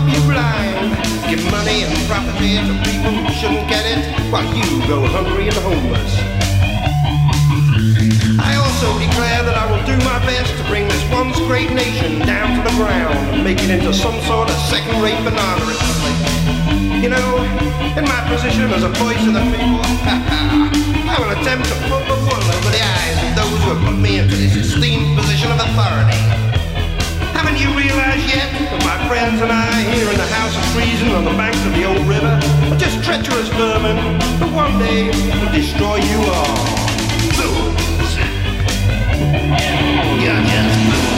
Rob 0.03 0.15
you 0.15 0.21
blind, 0.23 0.97
give 1.31 1.45
money 1.51 1.85
and 1.85 1.95
property 2.09 2.59
to 2.59 2.75
people 2.91 3.11
who 3.11 3.33
shouldn't 3.35 3.69
get 3.69 3.85
it, 3.87 4.03
while 4.31 4.45
you 4.55 4.65
go 4.87 5.07
hungry 5.07 5.49
and 5.49 5.57
homeless. 5.59 6.13
I 8.39 8.57
also 8.57 8.99
declare 8.99 9.43
that 9.43 9.55
I 9.55 9.67
will 9.71 9.85
do 9.87 9.97
my 10.05 10.19
best 10.27 10.51
to 10.59 10.65
bring 10.69 10.89
this 10.89 11.03
once 11.11 11.39
great 11.47 11.71
nation 11.73 12.19
down 12.21 12.59
to 12.59 12.63
the 12.71 12.75
ground 12.77 13.15
and 13.35 13.45
make 13.45 13.63
it 13.63 13.71
into 13.71 13.93
some 13.93 14.19
sort 14.23 14.51
of 14.51 14.57
second-rate 14.71 15.23
banana 15.23 15.63
republic. 15.67 16.17
You 17.03 17.11
know, 17.11 17.29
in 17.99 18.05
my 18.05 18.21
position 18.29 18.71
as 18.73 18.83
a 18.83 18.93
voice 18.99 19.23
of 19.27 19.35
the 19.35 19.45
people, 19.55 19.83
I 21.13 21.17
will 21.19 21.31
attempt 21.31 21.69
to 21.69 21.77
pull 21.87 22.03
the 22.11 22.19
wool 22.27 22.43
over 22.43 22.71
the 22.71 22.83
eyes 22.83 23.19
of 23.23 23.31
those 23.37 23.59
who 23.63 23.69
have 23.75 23.83
put 23.87 23.99
me 23.99 24.19
into 24.19 24.35
this 24.35 24.57
esteemed 24.57 25.19
position 25.19 25.51
of 25.53 25.59
authority. 25.59 26.42
The 31.33 31.39
banks 31.39 31.65
of 31.65 31.73
the 31.73 31.85
old 31.85 32.07
river 32.07 32.27
are 32.27 32.77
just 32.77 33.03
treacherous 33.03 33.49
vermin 33.51 33.97
who 34.39 34.55
one 34.55 34.79
day 34.79 35.07
will 35.07 35.53
destroy 35.53 35.97
you 35.97 36.19
all? 36.19 36.57
Fools! 37.37 38.17
You're 40.23 40.43
fools! 40.45 41.12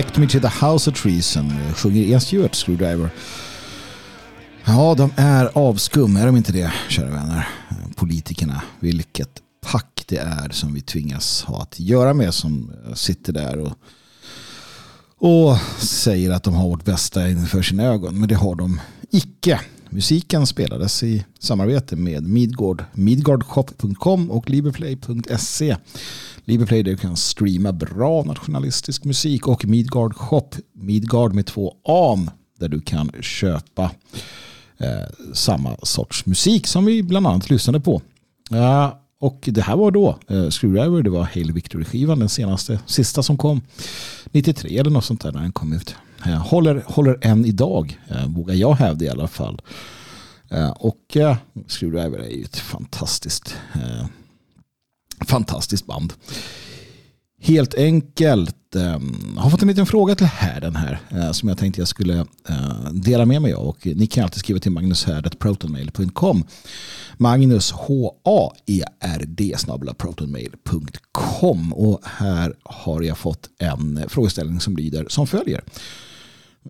Elect 0.00 0.18
Me 0.18 0.26
to 0.26 0.40
the 0.40 0.66
House 0.66 0.90
of 0.90 1.02
Treason 1.02 1.50
eh, 1.50 1.74
sjunger 1.74 2.02
Ian 2.02 2.20
Stewart, 2.20 2.54
Screwdriver. 2.54 3.10
Ja, 4.64 4.94
de 4.94 5.10
är 5.16 5.50
avskum, 5.58 6.16
är 6.16 6.26
de 6.26 6.36
inte 6.36 6.52
det, 6.52 6.72
kära 6.88 7.10
vänner? 7.10 7.48
Eh, 7.70 7.76
politikerna, 7.96 8.62
vilket 8.78 9.42
pack 9.60 10.04
det 10.06 10.16
är 10.16 10.48
som 10.48 10.74
vi 10.74 10.80
tvingas 10.80 11.42
ha 11.42 11.62
att 11.62 11.80
göra 11.80 12.14
med 12.14 12.34
som 12.34 12.72
eh, 12.86 12.94
sitter 12.94 13.32
där 13.32 13.58
och, 13.58 13.72
och 15.18 15.58
säger 15.78 16.30
att 16.30 16.42
de 16.42 16.54
har 16.54 16.68
vårt 16.68 16.84
bästa 16.84 17.30
inför 17.30 17.62
sina 17.62 17.82
ögon. 17.82 18.20
Men 18.20 18.28
det 18.28 18.34
har 18.34 18.54
de 18.54 18.80
icke. 19.10 19.60
Musiken 19.90 20.46
spelades 20.46 21.02
i 21.02 21.24
samarbete 21.38 21.96
med 21.96 22.22
Midgård, 22.22 22.84
midgardshop.com 22.92 24.30
och 24.30 24.50
liberplay.se. 24.50 25.76
Libeplay 26.50 26.82
där 26.82 26.90
du 26.90 26.96
kan 26.96 27.16
streama 27.16 27.72
bra 27.72 28.22
nationalistisk 28.22 29.04
musik 29.04 29.48
och 29.48 29.64
Midgard 29.64 30.14
Shop, 30.14 30.48
Midgard 30.72 31.34
med 31.34 31.46
två 31.46 31.74
am 31.84 32.30
där 32.58 32.68
du 32.68 32.80
kan 32.80 33.10
köpa 33.20 33.90
eh, 34.78 35.32
samma 35.34 35.76
sorts 35.82 36.26
musik 36.26 36.66
som 36.66 36.84
vi 36.84 37.02
bland 37.02 37.26
annat 37.26 37.50
lyssnade 37.50 37.80
på. 37.80 38.02
Uh, 38.52 38.92
och 39.20 39.48
det 39.52 39.60
här 39.60 39.76
var 39.76 39.90
då 39.90 40.18
eh, 40.28 40.48
Screwdriver, 40.48 41.02
det 41.02 41.10
var 41.10 41.22
Hail 41.22 41.52
Victory-skivan, 41.52 42.18
den 42.18 42.28
senaste, 42.28 42.78
sista 42.86 43.22
som 43.22 43.36
kom 43.36 43.60
93 44.32 44.78
eller 44.78 44.90
något 44.90 45.04
sånt 45.04 45.20
där 45.20 45.32
när 45.32 45.40
den 45.40 45.52
kom 45.52 45.72
ut. 45.72 45.94
Eh, 46.26 46.46
håller, 46.46 46.84
håller 46.86 47.18
än 47.20 47.44
idag, 47.44 48.00
eh, 48.08 48.26
vågar 48.26 48.54
jag 48.54 48.74
hävda 48.74 49.04
i 49.04 49.08
alla 49.08 49.28
fall. 49.28 49.62
Eh, 50.48 50.70
och 50.70 51.16
eh, 51.16 51.36
Screwdriver 51.68 52.18
är 52.18 52.30
ju 52.30 52.42
ett 52.42 52.56
fantastiskt 52.56 53.56
eh, 53.74 54.06
fantastiskt 55.26 55.86
band. 55.86 56.12
Helt 57.42 57.74
enkelt 57.74 58.56
Jag 58.72 59.42
har 59.42 59.50
fått 59.50 59.62
en 59.62 59.68
liten 59.68 59.86
fråga 59.86 60.14
till 60.14 60.26
härden 60.26 60.76
här 60.76 61.00
eh, 61.10 61.32
som 61.32 61.48
jag 61.48 61.58
tänkte 61.58 61.80
jag 61.80 61.88
skulle 61.88 62.26
eh, 62.48 62.90
dela 62.92 63.26
med 63.26 63.42
mig 63.42 63.52
av. 63.52 63.66
Och 63.66 63.86
ni 63.86 64.06
kan 64.06 64.24
alltid 64.24 64.38
skriva 64.38 64.60
till 64.60 64.72
magnushärdet.protonmail.com 64.72 66.44
Magnus 67.16 67.72
H-A-E-R-D 67.72 69.56
protonmail.com 69.98 71.72
och 71.72 72.00
här 72.04 72.54
har 72.62 73.02
jag 73.02 73.18
fått 73.18 73.48
en 73.58 74.04
frågeställning 74.08 74.60
som 74.60 74.76
lyder 74.76 75.06
som 75.08 75.26
följer. 75.26 75.64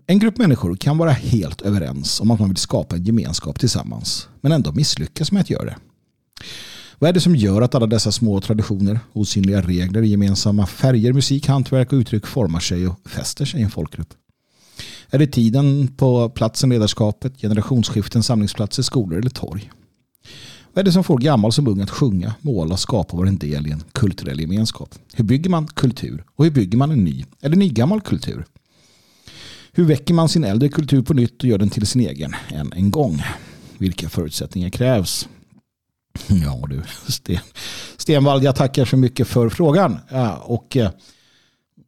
En 0.07 0.19
grupp 0.19 0.37
människor 0.37 0.75
kan 0.75 0.97
vara 0.97 1.11
helt 1.11 1.61
överens 1.61 2.21
om 2.21 2.31
att 2.31 2.39
man 2.39 2.49
vill 2.49 2.57
skapa 2.57 2.95
en 2.95 3.03
gemenskap 3.03 3.59
tillsammans 3.59 4.27
men 4.41 4.51
ändå 4.51 4.71
misslyckas 4.71 5.31
med 5.31 5.41
att 5.41 5.49
göra 5.49 5.65
det. 5.65 5.75
Vad 7.01 7.09
är 7.09 7.13
det 7.13 7.21
som 7.21 7.35
gör 7.35 7.61
att 7.61 7.75
alla 7.75 7.87
dessa 7.87 8.11
små 8.11 8.41
traditioner, 8.41 8.99
osynliga 9.13 9.61
regler, 9.61 10.01
gemensamma 10.01 10.65
färger, 10.65 11.13
musik, 11.13 11.47
hantverk 11.47 11.93
och 11.93 11.97
uttryck 11.97 12.27
formar 12.27 12.59
sig 12.59 12.87
och 12.87 13.09
fäster 13.09 13.45
sig 13.45 13.59
i 13.59 13.63
en 13.63 13.69
folkgrupp? 13.69 14.13
Är 15.09 15.19
det 15.19 15.27
tiden 15.27 15.87
på 15.87 16.29
platsen, 16.29 16.69
ledarskapet, 16.69 17.41
generationsskiften, 17.41 18.23
samlingsplatser, 18.23 18.83
skolor 18.83 19.19
eller 19.19 19.29
torg? 19.29 19.71
Vad 20.73 20.81
är 20.81 20.83
det 20.83 20.91
som 20.91 21.03
får 21.03 21.17
gammal 21.17 21.51
som 21.51 21.67
ung 21.67 21.81
att 21.81 21.89
sjunga, 21.89 22.33
måla, 22.41 22.77
skapa 22.77 23.11
och 23.11 23.17
vara 23.17 23.29
en 23.29 23.37
del 23.37 23.67
i 23.67 23.71
en 23.71 23.83
kulturell 23.91 24.39
gemenskap? 24.39 24.95
Hur 25.13 25.23
bygger 25.23 25.49
man 25.49 25.67
kultur? 25.67 26.23
Och 26.35 26.43
hur 26.43 26.51
bygger 26.51 26.77
man 26.77 26.91
en 26.91 27.03
ny 27.03 27.25
eller 27.41 27.55
nygammal 27.55 28.01
kultur? 28.01 28.45
Hur 29.71 29.83
väcker 29.83 30.13
man 30.13 30.29
sin 30.29 30.43
äldre 30.43 30.69
kultur 30.69 31.01
på 31.01 31.13
nytt 31.13 31.43
och 31.43 31.49
gör 31.49 31.57
den 31.57 31.69
till 31.69 31.87
sin 31.87 32.01
egen 32.01 32.35
än 32.47 32.73
en 32.73 32.91
gång? 32.91 33.21
Vilka 33.77 34.09
förutsättningar 34.09 34.69
krävs? 34.69 35.27
Ja 36.43 36.63
du, 36.69 36.81
Sten, 37.07 37.39
Stenvall, 37.97 38.43
jag 38.43 38.55
tackar 38.55 38.85
så 38.85 38.97
mycket 38.97 39.27
för 39.27 39.49
frågan. 39.49 39.99
Ja, 40.09 40.35
och 40.37 40.77
eh, 40.77 40.91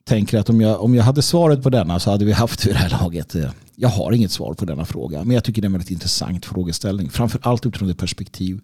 tänker 0.04 0.40
att 0.40 0.50
om 0.50 0.62
jag, 0.62 0.82
om 0.82 0.96
jag 0.96 1.04
hade 1.04 1.22
svaret 1.22 1.64
på 1.64 1.70
denna 1.70 2.00
så 2.00 2.12
hade 2.12 2.26
vi 2.26 2.32
haft 2.32 2.64
det 2.64 2.70
i 2.70 2.74
det 2.74 2.80
här 2.80 2.90
laget. 3.04 3.36
Eh, 3.36 3.52
Jag 3.76 3.90
har 3.90 4.12
inget 4.12 4.32
svar 4.32 4.54
på 4.54 4.66
denna 4.66 4.86
fråga, 4.86 5.24
men 5.24 5.36
jag 5.36 5.44
tycker 5.44 5.62
det 5.62 5.66
är 5.66 5.68
en 5.70 5.72
väldigt 5.74 5.92
intressant 5.92 6.46
frågeställning. 6.46 7.10
Framför 7.10 7.40
allt 7.44 7.66
utifrån 7.66 7.88
det 7.88 7.96
perspektiv 7.96 8.62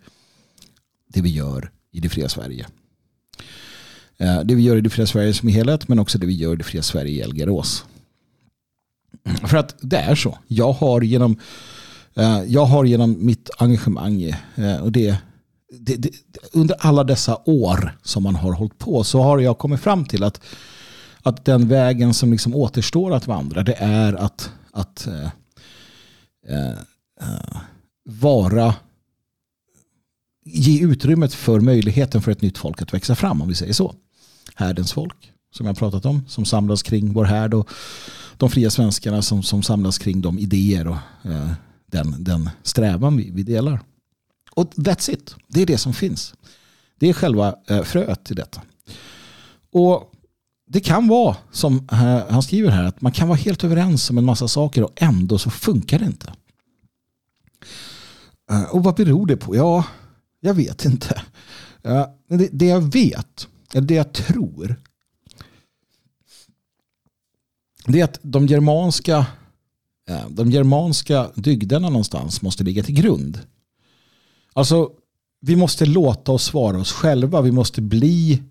det 1.14 1.22
vi 1.22 1.30
gör 1.30 1.72
i 1.92 2.00
det 2.00 2.10
fria 2.10 2.30
Sverige. 2.30 2.66
Eh, 4.18 4.40
Det 4.44 4.56
vi 4.56 4.64
gör 4.64 4.76
i 4.78 4.82
det 4.82 4.90
fria 4.90 5.08
Sverige 5.08 5.34
som 5.34 5.50
helhet, 5.50 5.88
men 5.88 6.00
också 6.00 6.18
det 6.18 6.28
vi 6.28 6.34
gör 6.34 6.54
i 6.54 6.56
det 6.56 6.64
fria 6.64 6.82
Sverige 6.82 7.12
i 7.12 7.22
Elgerås. 7.22 7.86
För 9.48 9.58
att 9.58 9.76
det 9.82 9.98
är 9.98 10.16
så. 10.16 10.38
Jag 10.48 10.72
har 10.74 11.02
genom, 11.02 11.40
eh, 12.16 12.44
jag 12.48 12.66
har 12.66 12.86
genom 12.86 13.26
mitt 13.26 13.50
engagemang 13.58 14.24
eh, 14.56 14.78
och 14.82 14.92
det, 14.92 15.18
det, 15.72 15.96
det, 15.96 16.10
under 16.54 16.76
alla 16.80 17.04
dessa 17.04 17.38
år 17.46 17.98
som 18.04 18.24
man 18.24 18.36
har 18.36 18.54
hållit 18.54 18.78
på 18.78 19.04
så 19.04 19.22
har 19.22 19.40
jag 19.40 19.58
kommit 19.58 19.80
fram 19.80 20.06
till 20.06 20.24
att, 20.24 20.42
att 21.22 21.46
den 21.46 21.68
vägen 21.68 22.14
som 22.14 22.32
liksom 22.32 22.56
återstår 22.56 23.14
att 23.14 23.28
vandra 23.28 23.64
det 23.64 23.76
är 23.80 24.14
att, 24.14 24.52
att 24.72 25.08
eh, 25.08 25.30
eh, 26.48 26.70
eh 27.22 27.62
vara 28.10 28.76
ge 30.46 30.84
utrymmet 30.84 31.34
för 31.34 31.60
möjligheten 31.60 32.22
för 32.22 32.32
ett 32.32 32.42
nytt 32.42 32.58
folk 32.58 32.82
att 32.82 32.94
växa 32.94 33.16
fram 33.16 33.42
om 33.42 33.48
vi 33.48 33.56
säger 33.56 33.74
så. 33.74 33.96
Härdens 34.56 34.94
folk 34.94 35.32
som 35.52 35.66
jag 35.66 35.78
pratat 35.78 36.06
om 36.06 36.26
som 36.28 36.46
samlas 36.46 36.84
kring 36.84 37.14
vår 37.14 37.26
härd 37.26 37.54
och 37.54 37.70
de 38.38 38.50
fria 38.50 38.70
svenskarna 38.70 39.22
som, 39.22 39.44
som 39.44 39.64
samlas 39.64 39.98
kring 39.98 40.22
de 40.22 40.40
idéer 40.40 40.88
och 40.88 40.98
eh, 41.24 41.52
den, 41.86 42.24
den 42.24 42.50
strävan 42.64 43.18
vi, 43.18 43.32
vi 43.32 43.44
delar. 43.44 43.80
Och 44.60 44.74
that's 44.76 45.12
it. 45.12 45.36
Det 45.48 45.62
är 45.62 45.66
det 45.66 45.78
som 45.78 45.94
finns. 45.94 46.34
Det 46.98 47.10
är 47.10 47.14
själva 47.14 47.56
eh, 47.68 47.84
fröet 47.84 48.24
till 48.24 48.36
detta. 48.36 48.62
Och 49.72 50.12
det 50.68 50.80
kan 50.80 51.08
vara, 51.08 51.38
som 51.52 51.88
eh, 51.92 52.28
han 52.30 52.44
skriver 52.44 52.70
här, 52.70 52.84
att 52.84 53.02
man 53.02 53.12
kan 53.12 53.28
vara 53.28 53.38
helt 53.38 53.64
överens 53.64 54.10
om 54.10 54.18
en 54.18 54.26
massa 54.26 54.48
saker 54.48 54.84
och 54.84 54.92
ändå 54.96 55.38
så 55.38 55.50
funkar 55.50 56.00
det 56.00 56.06
inte. 56.06 56.34
Eh, 58.52 58.64
och 58.64 58.84
vad 58.84 58.96
beror 58.96 59.26
det 59.26 59.38
på? 59.38 59.56
Ja, 59.56 59.84
jag 60.40 60.54
vet 60.54 60.86
inte. 60.86 61.22
Det, 62.28 62.50
det 62.52 62.66
jag 62.66 62.82
vet, 62.94 63.48
eller 63.74 63.88
det 63.88 63.94
jag 63.96 64.14
tror, 64.14 64.76
det 67.86 68.00
är 68.00 68.04
att 68.04 68.20
de 68.22 68.48
germanska, 68.48 69.26
de 70.30 70.52
germanska 70.52 71.32
dygderna 71.36 71.90
någonstans 71.90 72.42
måste 72.42 72.64
ligga 72.64 72.84
till 72.84 72.96
grund. 72.96 73.40
Alltså, 74.54 74.92
vi 75.42 75.56
måste 75.56 75.86
låta 75.86 76.32
oss 76.32 76.54
vara 76.54 76.80
oss 76.80 76.92
själva. 76.92 77.42
Vi 77.42 77.52
måste 77.52 77.82
bli 77.82 78.44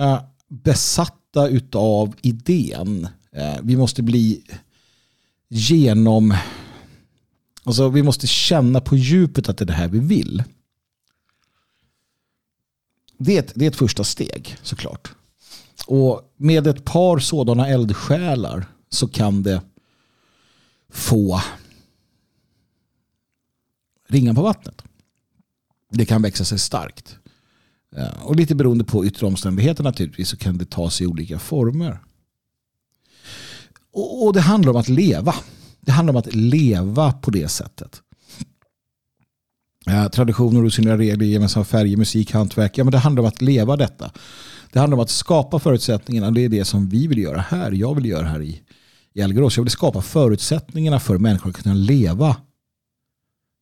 eh, 0.00 0.22
besatta 0.48 1.48
utav 1.48 2.14
idén. 2.22 3.08
Eh, 3.32 3.56
vi 3.62 3.76
måste 3.76 4.02
bli 4.02 4.42
genom... 5.48 6.36
Alltså 7.66 7.88
vi 7.88 8.02
måste 8.02 8.26
känna 8.26 8.80
på 8.80 8.96
djupet 8.96 9.48
att 9.48 9.58
det 9.58 9.64
är 9.64 9.66
det 9.66 9.72
här 9.72 9.88
vi 9.88 9.98
vill. 9.98 10.42
Det 13.18 13.36
är 13.36 13.40
ett, 13.40 13.52
det 13.54 13.64
är 13.64 13.70
ett 13.70 13.76
första 13.76 14.04
steg 14.04 14.56
såklart. 14.62 15.12
Och 15.86 16.34
med 16.36 16.66
ett 16.66 16.84
par 16.84 17.18
sådana 17.18 17.68
eldsjälar 17.68 18.66
så 18.88 19.08
kan 19.08 19.42
det 19.42 19.62
få 20.88 21.40
ringa 24.08 24.34
på 24.34 24.42
vattnet. 24.42 24.82
Det 25.94 26.04
kan 26.04 26.22
växa 26.22 26.44
sig 26.44 26.58
starkt. 26.58 27.16
Eh, 27.96 28.22
och 28.22 28.36
lite 28.36 28.54
beroende 28.54 28.84
på 28.84 29.06
yttre 29.06 29.26
omständigheter 29.26 29.84
naturligtvis 29.84 30.28
så 30.28 30.36
kan 30.36 30.58
det 30.58 30.64
ta 30.64 30.90
sig 30.90 31.04
i 31.04 31.06
olika 31.06 31.38
former. 31.38 31.98
Och, 33.92 34.32
det 34.32 34.40
handlar 34.40 34.70
om 34.70 34.76
att 34.76 34.88
leva. 34.88 35.34
Det 35.80 35.92
handlar 35.92 36.12
om 36.12 36.18
att 36.18 36.34
leva 36.34 37.12
på 37.12 37.30
det 37.30 37.48
sättet. 37.48 38.02
Eh, 39.86 40.08
traditioner, 40.08 40.64
osynliga 40.64 40.98
regler, 40.98 41.26
gemensamma 41.26 41.64
färger, 41.64 41.96
musik, 41.96 42.32
hantverk. 42.32 42.78
Ja, 42.78 42.84
men 42.84 42.92
det 42.92 42.98
handlar 42.98 43.22
om 43.22 43.28
att 43.28 43.42
leva 43.42 43.76
detta. 43.76 44.10
Det 44.72 44.78
handlar 44.78 44.96
om 44.96 45.02
att 45.02 45.10
skapa 45.10 45.58
förutsättningarna. 45.58 46.30
Det 46.30 46.40
är 46.40 46.48
det 46.48 46.64
som 46.64 46.88
vi 46.88 47.06
vill 47.06 47.18
göra 47.18 47.40
här. 47.40 47.72
Jag 47.72 47.94
vill 47.94 48.06
göra 48.06 48.26
här 48.26 48.42
i, 48.42 48.62
i 49.12 49.20
Elgerås. 49.20 49.56
Jag 49.56 49.64
vill 49.64 49.70
skapa 49.70 50.02
förutsättningarna 50.02 51.00
för 51.00 51.18
människor 51.18 51.50
att 51.50 51.56
kunna 51.56 51.74
leva 51.74 52.36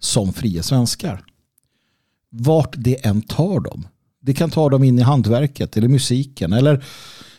som 0.00 0.32
fria 0.32 0.62
svenskar. 0.62 1.24
Vart 2.34 2.74
det 2.76 3.06
än 3.06 3.22
tar 3.22 3.60
dem. 3.60 3.86
Det 4.20 4.34
kan 4.34 4.50
ta 4.50 4.68
dem 4.68 4.84
in 4.84 4.98
i 4.98 5.02
hantverket 5.02 5.76
eller 5.76 5.88
musiken 5.88 6.52
eller, 6.52 6.84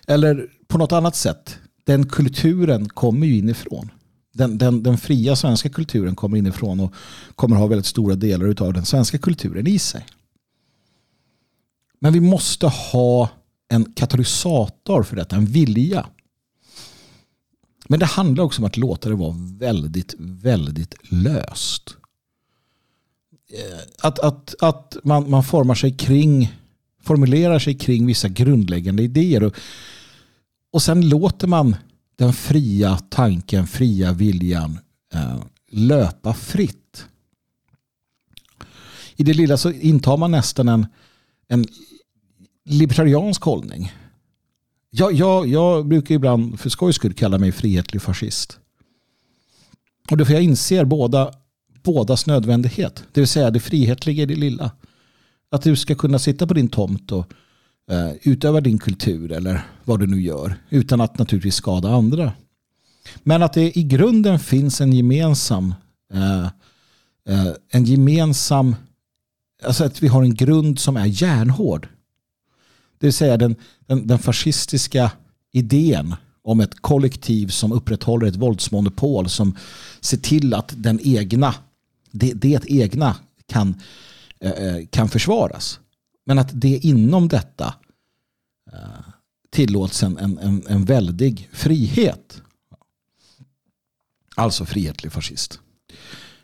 eller 0.08 0.48
på 0.68 0.78
något 0.78 0.92
annat 0.92 1.16
sätt 1.16 1.58
den 1.84 2.10
kulturen 2.10 2.90
kommer 2.90 3.28
ju 3.28 3.38
inifrån. 3.38 3.92
Den, 4.34 4.58
den, 4.58 4.84
den 4.84 4.98
fria 4.98 5.36
svenska 5.36 5.70
kulturen 5.70 6.16
kommer 6.16 6.38
inifrån 6.38 6.80
och 6.80 6.94
kommer 7.36 7.56
ha 7.56 7.68
väldigt 7.68 7.86
stora 7.86 8.16
delar 8.16 8.64
av 8.64 8.74
den 8.74 8.86
svenska 8.86 9.18
kulturen 9.18 9.68
i 9.68 9.80
sig. 9.80 10.06
Men 12.00 12.14
vi 12.14 12.20
måste 12.20 12.68
ha 12.68 13.30
en 13.70 13.94
katalysator 13.94 15.04
för 15.04 15.16
detta, 15.16 15.36
en 15.36 15.46
vilja. 15.46 16.06
Men 17.88 18.00
det 18.00 18.06
handlar 18.06 18.44
också 18.44 18.62
om 18.62 18.66
att 18.66 18.78
låta 18.78 19.10
det 19.10 19.16
vara 19.16 19.36
väldigt, 19.58 20.16
väldigt 20.20 20.96
löst. 21.12 21.98
Eh, 23.54 23.80
att, 24.02 24.20
att, 24.20 24.56
att 24.60 24.98
man, 25.04 25.30
man 25.30 25.44
formar 25.44 25.76
sig 25.76 25.98
kring, 25.98 26.54
formulerar 27.02 27.60
sig 27.60 27.74
kring 27.74 28.06
vissa 28.06 28.30
grundläggande 28.30 29.04
idéer. 29.04 29.44
Och 29.44 29.56
och 30.74 30.82
sen 30.82 31.10
låter 31.10 31.48
man 31.48 31.76
den 32.16 32.34
fria 32.34 32.98
tanken, 33.10 33.68
fria 33.68 34.14
viljan 34.14 34.80
eh, 35.14 35.44
löpa 35.72 36.34
fritt. 36.34 37.06
I 39.16 39.24
det 39.24 39.34
lilla 39.34 39.58
så 39.58 39.72
intar 39.72 40.18
man 40.18 40.32
nästan 40.32 40.68
en, 40.68 40.88
en 41.48 41.66
libertariansk 42.66 43.44
hållning. 43.44 43.92
Jag, 44.90 45.14
jag, 45.14 45.48
jag 45.48 45.88
brukar 45.88 46.16
ibland 46.16 46.60
för 46.60 46.70
skojs 46.70 46.96
skull 46.96 47.14
kalla 47.14 47.38
mig 47.38 47.52
frihetlig 47.52 48.02
fascist. 48.02 48.60
Och 50.12 50.18
det 50.18 50.26
för 50.26 50.34
jag 50.34 50.44
inser 50.44 50.86
båda, 50.86 51.34
bådas 51.84 52.26
nödvändighet. 52.26 53.04
Det 53.12 53.22
vill 53.22 53.28
säga 53.28 53.52
det 53.52 53.60
frihetliga 53.60 54.24
i 54.24 54.26
det 54.26 54.36
lilla. 54.36 54.72
Att 55.52 55.62
du 55.62 55.76
ska 55.76 55.96
kunna 55.96 56.20
sitta 56.20 56.48
på 56.48 56.54
din 56.54 56.70
tomt 56.70 57.12
och 57.12 57.34
Eh, 57.92 58.12
utöva 58.22 58.62
din 58.62 58.78
kultur 58.78 59.32
eller 59.32 59.66
vad 59.84 60.00
du 60.00 60.08
nu 60.08 60.22
gör 60.22 60.56
utan 60.70 61.02
att 61.02 61.20
naturligtvis 61.20 61.56
skada 61.56 61.90
andra. 61.90 62.32
Men 63.24 63.44
att 63.44 63.54
det 63.54 63.78
i 63.78 63.84
grunden 63.84 64.40
finns 64.40 64.82
en 64.82 64.94
gemensam 64.94 65.76
eh, 66.14 66.44
eh, 67.30 67.54
en 67.70 67.86
gemensam 67.86 68.76
alltså 69.64 69.84
att 69.84 70.04
vi 70.04 70.08
har 70.08 70.24
en 70.24 70.36
grund 70.36 70.80
som 70.80 70.98
är 70.98 71.06
järnhård. 71.06 71.88
Det 73.00 73.08
vill 73.08 73.14
säga 73.14 73.38
den, 73.38 73.56
den, 73.86 74.08
den 74.08 74.20
fascistiska 74.20 75.12
idén 75.52 76.16
om 76.44 76.60
ett 76.60 76.82
kollektiv 76.82 77.48
som 77.48 77.72
upprätthåller 77.72 78.28
ett 78.28 78.36
våldsmonopol 78.36 79.30
som 79.30 79.58
ser 80.02 80.18
till 80.18 80.54
att 80.54 80.74
den 80.78 81.00
egna 81.04 81.56
det, 82.14 82.34
det 82.34 82.62
egna 82.68 83.16
kan, 83.46 83.82
eh, 84.40 84.52
eh, 84.52 84.86
kan 84.92 85.10
försvaras. 85.10 85.80
Men 86.26 86.40
att 86.40 86.50
det 86.54 86.78
inom 86.78 87.28
detta 87.28 87.76
eh, 88.74 89.06
tillåts 89.50 90.04
en, 90.04 90.18
en, 90.18 90.68
en 90.68 90.86
väldig 90.86 91.50
frihet. 91.52 92.42
Alltså 94.36 94.66
frihetlig 94.66 95.12
fascist. 95.12 95.60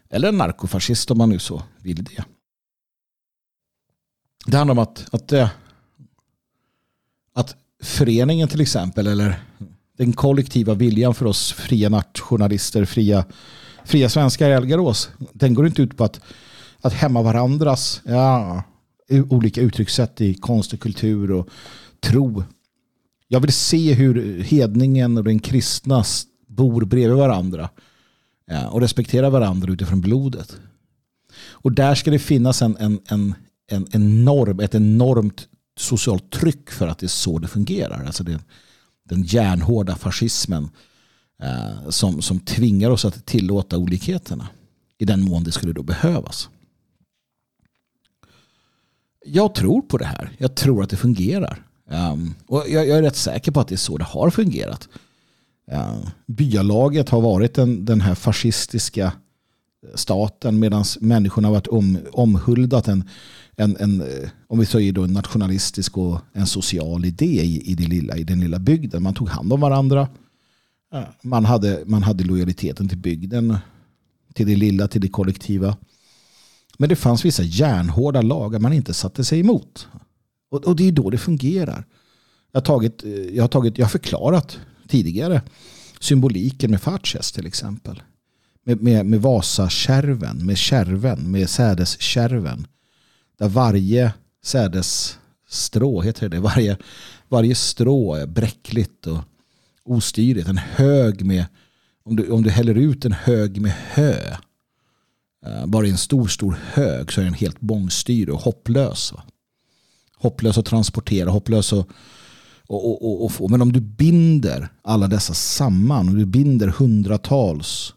Eller 0.10 0.30
en 0.30 0.38
narkofascist 0.38 1.12
om 1.12 1.18
man 1.18 1.30
nu 1.30 1.40
så 1.40 1.64
vill 1.82 2.04
det. 2.04 2.24
Det 4.46 4.58
handlar 4.58 4.72
om 4.72 4.80
att, 4.80 5.14
att, 5.14 5.52
att 7.34 7.56
föreningen 7.84 8.48
till 8.48 8.62
exempel 8.62 9.08
eller 9.08 9.44
den 9.98 10.14
kollektiva 10.14 10.74
viljan 10.74 11.16
för 11.16 11.26
oss 11.26 11.54
fria 11.54 11.90
nationalister, 11.90 12.86
fria, 12.86 13.26
fria 13.86 14.10
svenskar 14.10 14.50
i 14.50 14.54
Elgarås, 14.54 15.10
den 15.34 15.54
går 15.54 15.68
inte 15.68 15.82
ut 15.82 15.98
på 15.98 16.04
att, 16.04 16.22
att 16.82 16.94
hämma 16.94 17.22
varandras 17.22 18.02
ja, 18.06 18.64
olika 19.30 19.62
uttryckssätt 19.62 20.22
i 20.22 20.34
konst 20.34 20.74
och 20.74 20.80
kultur 20.80 21.32
och 21.32 21.50
tro. 22.00 22.44
Jag 23.28 23.40
vill 23.40 23.54
se 23.54 23.94
hur 23.94 24.44
hedningen 24.44 25.18
och 25.18 25.24
den 25.24 25.40
kristna 25.40 26.04
bor 26.48 26.86
bredvid 26.86 27.18
varandra 27.18 27.70
och 28.70 28.82
respekterar 28.82 29.30
varandra 29.30 29.74
utifrån 29.74 30.02
blodet. 30.02 30.58
Och 31.52 31.72
där 31.72 31.96
ska 31.96 32.12
det 32.12 32.20
finnas 32.20 32.62
en, 32.62 32.78
en, 32.78 33.00
en, 33.08 33.36
en 33.68 33.88
enorm, 33.92 34.60
ett 34.60 34.76
enormt 34.76 35.48
socialt 35.78 36.32
tryck 36.32 36.72
för 36.72 36.88
att 36.88 37.00
det 37.00 37.06
är 37.06 37.08
så 37.08 37.40
det 37.40 37.48
fungerar. 37.48 38.06
Alltså 38.06 38.24
det, 38.24 38.40
den 39.04 39.24
järnhårda 39.24 39.96
fascismen 39.96 40.64
eh, 40.64 40.70
Eh, 41.44 41.90
som, 41.90 42.22
som 42.22 42.40
tvingar 42.40 42.90
oss 42.90 43.06
att 43.06 43.26
tillåta 43.26 43.78
olikheterna 43.78 44.48
i 44.98 45.06
den 45.06 45.22
mån 45.22 45.44
det 45.44 45.52
skulle 45.52 45.74
då 45.74 45.84
behövas 45.84 46.50
jag 49.26 49.56
tror 49.56 49.82
på 49.82 49.98
det 49.98 50.06
här. 50.06 50.32
Jag 50.38 50.56
tror 50.56 50.84
att 50.84 50.90
det 50.90 50.98
fungerar. 50.98 51.66
Um, 52.12 52.36
och 52.48 52.64
jag, 52.68 52.88
jag, 52.88 52.98
är 52.98 53.02
rätt 53.02 53.16
säker 53.16 53.52
på 53.52 53.60
att 53.60 53.68
det 53.68 53.76
är 53.76 53.78
så 53.78 53.98
det 53.98 54.04
har 54.04 54.30
fungerat. 54.30 54.90
Uh, 55.72 56.08
byalaget 56.28 57.10
har 57.10 57.22
varit 57.22 57.54
den, 57.54 57.86
den 57.86 58.02
här 58.02 58.16
fascistiska 58.16 59.12
staten 59.96 60.60
medan 60.60 60.84
människorna 61.00 61.48
har 61.48 61.54
varit 61.54 61.68
om, 61.68 61.98
omhuldat 62.12 62.88
en, 62.88 63.10
en, 63.56 63.78
en, 63.78 64.02
eh, 64.02 64.30
om 64.48 64.60
vi 64.60 64.66
säger 64.66 64.92
då 64.92 65.04
en 65.04 65.14
nationalistisk 65.14 65.98
och 65.98 66.20
en 66.34 66.48
social 66.48 67.06
idé 67.06 67.26
i, 67.26 67.72
i, 67.72 67.76
det 67.76 67.88
lilla, 67.88 68.18
i 68.18 68.24
den 68.24 68.40
lilla 68.40 68.60
bygden. 68.60 69.04
Man 69.04 69.14
tog 69.14 69.30
hand 69.30 69.54
om 69.54 69.60
varandra. 69.60 70.08
Man, 71.22 71.46
hade, 71.46 71.84
man 71.86 72.04
hade 72.04 72.24
lojaliteten 72.24 72.90
till 72.90 72.98
bygden, 72.98 73.58
till 74.34 74.48
det 74.48 74.56
lilla, 74.56 74.88
till 74.88 75.02
det 75.02 75.10
kollektiva. 75.10 75.78
Men 76.78 76.90
det 76.90 76.96
fanns 76.96 77.26
vissa 77.26 77.44
järnhårda 77.44 78.22
lagar 78.22 78.60
man 78.60 78.74
inte 78.74 78.94
satte 78.94 79.24
sig 79.24 79.40
emot. 79.40 79.88
Och, 80.52 80.68
och 80.68 80.76
det 80.76 80.88
är 80.88 80.92
då 80.92 81.10
det 81.10 81.18
fungerar. 81.18 81.86
Jag 82.52 82.62
har, 82.62 82.66
tagit, 82.66 83.04
jag, 83.34 83.44
har 83.44 83.48
tagit, 83.48 83.78
jag 83.78 83.86
har 83.86 83.90
förklarat 83.90 84.60
tidigare 84.88 85.42
symboliken 86.00 86.72
med 86.72 86.82
Fatches 86.82 87.32
till 87.32 87.46
exempel. 87.46 88.04
Med, 88.64 88.82
med, 88.82 89.06
med 89.06 89.22
Vasakärven, 89.22 90.46
med 90.46 90.58
kärven, 90.58 91.32
med 91.32 91.50
sädeskärven. 91.50 92.68
Där 93.40 93.50
varje 93.50 94.14
sädesstrå, 94.44 96.02
heter 96.02 96.30
det, 96.30 96.40
varje, 96.40 96.78
varje 97.28 97.56
strå 97.56 98.16
är 98.16 98.28
bräckligt 98.28 99.08
och 99.08 99.20
ostyrigt. 99.90 100.48
En 100.48 100.58
hög 100.58 101.26
med, 101.26 101.46
om 102.04 102.16
du, 102.16 102.32
om 102.32 102.44
du 102.44 102.50
häller 102.50 102.76
ut 102.76 103.06
en 103.06 103.12
hög 103.12 103.62
med 103.62 103.72
hö 103.72 104.36
eh, 105.46 105.66
bara 105.66 105.86
i 105.86 105.90
en 105.90 105.98
stor, 105.98 106.28
stor 106.28 106.60
hög 106.74 107.12
så 107.12 107.22
är 107.22 107.26
den 107.26 107.34
helt 107.34 107.60
bångstyrig 107.60 108.34
och 108.34 108.42
hopplös. 108.42 109.14
Va? 109.14 109.24
Hopplös 110.18 110.58
att 110.58 110.66
transportera, 110.66 111.30
hopplös 111.30 111.74
att 111.74 111.88
och, 112.70 113.06
och, 113.06 113.26
och, 113.26 113.32
få. 113.32 113.48
Men 113.48 113.62
om 113.62 113.72
du 113.72 113.82
binder 113.82 114.70
alla 114.82 115.08
dessa 115.08 115.34
samman 115.34 116.10
Om 116.10 116.18
du 116.18 116.26
binder 116.26 116.68
hundratals 116.68 117.94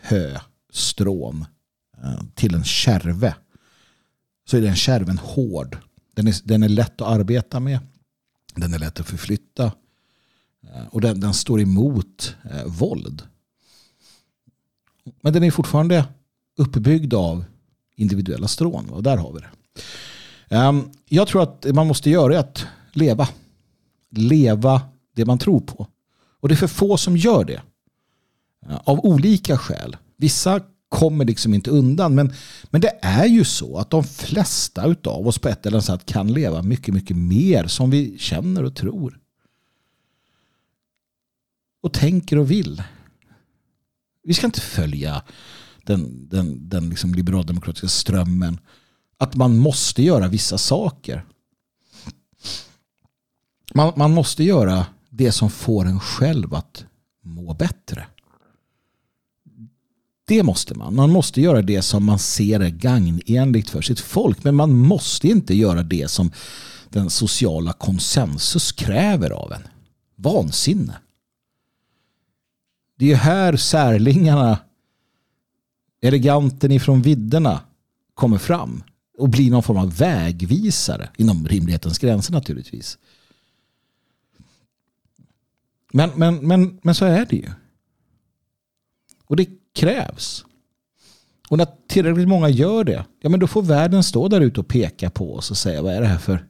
höstrån 0.00 1.46
eh, 2.02 2.22
till 2.34 2.54
en 2.54 2.64
kärve 2.64 3.34
så 4.48 4.56
är 4.56 4.60
den 4.60 4.76
kärven 4.76 5.18
hård. 5.18 5.76
Den 6.14 6.28
är, 6.28 6.34
den 6.44 6.62
är 6.62 6.68
lätt 6.68 7.00
att 7.00 7.08
arbeta 7.08 7.60
med. 7.60 7.78
Den 8.54 8.74
är 8.74 8.78
lätt 8.78 9.00
att 9.00 9.06
förflytta. 9.06 9.72
Eh, 10.66 10.86
och 10.90 11.00
den, 11.00 11.20
den 11.20 11.34
står 11.34 11.60
emot 11.60 12.34
eh, 12.50 12.64
våld. 12.66 13.22
Men 15.20 15.32
den 15.32 15.42
är 15.42 15.50
fortfarande 15.50 16.04
uppbyggd 16.56 17.14
av 17.14 17.44
individuella 17.96 18.48
strån. 18.48 18.90
Och 18.90 19.02
där 19.02 19.16
har 19.16 19.32
vi 19.32 19.40
det. 19.40 19.50
Um, 20.56 20.90
jag 21.08 21.28
tror 21.28 21.42
att 21.42 21.62
det 21.62 21.72
man 21.72 21.86
måste 21.86 22.10
göra 22.10 22.34
är 22.34 22.38
att 22.38 22.66
leva. 22.92 23.28
Leva 24.10 24.82
det 25.14 25.24
man 25.24 25.38
tror 25.38 25.60
på. 25.60 25.86
Och 26.40 26.48
det 26.48 26.54
är 26.54 26.56
för 26.56 26.66
få 26.66 26.96
som 26.96 27.16
gör 27.16 27.44
det. 27.44 27.62
Eh, 28.68 28.80
av 28.84 29.00
olika 29.00 29.58
skäl. 29.58 29.96
Vissa 30.16 30.60
kommer 30.88 31.24
liksom 31.24 31.54
inte 31.54 31.70
undan. 31.70 32.14
Men, 32.14 32.32
men 32.70 32.80
det 32.80 32.98
är 33.02 33.26
ju 33.26 33.44
så 33.44 33.78
att 33.78 33.90
de 33.90 34.04
flesta 34.04 34.94
av 35.04 35.28
oss 35.28 35.38
på 35.38 35.48
ett 35.48 35.66
eller 35.66 35.76
annat 35.76 35.84
sätt 35.84 36.06
kan 36.06 36.32
leva 36.32 36.62
mycket, 36.62 36.94
mycket 36.94 37.16
mer 37.16 37.66
som 37.66 37.90
vi 37.90 38.18
känner 38.18 38.64
och 38.64 38.76
tror. 38.76 39.19
Och 41.80 41.92
tänker 41.92 42.38
och 42.38 42.50
vill. 42.50 42.82
Vi 44.22 44.34
ska 44.34 44.46
inte 44.46 44.60
följa 44.60 45.22
den, 45.84 46.28
den, 46.28 46.68
den 46.68 46.90
liksom 46.90 47.14
liberaldemokratiska 47.14 47.88
strömmen. 47.88 48.58
Att 49.18 49.34
man 49.36 49.58
måste 49.58 50.02
göra 50.02 50.28
vissa 50.28 50.58
saker. 50.58 51.24
Man, 53.74 53.92
man 53.96 54.10
måste 54.10 54.44
göra 54.44 54.86
det 55.10 55.32
som 55.32 55.50
får 55.50 55.86
en 55.86 56.00
själv 56.00 56.54
att 56.54 56.84
må 57.22 57.54
bättre. 57.54 58.06
Det 60.24 60.42
måste 60.42 60.74
man. 60.74 60.94
Man 60.94 61.10
måste 61.10 61.40
göra 61.40 61.62
det 61.62 61.82
som 61.82 62.04
man 62.04 62.18
ser 62.18 62.60
är 62.60 62.68
gagnenligt 62.68 63.70
för 63.70 63.82
sitt 63.82 64.00
folk. 64.00 64.44
Men 64.44 64.54
man 64.54 64.76
måste 64.76 65.28
inte 65.28 65.54
göra 65.54 65.82
det 65.82 66.10
som 66.10 66.32
den 66.88 67.10
sociala 67.10 67.72
konsensus 67.72 68.72
kräver 68.72 69.30
av 69.30 69.52
en. 69.52 69.62
Vansinne. 70.16 70.96
Det 73.00 73.06
är 73.06 73.08
ju 73.08 73.14
här 73.14 73.56
särlingarna, 73.56 74.58
eleganten 76.00 76.72
ifrån 76.72 77.02
vidderna 77.02 77.60
kommer 78.14 78.38
fram 78.38 78.82
och 79.18 79.28
blir 79.28 79.50
någon 79.50 79.62
form 79.62 79.76
av 79.76 79.96
vägvisare 79.96 81.10
inom 81.16 81.48
rimlighetens 81.48 81.98
gränser 81.98 82.32
naturligtvis. 82.32 82.98
Men, 85.92 86.10
men, 86.16 86.34
men, 86.36 86.80
men 86.82 86.94
så 86.94 87.04
är 87.04 87.26
det 87.30 87.36
ju. 87.36 87.50
Och 89.26 89.36
det 89.36 89.46
krävs. 89.74 90.44
Och 91.48 91.58
när 91.58 91.66
tillräckligt 91.88 92.28
många 92.28 92.48
gör 92.48 92.84
det, 92.84 93.04
ja 93.20 93.28
men 93.28 93.40
då 93.40 93.46
får 93.46 93.62
världen 93.62 94.02
stå 94.02 94.28
där 94.28 94.40
ute 94.40 94.60
och 94.60 94.68
peka 94.68 95.10
på 95.10 95.34
oss 95.34 95.50
och 95.50 95.56
säga 95.56 95.82
vad 95.82 95.94
är 95.94 96.00
det 96.00 96.06
här 96.06 96.18
för 96.18 96.46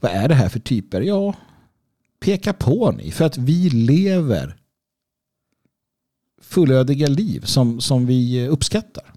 vad 0.00 0.12
är 0.12 0.28
det 0.28 0.34
här 0.34 0.48
för 0.48 0.60
typer? 0.60 1.00
Ja, 1.00 1.34
peka 2.20 2.52
på 2.52 2.90
ni 2.90 3.10
för 3.10 3.24
att 3.24 3.38
vi 3.38 3.70
lever 3.70 4.59
fullödiga 6.40 7.08
liv 7.08 7.40
som, 7.40 7.80
som 7.80 8.06
vi 8.06 8.48
uppskattar. 8.48 9.12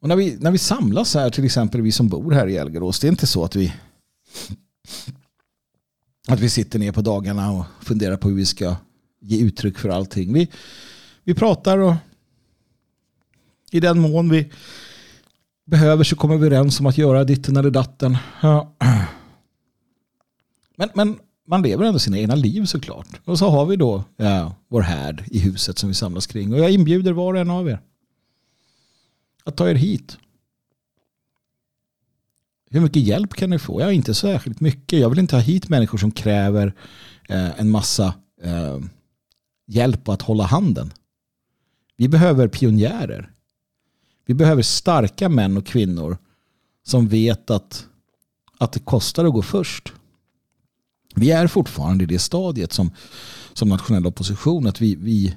Och 0.00 0.08
när 0.08 0.16
vi, 0.16 0.36
när 0.40 0.50
vi 0.50 0.58
samlas 0.58 1.14
här, 1.14 1.30
till 1.30 1.44
exempel 1.44 1.82
vi 1.82 1.92
som 1.92 2.08
bor 2.08 2.32
här 2.32 2.46
i 2.46 2.56
Elgerås, 2.56 3.00
det 3.00 3.06
är 3.06 3.10
inte 3.10 3.26
så 3.26 3.44
att 3.44 3.56
vi 3.56 3.74
att 6.28 6.40
vi 6.40 6.50
sitter 6.50 6.78
ner 6.78 6.92
på 6.92 7.00
dagarna 7.00 7.52
och 7.52 7.64
funderar 7.80 8.16
på 8.16 8.28
hur 8.28 8.36
vi 8.36 8.46
ska 8.46 8.76
ge 9.20 9.40
uttryck 9.40 9.78
för 9.78 9.88
allting. 9.88 10.32
Vi, 10.32 10.48
vi 11.24 11.34
pratar 11.34 11.78
och 11.78 11.94
i 13.70 13.80
den 13.80 14.00
mån 14.00 14.30
vi 14.30 14.52
behöver 15.66 16.04
så 16.04 16.16
kommer 16.16 16.36
vi 16.36 16.46
överens 16.46 16.80
om 16.80 16.86
att 16.86 16.98
göra 16.98 17.24
ditten 17.24 17.56
eller 17.56 17.70
datten. 17.70 18.16
Ja. 18.42 18.76
Men, 20.76 20.88
men 20.94 21.18
man 21.50 21.62
lever 21.62 21.84
ändå 21.84 21.98
sina 21.98 22.18
egna 22.18 22.34
liv 22.34 22.64
såklart. 22.64 23.06
Och 23.24 23.38
så 23.38 23.48
har 23.48 23.66
vi 23.66 23.76
då 23.76 24.04
ja, 24.16 24.54
vår 24.68 24.80
härd 24.80 25.24
i 25.26 25.38
huset 25.38 25.78
som 25.78 25.88
vi 25.88 25.94
samlas 25.94 26.26
kring. 26.26 26.52
Och 26.52 26.58
jag 26.58 26.70
inbjuder 26.70 27.12
var 27.12 27.34
och 27.34 27.40
en 27.40 27.50
av 27.50 27.68
er 27.68 27.80
att 29.44 29.56
ta 29.56 29.70
er 29.70 29.74
hit. 29.74 30.18
Hur 32.70 32.80
mycket 32.80 33.02
hjälp 33.02 33.34
kan 33.34 33.50
ni 33.50 33.58
få? 33.58 33.80
Ja, 33.80 33.92
inte 33.92 34.14
särskilt 34.14 34.60
mycket. 34.60 34.98
Jag 35.00 35.10
vill 35.10 35.18
inte 35.18 35.36
ha 35.36 35.42
hit 35.42 35.68
människor 35.68 35.98
som 35.98 36.10
kräver 36.10 36.74
eh, 37.28 37.60
en 37.60 37.70
massa 37.70 38.14
eh, 38.42 38.78
hjälp 39.66 40.08
att 40.08 40.22
hålla 40.22 40.44
handen. 40.44 40.92
Vi 41.96 42.08
behöver 42.08 42.48
pionjärer. 42.48 43.30
Vi 44.26 44.34
behöver 44.34 44.62
starka 44.62 45.28
män 45.28 45.56
och 45.56 45.66
kvinnor 45.66 46.18
som 46.82 47.08
vet 47.08 47.50
att, 47.50 47.86
att 48.58 48.72
det 48.72 48.80
kostar 48.80 49.24
att 49.24 49.32
gå 49.32 49.42
först. 49.42 49.92
Vi 51.14 51.30
är 51.30 51.46
fortfarande 51.46 52.04
i 52.04 52.06
det 52.06 52.18
stadiet 52.18 52.72
som, 52.72 52.90
som 53.52 53.68
nationell 53.68 54.06
opposition 54.06 54.66
att 54.66 54.80
vi, 54.80 54.94
vi, 54.94 55.36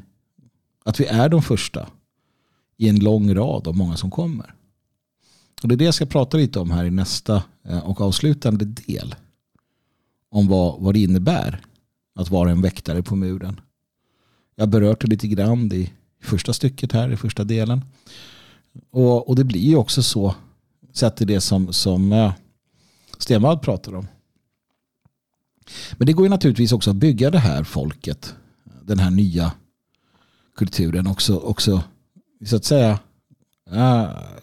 att 0.85 0.99
vi 0.99 1.05
är 1.05 1.29
de 1.29 1.41
första 1.41 1.87
i 2.77 2.89
en 2.89 2.99
lång 2.99 3.35
rad 3.35 3.67
av 3.67 3.77
många 3.77 3.97
som 3.97 4.11
kommer. 4.11 4.53
Och 5.61 5.69
det 5.69 5.75
är 5.75 5.77
det 5.77 5.85
jag 5.85 5.93
ska 5.93 6.05
prata 6.05 6.37
lite 6.37 6.59
om 6.59 6.71
här 6.71 6.85
i 6.85 6.91
nästa 6.91 7.43
eh, 7.63 7.79
och 7.79 8.01
avslutande 8.01 8.65
del. 8.65 9.15
Om 10.29 10.47
vad, 10.47 10.81
vad 10.81 10.93
det 10.93 10.99
innebär 10.99 11.61
att 12.15 12.29
vara 12.29 12.51
en 12.51 12.61
väktare 12.61 13.03
på 13.03 13.15
muren. 13.15 13.59
Jag 14.55 14.65
har 14.65 14.71
berört 14.71 15.01
det 15.01 15.07
lite 15.07 15.27
grann 15.27 15.73
i 15.73 15.93
första 16.21 16.53
stycket 16.53 16.91
här, 16.91 17.11
i 17.11 17.17
första 17.17 17.43
delen. 17.43 17.81
Och, 18.91 19.29
och 19.29 19.35
det 19.35 19.43
blir 19.43 19.61
ju 19.61 19.75
också 19.75 20.03
så, 20.03 20.35
sett 20.93 21.15
till 21.15 21.27
det 21.27 21.41
som, 21.41 21.73
som 21.73 22.11
eh, 22.11 22.33
Stenvall 23.17 23.59
pratar 23.59 23.95
om. 23.95 24.07
Men 25.97 26.05
det 26.07 26.13
går 26.13 26.25
ju 26.25 26.29
naturligtvis 26.29 26.71
också 26.71 26.89
att 26.89 26.95
bygga 26.95 27.29
det 27.29 27.39
här 27.39 27.63
folket, 27.63 28.35
den 28.81 28.99
här 28.99 29.11
nya 29.11 29.51
kulturen 30.55 31.07
också, 31.07 31.37
också 31.37 31.83
så 32.45 32.55
att 32.55 32.65
säga 32.65 32.99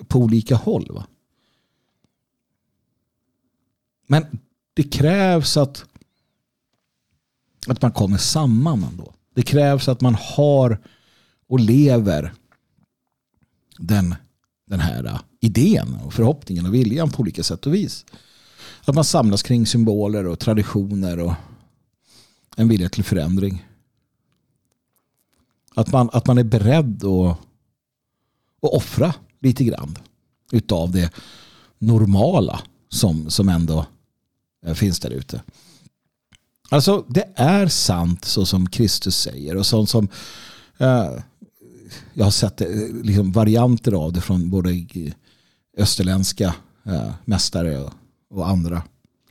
på 0.09 0.19
olika 0.19 0.57
håll. 0.57 0.89
Va? 0.91 1.07
Men 4.07 4.27
det 4.75 4.83
krävs 4.83 5.57
att, 5.57 5.85
att 7.67 7.83
man 7.83 7.93
kommer 7.93 8.19
samman 8.19 8.85
ändå. 8.85 9.15
Det 9.35 9.43
krävs 9.43 9.89
att 9.89 10.01
man 10.01 10.15
har 10.15 10.79
och 11.47 11.61
lever 11.61 12.33
den, 13.79 14.15
den 14.67 14.81
här 14.81 15.19
idén 15.41 15.99
och 16.05 16.15
förhoppningen 16.15 16.67
och 16.67 16.75
viljan 16.75 17.11
på 17.11 17.21
olika 17.21 17.43
sätt 17.43 17.67
och 17.67 17.75
vis. 17.75 18.05
Att 18.85 18.95
man 18.95 19.05
samlas 19.05 19.43
kring 19.43 19.67
symboler 19.67 20.27
och 20.27 20.39
traditioner 20.39 21.19
och 21.19 21.33
en 22.57 22.69
vilja 22.69 22.89
till 22.89 23.05
förändring. 23.05 23.67
Att 25.75 25.93
man, 25.93 26.11
att 26.13 26.27
man 26.27 26.39
är 26.39 26.45
beredd 26.45 27.05
att 27.05 27.39
att 28.63 28.71
offra 28.71 29.15
lite 29.41 29.65
grann 29.65 29.99
utav 30.53 30.91
det 30.93 31.13
normala 31.79 32.61
som, 32.89 33.31
som 33.31 33.49
ändå 33.49 33.87
eh, 34.67 34.75
finns 34.75 35.01
där 35.01 35.11
ute. 35.11 35.43
Alltså 36.69 37.05
det 37.09 37.33
är 37.35 37.69
sant 37.69 38.25
så 38.25 38.47
som 38.47 38.69
Kristus 38.69 39.17
säger 39.17 39.57
och 39.57 39.67
sånt 39.67 39.91
som 39.91 40.09
eh, 40.79 41.13
jag 42.15 42.25
har 42.25 42.31
sett 42.31 42.61
eh, 42.61 42.69
liksom 43.03 43.33
varianter 43.33 43.93
av 43.93 44.13
det 44.13 44.21
från 44.21 44.51
både 44.51 44.87
österländska 45.77 46.55
eh, 46.85 47.13
mästare 47.25 47.79
och, 47.79 47.93
och 48.31 48.49
andra. 48.49 48.83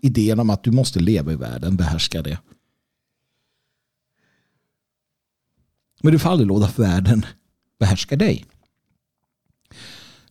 Idén 0.01 0.39
om 0.39 0.49
att 0.49 0.63
du 0.63 0.71
måste 0.71 0.99
leva 0.99 1.31
i 1.31 1.35
världen, 1.35 1.75
behärska 1.75 2.21
det. 2.21 2.39
Men 6.01 6.13
du 6.13 6.19
får 6.19 6.29
aldrig 6.29 6.47
låta 6.47 6.81
världen 6.81 7.25
behärska 7.79 8.15
dig 8.15 8.45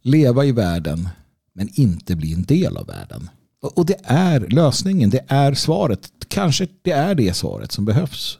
leva 0.03 0.45
i 0.45 0.53
världen 0.53 1.09
men 1.53 1.69
inte 1.81 2.17
bli 2.17 2.33
en 2.33 2.43
del 2.43 2.77
av 2.77 2.87
världen. 2.87 3.31
Och 3.61 3.87
det 3.87 4.01
är 4.05 4.41
lösningen, 4.41 5.11
det 5.11 5.25
är 5.29 5.55
svaret. 5.55 6.13
Kanske 6.29 6.69
det 6.83 6.91
är 6.91 7.15
det 7.15 7.37
svaret 7.37 7.73
som 7.73 7.85
behövs. 7.85 8.39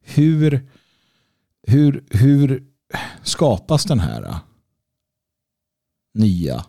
Hur, 0.00 0.68
hur, 1.66 2.04
hur 2.10 2.64
skapas 3.22 3.84
den 3.84 4.00
här 4.00 4.22
äh, 4.22 4.38
nya 6.14 6.64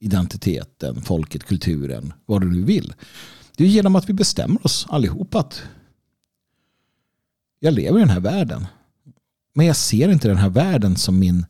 identiteten, 0.00 1.02
folket, 1.02 1.44
kulturen, 1.44 2.12
vad 2.26 2.40
du 2.40 2.50
nu 2.50 2.62
vill. 2.62 2.94
Det 3.56 3.64
är 3.64 3.68
genom 3.68 3.96
att 3.96 4.08
vi 4.08 4.12
bestämmer 4.12 4.66
oss 4.66 4.86
allihop 4.88 5.34
att 5.34 5.62
jag 7.58 7.74
lever 7.74 7.98
i 7.98 8.00
den 8.00 8.10
här 8.10 8.20
världen. 8.20 8.66
Men 9.54 9.66
jag 9.66 9.76
ser 9.76 10.08
inte 10.08 10.28
den 10.28 10.36
här 10.36 10.48
världen 10.48 10.96
som 10.96 11.18
min 11.18 11.46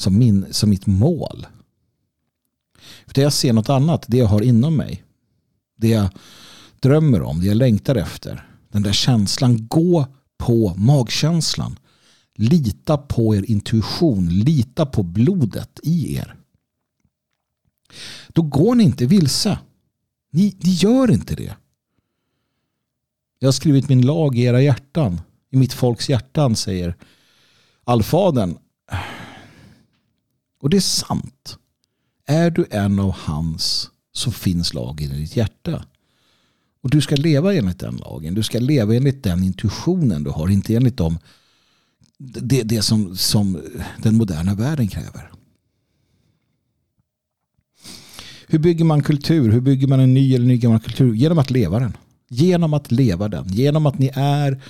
som, 0.00 0.18
min, 0.18 0.46
som 0.50 0.70
mitt 0.70 0.86
mål. 0.86 1.46
Utan 3.06 3.24
jag 3.24 3.32
ser 3.32 3.52
något 3.52 3.68
annat, 3.68 4.04
det 4.08 4.16
jag 4.16 4.26
har 4.26 4.42
inom 4.42 4.76
mig. 4.76 5.04
Det 5.76 5.88
jag 5.88 6.08
drömmer 6.80 7.22
om, 7.22 7.40
det 7.40 7.46
jag 7.46 7.56
längtar 7.56 7.96
efter. 7.96 8.48
Den 8.68 8.82
där 8.82 8.92
känslan, 8.92 9.66
gå 9.66 10.06
på 10.38 10.74
magkänslan. 10.76 11.78
Lita 12.34 12.98
på 12.98 13.34
er 13.36 13.50
intuition. 13.50 14.28
Lita 14.28 14.86
på 14.86 15.02
blodet 15.02 15.80
i 15.82 16.16
er. 16.16 16.39
Då 18.28 18.42
går 18.42 18.74
ni 18.74 18.84
inte 18.84 19.06
vilse. 19.06 19.58
Ni, 20.30 20.56
ni 20.58 20.70
gör 20.70 21.10
inte 21.10 21.34
det. 21.34 21.54
Jag 23.38 23.46
har 23.46 23.52
skrivit 23.52 23.88
min 23.88 24.06
lag 24.06 24.38
i 24.38 24.42
era 24.42 24.62
hjärtan. 24.62 25.20
I 25.50 25.56
mitt 25.56 25.72
folks 25.72 26.08
hjärtan 26.08 26.56
säger 26.56 26.96
allfadern. 27.84 28.58
Och 30.60 30.70
det 30.70 30.76
är 30.76 30.80
sant. 30.80 31.58
Är 32.26 32.50
du 32.50 32.66
en 32.70 32.98
av 32.98 33.10
hans 33.10 33.90
så 34.12 34.30
finns 34.30 34.74
lagen 34.74 35.12
i 35.12 35.20
ditt 35.20 35.36
hjärta. 35.36 35.84
Och 36.82 36.90
du 36.90 37.00
ska 37.00 37.16
leva 37.16 37.54
enligt 37.54 37.78
den 37.78 37.96
lagen. 37.96 38.34
Du 38.34 38.42
ska 38.42 38.58
leva 38.58 38.94
enligt 38.94 39.22
den 39.22 39.42
intuitionen 39.42 40.24
du 40.24 40.30
har. 40.30 40.48
Inte 40.48 40.74
enligt 40.74 40.96
dem, 40.96 41.18
det, 42.18 42.62
det 42.62 42.82
som, 42.82 43.16
som 43.16 43.62
den 44.02 44.16
moderna 44.16 44.54
världen 44.54 44.88
kräver. 44.88 45.30
Hur 48.52 48.58
bygger 48.58 48.84
man 48.84 49.02
kultur? 49.02 49.52
Hur 49.52 49.60
bygger 49.60 49.86
man 49.86 50.00
en 50.00 50.14
ny 50.14 50.34
eller 50.34 50.46
ny 50.46 50.56
gammal 50.56 50.80
kultur? 50.80 51.14
Genom 51.14 51.38
att 51.38 51.50
leva 51.50 51.78
den. 51.78 51.96
Genom 52.28 52.74
att 52.74 52.92
leva 52.92 53.28
den. 53.28 53.48
Genom 53.48 53.86
att 53.86 53.98
ni 53.98 54.10
är 54.14 54.62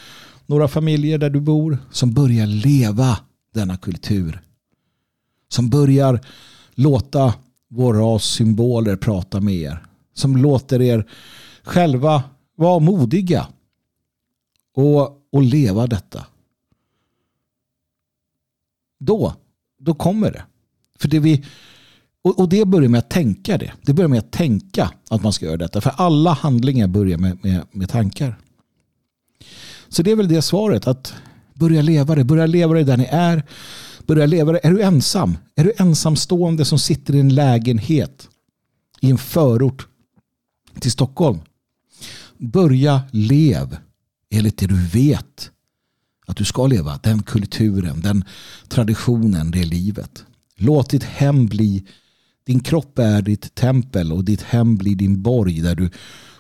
några 0.47 0.69
familjer 0.69 1.19
där 1.19 1.31
du 1.31 1.41
bor 1.41 1.79
som 1.91 2.13
börjar 2.13 2.47
leva 2.47 3.19
denna 3.55 3.77
kultur. 3.77 4.41
Som 5.49 5.71
börjar 5.71 6.21
låta 6.75 7.35
våra 7.69 8.19
symboler 8.19 8.97
prata 8.97 9.41
med 9.41 9.55
er. 9.55 9.83
Som 10.15 10.37
låter 10.37 10.83
er 10.83 11.07
själva 11.63 12.23
vara 12.57 12.79
modiga 12.79 13.49
och, 14.75 15.19
och 15.33 15.43
leva 15.43 15.87
detta. 15.87 16.27
Då, 18.99 19.35
då 19.79 19.95
kommer 19.95 20.33
det. 20.33 20.43
För 20.99 21.09
det 21.09 21.19
vi, 21.19 21.45
och, 22.23 22.39
och, 22.39 22.49
det 22.49 22.65
börjar 22.65 22.89
med 22.89 22.99
att 22.99 23.11
tänka 23.11 23.59
det. 23.59 23.73
Det 23.83 23.93
börjar 23.93 24.09
med 24.09 24.19
att 24.19 24.33
tänka 24.33 24.91
att 25.11 25.23
man 25.23 25.33
ska 25.33 25.47
göra 25.47 25.57
detta. 25.57 25.81
För 25.81 25.91
alla 25.97 26.33
handlingar 26.33 26.89
börjar 26.89 27.19
med, 27.19 27.45
med, 27.45 27.65
med 27.73 27.89
tankar. 27.89 28.39
Så 29.89 30.03
det 30.03 30.11
är 30.11 30.17
väl 30.17 30.29
det 30.29 30.43
svaret. 30.43 30.87
Att 30.87 31.15
börja 31.55 31.83
leva 31.83 32.15
det. 32.15 32.25
Börja 32.25 32.47
leva 32.47 32.75
det 32.75 32.85
där 32.85 32.97
ni 32.97 33.05
är. 33.11 33.43
Börja 34.07 34.27
leva 34.27 34.53
det. 34.53 34.61
Är 34.63 34.71
du 34.71 34.83
ensam? 34.83 35.39
Är 35.57 35.65
du 35.65 35.73
ensamstående 35.79 36.65
som 36.65 36.79
sitter 36.79 37.15
i 37.15 37.21
en 37.21 37.35
lägenhet 37.35 38.29
i 39.01 39.11
en 39.11 39.19
förort 39.19 39.87
till 40.81 40.93
Stockholm? 40.93 41.39
Börja 42.39 43.03
lev 43.11 43.77
enligt 44.31 44.59
det 44.59 44.67
du 44.67 44.87
vet 44.87 45.51
att 46.27 46.37
du 46.37 46.45
ska 46.45 46.67
leva. 46.67 47.01
Den 47.03 47.23
kulturen, 47.23 48.01
den 48.01 48.25
traditionen, 48.69 49.51
det 49.51 49.65
livet. 49.65 50.25
Låt 50.57 50.91
ditt 50.91 51.05
hem 51.05 51.47
bli, 51.47 51.87
din 52.51 52.61
kropp 52.61 52.99
är 52.99 53.23
ditt 53.23 53.55
tempel 53.55 54.13
och 54.13 54.25
ditt 54.25 54.43
hem 54.43 54.77
blir 54.77 54.97
din 54.97 55.23
borg 55.23 55.61
där 55.61 55.75
du, 55.75 55.91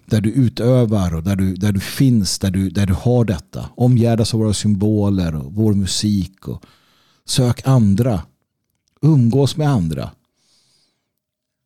där 0.06 0.20
du 0.20 0.30
utövar 0.30 1.14
och 1.14 1.22
där 1.22 1.36
du, 1.36 1.54
där 1.54 1.72
du 1.72 1.80
finns, 1.80 2.38
där 2.38 2.50
du, 2.50 2.70
där 2.70 2.86
du 2.86 2.94
har 2.94 3.24
detta. 3.24 3.70
Omgärdas 3.74 4.34
av 4.34 4.40
våra 4.40 4.54
symboler 4.54 5.34
och 5.34 5.54
vår 5.54 5.74
musik. 5.74 6.48
Och 6.48 6.64
sök 7.24 7.66
andra. 7.66 8.22
Umgås 9.02 9.56
med 9.56 9.68
andra. 9.68 10.10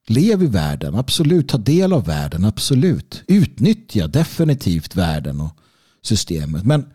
Lev 0.06 0.42
i 0.42 0.46
världen, 0.46 0.94
absolut. 0.94 1.48
Ta 1.48 1.58
del 1.58 1.92
av 1.92 2.04
världen, 2.06 2.44
absolut. 2.44 3.22
Utnyttja 3.26 4.06
definitivt 4.06 4.96
världen 4.96 5.40
och 5.40 5.58
systemet. 6.02 6.64
Men, 6.64 6.86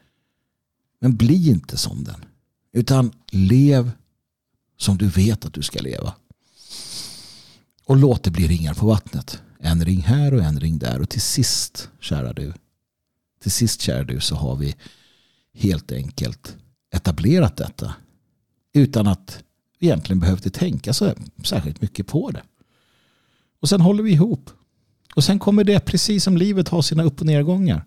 men 1.02 1.16
bli 1.16 1.50
inte 1.50 1.78
som 1.78 2.04
den. 2.04 2.26
Utan 2.74 3.12
lev 3.32 3.91
som 4.78 4.97
du 4.97 5.08
vet 5.08 5.45
att 5.45 5.54
du 5.54 5.62
ska 5.62 5.80
leva. 5.80 6.14
Och 7.90 7.98
låt 7.98 8.24
det 8.24 8.32
bli 8.32 8.48
ringar 8.48 8.74
på 8.74 8.88
vattnet. 8.88 9.42
En 9.60 9.86
ring 9.86 10.02
här 10.02 10.34
och 10.34 10.44
en 10.44 10.60
ring 10.60 10.78
där. 10.78 11.02
Och 11.02 11.10
till 11.10 11.22
sist, 11.22 11.90
kära 12.00 12.34
du, 12.34 12.54
till 13.42 13.52
sist, 13.52 13.82
kära 13.82 14.04
du, 14.04 14.20
så 14.20 14.36
har 14.36 14.56
vi 14.56 14.76
helt 15.54 15.92
enkelt 15.92 16.58
etablerat 16.94 17.58
detta. 17.58 17.96
Utan 18.74 19.08
att 19.08 19.44
vi 19.80 19.88
egentligen 19.88 20.20
behövde 20.20 20.50
tänka 20.50 20.94
så 20.94 21.14
särskilt 21.44 21.82
mycket 21.82 22.08
på 22.08 22.32
det. 22.32 22.42
Och 23.60 23.70
sen 23.70 23.82
håller 23.82 24.04
vi 24.04 24.12
ihop. 24.12 24.50
Och 25.16 25.24
sen 25.24 25.40
kommer 25.40 25.64
det, 25.64 25.80
precis 25.80 26.24
som 26.24 26.38
livet 26.38 26.70
har 26.70 26.82
sina 26.82 27.04
upp 27.04 27.20
och 27.20 27.26
nedgångar. 27.26 27.86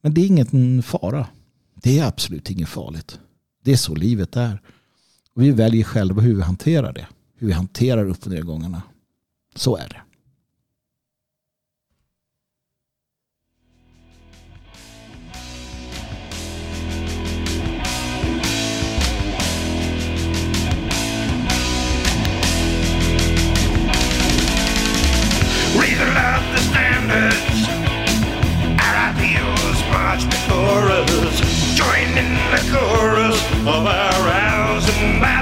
Men 0.00 0.14
det 0.14 0.20
är 0.20 0.26
ingen 0.26 0.82
fara. 0.82 1.26
Det 1.74 1.98
är 1.98 2.04
absolut 2.04 2.50
inget 2.50 2.68
farligt. 2.68 3.20
Det 3.64 3.72
är 3.72 3.76
så 3.76 3.94
livet 3.94 4.36
är. 4.36 4.62
Och 5.34 5.42
vi 5.42 5.50
väljer 5.50 5.84
själva 5.84 6.22
hur 6.22 6.34
vi 6.34 6.42
hanterar 6.42 6.92
det. 6.92 7.06
Hur 7.36 7.46
vi 7.46 7.52
hanterar 7.52 8.08
upp 8.08 8.26
och 8.26 8.32
nedgångarna. 8.32 8.82
Så 9.60 9.76
är 9.76 9.88
det. 9.88 10.00
march 29.92 30.24
before 30.24 30.90
us, 30.90 31.40
joining 31.74 32.32
the 32.52 32.60
chorus 32.72 33.38
of 33.66 33.86
our 33.86 34.26
rousing 34.26 35.20
battle 35.20 35.39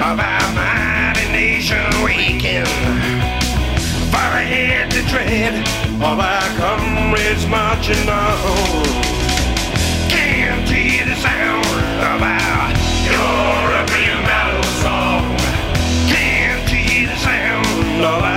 of 0.00 0.18
our 0.18 0.52
mighty 0.54 1.30
nation 1.30 1.84
waking. 2.02 2.64
Far 4.10 4.32
ahead 4.40 4.90
the 4.90 5.02
tread 5.10 5.54
of 6.00 6.18
our 6.18 6.48
comrades 6.56 7.46
marching 7.46 8.08
on. 8.08 8.84
Can't 10.08 10.68
hear 10.68 11.04
the 11.04 11.16
sound 11.16 11.66
of 12.12 12.22
our 12.22 12.72
European 13.04 14.24
battle 14.24 14.62
song. 14.80 15.36
Can't 16.08 16.68
hear 16.68 17.06
the 17.06 17.16
sound 17.16 18.02
of 18.02 18.29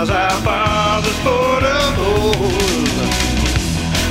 as 0.00 0.10
our 0.10 0.38
fathers 0.42 1.18
put 1.22 1.62
of 1.62 1.94
old. 2.10 2.96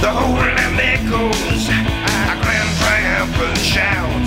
The 0.04 0.14
land 0.40 0.80
echoes 0.80 1.64
our 1.68 2.36
grand 2.42 2.72
triumphant 2.80 3.58
shout. 3.58 4.26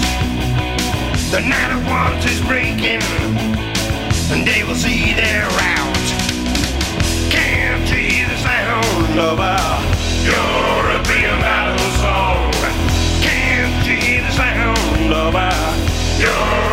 The 1.32 1.40
night 1.40 1.72
of 1.76 1.82
want 1.88 2.22
is 2.26 2.40
breaking, 2.42 3.00
and 4.32 4.46
they 4.46 4.64
will 4.64 4.80
see 4.86 5.14
their 5.14 5.48
rout. 5.61 6.07
Can't 7.32 7.88
hear 7.88 8.28
the 8.28 8.40
sound 8.48 9.18
of 9.18 9.40
our 9.40 9.76
European 10.36 11.40
battle 11.40 11.90
song. 12.04 12.52
Can't 13.26 13.86
you 13.88 13.96
hear 13.96 14.22
the 14.28 14.32
sound 14.32 15.11
of 15.24 15.34
our 15.34 15.72
European 16.20 16.65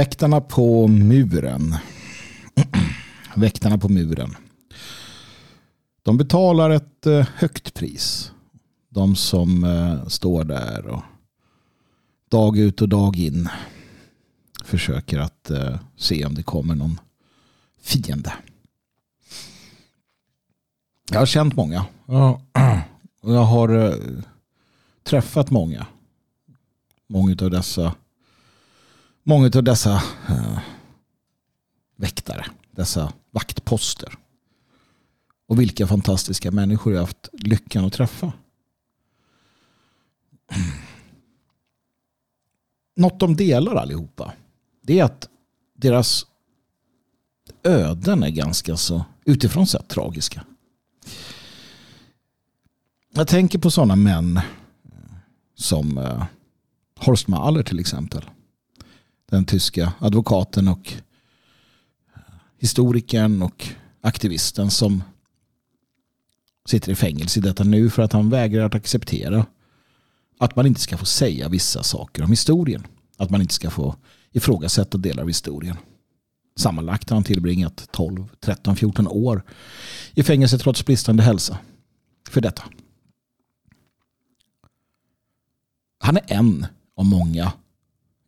Väktarna 0.00 0.40
på 0.40 0.88
muren. 0.88 1.76
Väktarna 3.36 3.78
på 3.78 3.88
muren. 3.88 4.36
De 6.02 6.18
betalar 6.18 6.70
ett 6.70 7.06
eh, 7.06 7.28
högt 7.34 7.74
pris. 7.74 8.32
De 8.88 9.16
som 9.16 9.64
eh, 9.64 10.06
står 10.08 10.44
där 10.44 10.86
och 10.86 11.02
dag 12.30 12.58
ut 12.58 12.82
och 12.82 12.88
dag 12.88 13.16
in 13.16 13.48
försöker 14.64 15.18
att 15.18 15.50
eh, 15.50 15.78
se 15.96 16.26
om 16.26 16.34
det 16.34 16.42
kommer 16.42 16.74
någon 16.74 17.00
fiende. 17.80 18.32
Jag 21.10 21.18
har 21.18 21.26
känt 21.26 21.56
många. 21.56 21.86
Och 22.06 22.40
jag 23.22 23.44
har 23.44 23.94
träffat 25.02 25.50
många. 25.50 25.86
Många 27.06 27.36
av 27.42 27.50
dessa 27.50 27.94
många 29.22 29.50
av 29.54 29.64
dessa 29.64 30.02
eh, 30.28 30.58
väktare, 31.96 32.46
dessa 32.70 33.12
vaktposter. 33.30 34.14
Och 35.46 35.60
vilka 35.60 35.86
fantastiska 35.86 36.50
människor 36.50 36.92
jag 36.92 37.00
haft 37.00 37.28
lyckan 37.32 37.84
att 37.84 37.92
träffa. 37.92 38.32
Något 42.96 43.20
de 43.20 43.36
delar 43.36 43.74
allihopa, 43.74 44.32
det 44.82 44.98
är 44.98 45.04
att 45.04 45.28
deras 45.74 46.26
öden 47.62 48.22
är 48.22 48.30
ganska 48.30 48.76
så 48.76 49.04
utifrån 49.24 49.66
sett 49.66 49.88
tragiska. 49.88 50.44
Jag 53.12 53.28
tänker 53.28 53.58
på 53.58 53.70
sådana 53.70 53.96
män 53.96 54.36
eh, 54.36 54.42
som 55.54 55.98
eh, 55.98 56.24
Horst 56.96 57.28
Mahler 57.28 57.62
till 57.62 57.78
exempel 57.78 58.24
den 59.30 59.44
tyska 59.44 59.92
advokaten 59.98 60.68
och 60.68 60.92
historikern 62.58 63.42
och 63.42 63.68
aktivisten 64.00 64.70
som 64.70 65.02
sitter 66.64 66.92
i 66.92 66.94
fängelse 66.94 67.38
i 67.38 67.42
detta 67.42 67.64
nu 67.64 67.90
för 67.90 68.02
att 68.02 68.12
han 68.12 68.30
vägrar 68.30 68.66
att 68.66 68.74
acceptera 68.74 69.46
att 70.38 70.56
man 70.56 70.66
inte 70.66 70.80
ska 70.80 70.96
få 70.96 71.04
säga 71.04 71.48
vissa 71.48 71.82
saker 71.82 72.22
om 72.22 72.30
historien. 72.30 72.86
Att 73.16 73.30
man 73.30 73.40
inte 73.40 73.54
ska 73.54 73.70
få 73.70 73.96
ifrågasätta 74.32 74.98
delar 74.98 75.22
av 75.22 75.28
historien. 75.28 75.76
Sammanlagt 76.56 77.10
har 77.10 77.16
han 77.16 77.24
tillbringat 77.24 77.88
12, 77.92 78.28
13, 78.40 78.76
14 78.76 79.08
år 79.08 79.42
i 80.14 80.22
fängelse 80.22 80.58
trots 80.58 80.86
bristande 80.86 81.22
hälsa 81.22 81.58
för 82.28 82.40
detta. 82.40 82.62
Han 85.98 86.16
är 86.16 86.22
en 86.26 86.66
av 86.96 87.04
många 87.04 87.52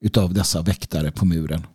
utav 0.03 0.35
dessa 0.35 0.63
väktare 0.63 1.11
på 1.11 1.25
muren. 1.25 1.67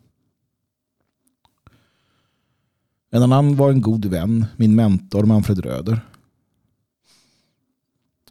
En 3.09 3.23
annan 3.23 3.55
var 3.55 3.71
en 3.71 3.81
god 3.81 4.05
vän, 4.05 4.45
min 4.57 4.75
mentor 4.75 5.23
Manfred 5.23 5.59
Röder. 5.59 5.99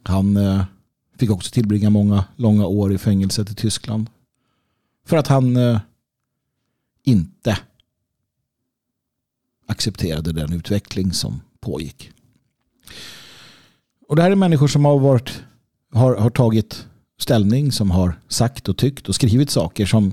Han 0.03 0.37
eh, 0.37 0.65
fick 1.19 1.31
också 1.31 1.51
tillbringa 1.51 1.91
många 1.91 2.25
långa 2.37 2.67
år 2.67 2.93
i 2.93 2.99
fängelset 2.99 3.51
i 3.51 3.55
Tyskland. 3.55 4.11
För 5.05 5.17
att 5.17 5.27
han 5.27 5.57
eh, 5.57 5.81
inte 7.03 7.59
accepterade 9.67 10.33
den 10.33 10.53
utveckling 10.53 11.13
som 11.13 11.41
pågick. 11.61 12.11
Och 14.09 14.17
det 14.17 14.23
här 14.23 14.31
är 14.31 14.37
människor 14.37 14.69
som 14.69 14.85
har, 14.85 14.99
varit, 14.99 15.45
har, 15.93 16.17
har 16.17 16.31
tagit 16.31 16.87
ställning 17.19 17.73
som 17.73 17.91
har 17.91 18.21
sagt 18.29 18.69
och 18.69 18.77
tyckt 18.77 19.09
och 19.09 19.15
skrivit 19.15 19.51
saker 19.51 19.87
som 19.87 20.13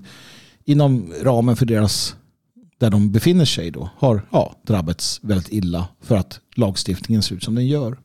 inom 0.66 1.14
ramen 1.22 1.56
för 1.56 1.66
deras 1.66 2.16
där 2.78 2.89
de 2.89 3.12
befinner 3.12 3.45
sig 3.45 3.72
då 3.72 3.89
har 3.97 4.22
ja, 4.32 4.56
drabbats 4.64 5.20
väldigt 5.24 5.51
illa 5.51 5.88
för 6.01 6.18
att 6.18 6.39
lagstiftningen 6.56 7.24
ser 7.24 7.36
ut 7.36 7.43
som 7.43 7.56
den 7.56 7.68
gör. 7.68 7.97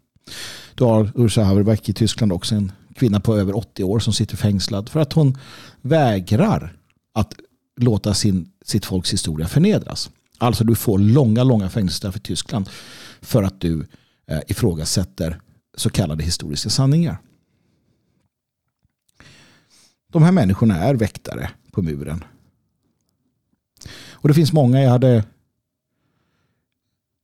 Du 0.74 0.84
har 0.84 1.12
Ursa 1.14 1.44
Haverbeck 1.44 1.88
i 1.88 1.92
Tyskland 1.92 2.32
också 2.32 2.54
en 2.54 2.72
kvinna 2.94 3.20
på 3.20 3.36
över 3.36 3.56
80 3.56 3.84
år 3.84 3.98
som 3.98 4.12
sitter 4.12 4.36
fängslad 4.36 4.88
för 4.88 5.00
att 5.00 5.12
hon 5.12 5.38
vägrar 5.80 6.76
att 7.14 7.34
låta 7.76 8.14
sin, 8.14 8.50
sitt 8.64 8.84
folks 8.84 9.12
historia 9.12 9.48
förnedras. 9.48 10.10
Alltså 10.38 10.64
du 10.64 10.74
får 10.74 10.98
långa, 10.98 11.44
långa 11.44 11.70
fängelsestraff 11.70 12.16
i 12.16 12.20
Tyskland 12.20 12.68
för 13.20 13.42
att 13.42 13.60
du 13.60 13.86
eh, 14.30 14.40
ifrågasätter 14.48 15.40
så 15.76 15.90
kallade 15.90 16.24
historiska 16.24 16.70
sanningar. 16.70 17.18
De 20.12 20.22
här 20.22 20.32
människorna 20.32 20.76
är 20.76 20.94
väktare 20.94 21.50
på 21.70 21.82
muren. 21.82 22.24
Och 24.10 24.28
det 24.28 24.34
finns 24.34 24.52
många. 24.52 24.82
Jag 24.82 24.90
hade, 24.90 25.24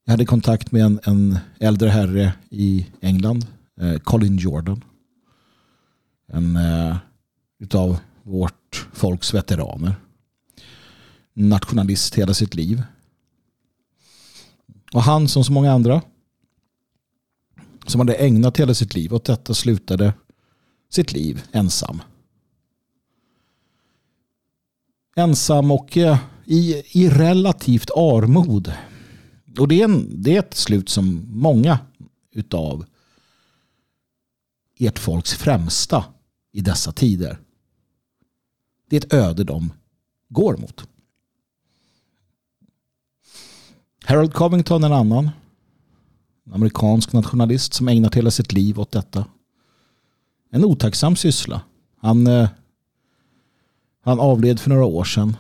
jag 0.05 0.11
hade 0.13 0.25
kontakt 0.25 0.73
med 0.73 0.85
en, 0.85 1.01
en 1.05 1.39
äldre 1.59 1.89
herre 1.89 2.33
i 2.51 2.87
England. 3.01 3.47
Eh, 3.81 3.99
Colin 3.99 4.37
Jordan. 4.37 4.85
En 6.27 6.57
eh, 6.57 6.97
utav 7.59 7.99
vårt 8.23 8.89
folks 8.93 9.35
veteraner. 9.35 9.97
Nationalist 11.33 12.15
hela 12.15 12.35
sitt 12.35 12.55
liv. 12.55 12.83
Och 14.93 15.03
han 15.03 15.29
som 15.29 15.45
så 15.45 15.53
många 15.53 15.73
andra 15.73 16.03
som 17.87 18.01
hade 18.01 18.15
ägnat 18.15 18.61
hela 18.61 18.75
sitt 18.75 18.95
liv 18.95 19.15
åt 19.15 19.25
detta 19.25 19.55
slutade 19.55 20.15
sitt 20.91 21.13
liv 21.13 21.43
ensam 21.53 22.03
ensam 25.17 25.71
och 25.71 25.97
eh, 25.97 26.19
i, 26.45 26.83
i 26.93 27.09
relativt 27.09 27.91
armod. 27.91 28.73
Och 29.59 29.69
det 29.69 29.81
är, 29.81 29.85
en, 29.85 30.23
det 30.23 30.37
är 30.37 30.39
ett 30.39 30.55
slut 30.55 30.89
som 30.89 31.27
många 31.29 31.79
utav 32.33 32.85
ert 34.79 34.99
folks 34.99 35.35
främsta 35.35 36.05
i 36.53 36.61
dessa 36.61 36.93
tider. 36.93 37.39
Det 38.89 38.97
är 38.97 39.01
ett 39.01 39.13
öde 39.13 39.45
de 39.45 39.73
går 40.29 40.57
mot. 40.57 40.89
Harold 44.05 44.35
Covington 44.35 44.85
en 44.85 44.93
annan. 44.93 45.31
En 46.47 46.53
amerikansk 46.53 47.13
nationalist 47.13 47.75
som 47.75 47.89
ägnat 47.89 48.15
hela 48.15 48.31
sitt 48.31 48.53
liv 48.53 48.81
åt 48.81 48.91
detta. 48.91 49.27
En 50.51 50.65
otacksam 50.65 51.17
syssla. 51.17 51.61
Han 52.01 52.27
eh, 52.27 52.49
han 54.05 54.21
avled 54.21 54.61
för 54.61 54.71
några 54.71 54.85
år 54.85 55.05
sedan. 55.05 55.37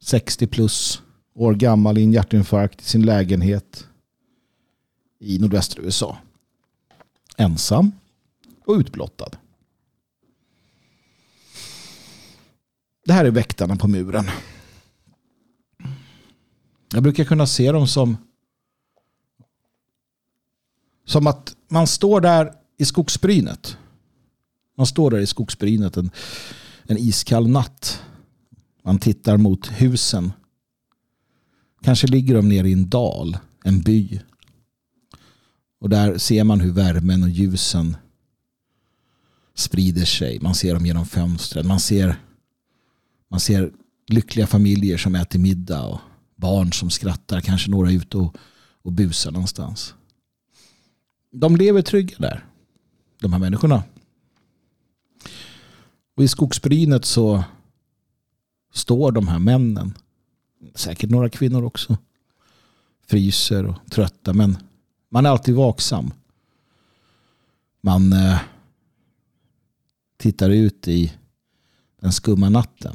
60 0.00 0.46
plus 0.46 1.02
år 1.34 1.54
gammal 1.54 1.98
i 1.98 2.04
en 2.04 2.12
hjärtinfarkt 2.12 2.80
i 2.80 2.84
sin 2.84 3.06
lägenhet 3.06 3.86
i 5.18 5.38
nordvästra 5.38 5.82
USA. 5.82 6.18
Ensam 7.36 7.92
och 8.64 8.74
utblottad. 8.74 9.30
Det 13.04 13.12
här 13.12 13.24
är 13.24 13.30
väktarna 13.30 13.76
på 13.76 13.88
muren. 13.88 14.24
Jag 16.92 17.02
brukar 17.02 17.24
kunna 17.24 17.46
se 17.46 17.72
dem 17.72 17.88
som 17.88 18.16
som 21.04 21.26
att 21.26 21.56
man 21.68 21.86
står 21.86 22.20
där 22.20 22.52
i 22.78 22.84
skogsbrynet. 22.84 23.76
Man 24.76 24.86
står 24.86 25.10
där 25.10 25.18
i 25.18 25.26
skogsbrynet 25.26 25.96
en 25.96 26.10
en 26.92 26.98
iskall 26.98 27.48
natt. 27.48 28.02
Man 28.84 28.98
tittar 28.98 29.36
mot 29.36 29.66
husen. 29.66 30.32
Kanske 31.82 32.06
ligger 32.06 32.34
de 32.34 32.48
nere 32.48 32.68
i 32.68 32.72
en 32.72 32.88
dal, 32.88 33.36
en 33.64 33.80
by. 33.80 34.20
Och 35.80 35.88
där 35.88 36.18
ser 36.18 36.44
man 36.44 36.60
hur 36.60 36.72
värmen 36.72 37.22
och 37.22 37.28
ljusen 37.28 37.96
sprider 39.54 40.04
sig. 40.04 40.40
Man 40.40 40.54
ser 40.54 40.74
dem 40.74 40.86
genom 40.86 41.06
fönstren. 41.06 41.66
Man 41.66 41.80
ser, 41.80 42.16
man 43.30 43.40
ser 43.40 43.72
lyckliga 44.08 44.46
familjer 44.46 44.98
som 44.98 45.14
äter 45.14 45.38
middag 45.38 45.82
och 45.82 46.00
barn 46.36 46.72
som 46.72 46.90
skrattar. 46.90 47.40
Kanske 47.40 47.70
några 47.70 47.92
ute 47.92 48.16
och, 48.16 48.36
och 48.82 48.92
busar 48.92 49.30
någonstans. 49.30 49.94
De 51.32 51.56
lever 51.56 51.82
trygga 51.82 52.16
där. 52.18 52.44
De 53.20 53.32
här 53.32 53.40
människorna. 53.40 53.82
Och 56.14 56.24
i 56.24 56.28
skogsbrynet 56.28 57.04
så 57.04 57.44
står 58.72 59.12
de 59.12 59.28
här 59.28 59.38
männen, 59.38 59.94
säkert 60.74 61.10
några 61.10 61.28
kvinnor 61.28 61.64
också, 61.64 61.96
fryser 63.06 63.66
och 63.66 63.76
trötta 63.90 64.32
men 64.32 64.58
man 65.08 65.26
är 65.26 65.30
alltid 65.30 65.54
vaksam. 65.54 66.10
Man 67.80 68.12
eh, 68.12 68.38
tittar 70.16 70.50
ut 70.50 70.88
i 70.88 71.12
den 72.00 72.12
skumma 72.12 72.48
natten 72.48 72.94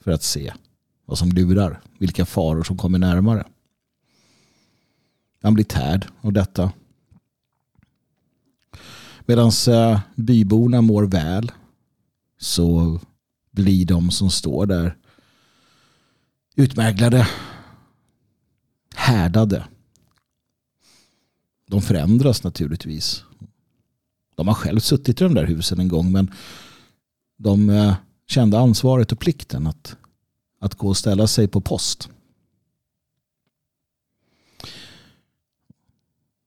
för 0.00 0.10
att 0.10 0.22
se 0.22 0.52
vad 1.04 1.18
som 1.18 1.28
lurar, 1.28 1.80
vilka 1.98 2.26
faror 2.26 2.62
som 2.62 2.76
kommer 2.76 2.98
närmare. 2.98 3.46
Man 5.42 5.54
blir 5.54 5.64
tärd 5.64 6.06
av 6.20 6.32
detta. 6.32 6.72
Medan 9.20 9.50
eh, 9.68 10.00
byborna 10.14 10.80
mår 10.80 11.02
väl 11.02 11.52
så 12.40 13.00
blir 13.50 13.86
de 13.86 14.10
som 14.10 14.30
står 14.30 14.66
där 14.66 14.96
utmärglade, 16.54 17.28
härdade. 18.94 19.64
De 21.66 21.82
förändras 21.82 22.44
naturligtvis. 22.44 23.24
De 24.34 24.48
har 24.48 24.54
själv 24.54 24.80
suttit 24.80 25.20
i 25.20 25.24
de 25.24 25.34
där 25.34 25.46
husen 25.46 25.80
en 25.80 25.88
gång 25.88 26.12
men 26.12 26.30
de 27.36 27.70
eh, 27.70 27.94
kände 28.26 28.58
ansvaret 28.58 29.12
och 29.12 29.20
plikten 29.20 29.66
att, 29.66 29.96
att 30.58 30.74
gå 30.74 30.88
och 30.88 30.96
ställa 30.96 31.26
sig 31.26 31.48
på 31.48 31.60
post. 31.60 32.08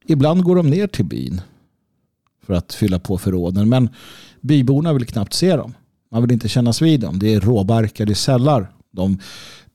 Ibland 0.06 0.44
går 0.44 0.56
de 0.56 0.70
ner 0.70 0.88
till 0.88 1.06
byn 1.06 1.42
för 2.42 2.54
att 2.54 2.74
fylla 2.74 3.00
på 3.00 3.18
förråden 3.18 3.70
men 3.70 3.90
byborna 4.42 4.94
vill 4.94 5.06
knappt 5.06 5.34
se 5.34 5.56
dem. 5.56 5.74
Man 6.14 6.22
vill 6.22 6.32
inte 6.32 6.50
kännas 6.50 6.82
vid 6.82 7.00
dem. 7.00 7.20
Det 7.20 7.34
är 7.34 7.40
råbarkade 7.40 8.16
sällar. 8.16 8.72
De 8.92 9.20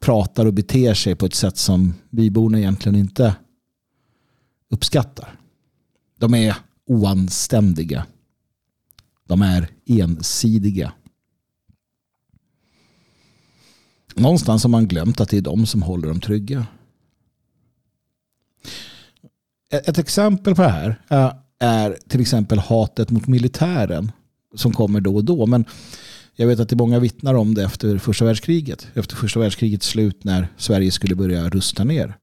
pratar 0.01 0.47
och 0.47 0.55
beter 0.55 0.95
sig 0.95 1.14
på 1.14 1.26
ett 1.26 1.34
sätt 1.34 1.57
som 1.57 1.95
byborna 2.11 2.59
egentligen 2.59 2.99
inte 2.99 3.34
uppskattar. 4.70 5.41
De 6.18 6.34
är 6.34 6.57
oanständiga. 6.86 8.07
De 9.26 9.43
är 9.43 9.68
ensidiga. 9.86 10.93
Någonstans 14.14 14.62
har 14.62 14.70
man 14.70 14.89
glömt 14.89 15.20
att 15.20 15.28
det 15.28 15.36
är 15.36 15.43
de 15.43 15.66
som 15.66 15.82
håller 15.82 16.09
dem 16.09 16.20
trygga. 16.20 16.66
Ett 19.70 19.99
exempel 19.99 20.55
på 20.55 20.62
det 20.62 20.68
här 20.68 21.03
eh, 21.09 21.32
är 21.59 21.99
till 22.09 22.20
exempel 22.20 22.59
hatet 22.59 23.11
mot 23.11 23.26
militären 23.26 24.12
som 24.55 24.72
kommer 24.72 25.01
då 25.01 25.14
och 25.14 25.24
då. 25.24 25.47
Men 25.47 25.64
jag 26.41 26.47
vet 26.47 26.61
att 26.61 26.68
det 26.68 26.74
är 26.74 26.78
många 26.78 26.99
vittnar 26.99 27.34
om 27.34 27.55
det 27.55 27.64
efter 27.64 27.99
första 27.99 28.24
världskriget. 28.24 28.89
Efter 28.95 29.16
första 29.16 29.41
världskrigets 29.41 29.86
slut 29.86 30.24
när 30.24 30.49
Sverige 30.57 30.91
skulle 30.91 31.14
börja 31.14 31.49
rusta 31.49 31.84
ner. 31.84 32.18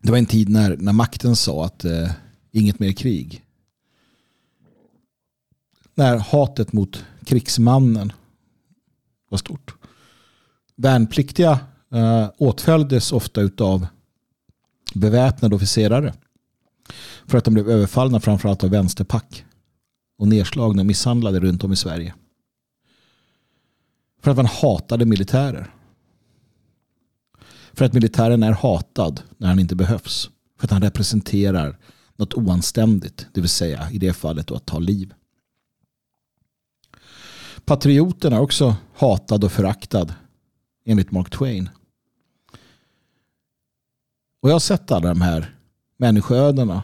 Det 0.00 0.10
var 0.10 0.18
en 0.18 0.26
tid 0.26 0.48
när, 0.48 0.76
när 0.76 0.92
makten 0.92 1.36
sa 1.36 1.64
att 1.64 1.84
eh, 1.84 2.10
inget 2.52 2.78
mer 2.78 2.92
krig. 2.92 3.44
När 5.94 6.16
hatet 6.16 6.72
mot 6.72 7.04
krigsmannen 7.24 8.12
var 9.28 9.38
stort. 9.38 9.74
Värnpliktiga 10.76 11.60
eh, 11.92 12.30
åtföljdes 12.38 13.12
ofta 13.12 13.50
av 13.58 13.86
beväpnade 14.94 15.56
officerare. 15.56 16.14
För 17.26 17.38
att 17.38 17.44
de 17.44 17.54
blev 17.54 17.70
överfallna 17.70 18.20
framförallt 18.20 18.64
av 18.64 18.70
vänsterpack. 18.70 19.44
Och 20.18 20.28
nedslagna 20.28 20.82
och 20.82 20.86
misshandlade 20.86 21.40
runt 21.40 21.64
om 21.64 21.72
i 21.72 21.76
Sverige. 21.76 22.14
För 24.20 24.30
att 24.30 24.36
man 24.36 24.46
hatade 24.46 25.06
militärer. 25.06 25.74
För 27.72 27.84
att 27.84 27.92
militären 27.92 28.42
är 28.42 28.52
hatad 28.52 29.22
när 29.36 29.48
han 29.48 29.58
inte 29.58 29.76
behövs. 29.76 30.30
För 30.58 30.66
att 30.66 30.70
han 30.70 30.82
representerar 30.82 31.78
något 32.16 32.34
oanständigt. 32.34 33.26
Det 33.32 33.40
vill 33.40 33.50
säga 33.50 33.90
i 33.90 33.98
det 33.98 34.12
fallet 34.12 34.46
då 34.46 34.54
att 34.54 34.66
ta 34.66 34.78
liv. 34.78 35.14
Patrioten 37.64 38.32
är 38.32 38.40
också 38.40 38.76
hatad 38.94 39.44
och 39.44 39.52
föraktad 39.52 40.14
enligt 40.84 41.10
Mark 41.10 41.30
Twain. 41.30 41.68
Och 44.40 44.48
jag 44.48 44.54
har 44.54 44.60
sett 44.60 44.90
alla 44.90 45.08
de 45.08 45.20
här 45.20 45.56
människoödena. 45.96 46.82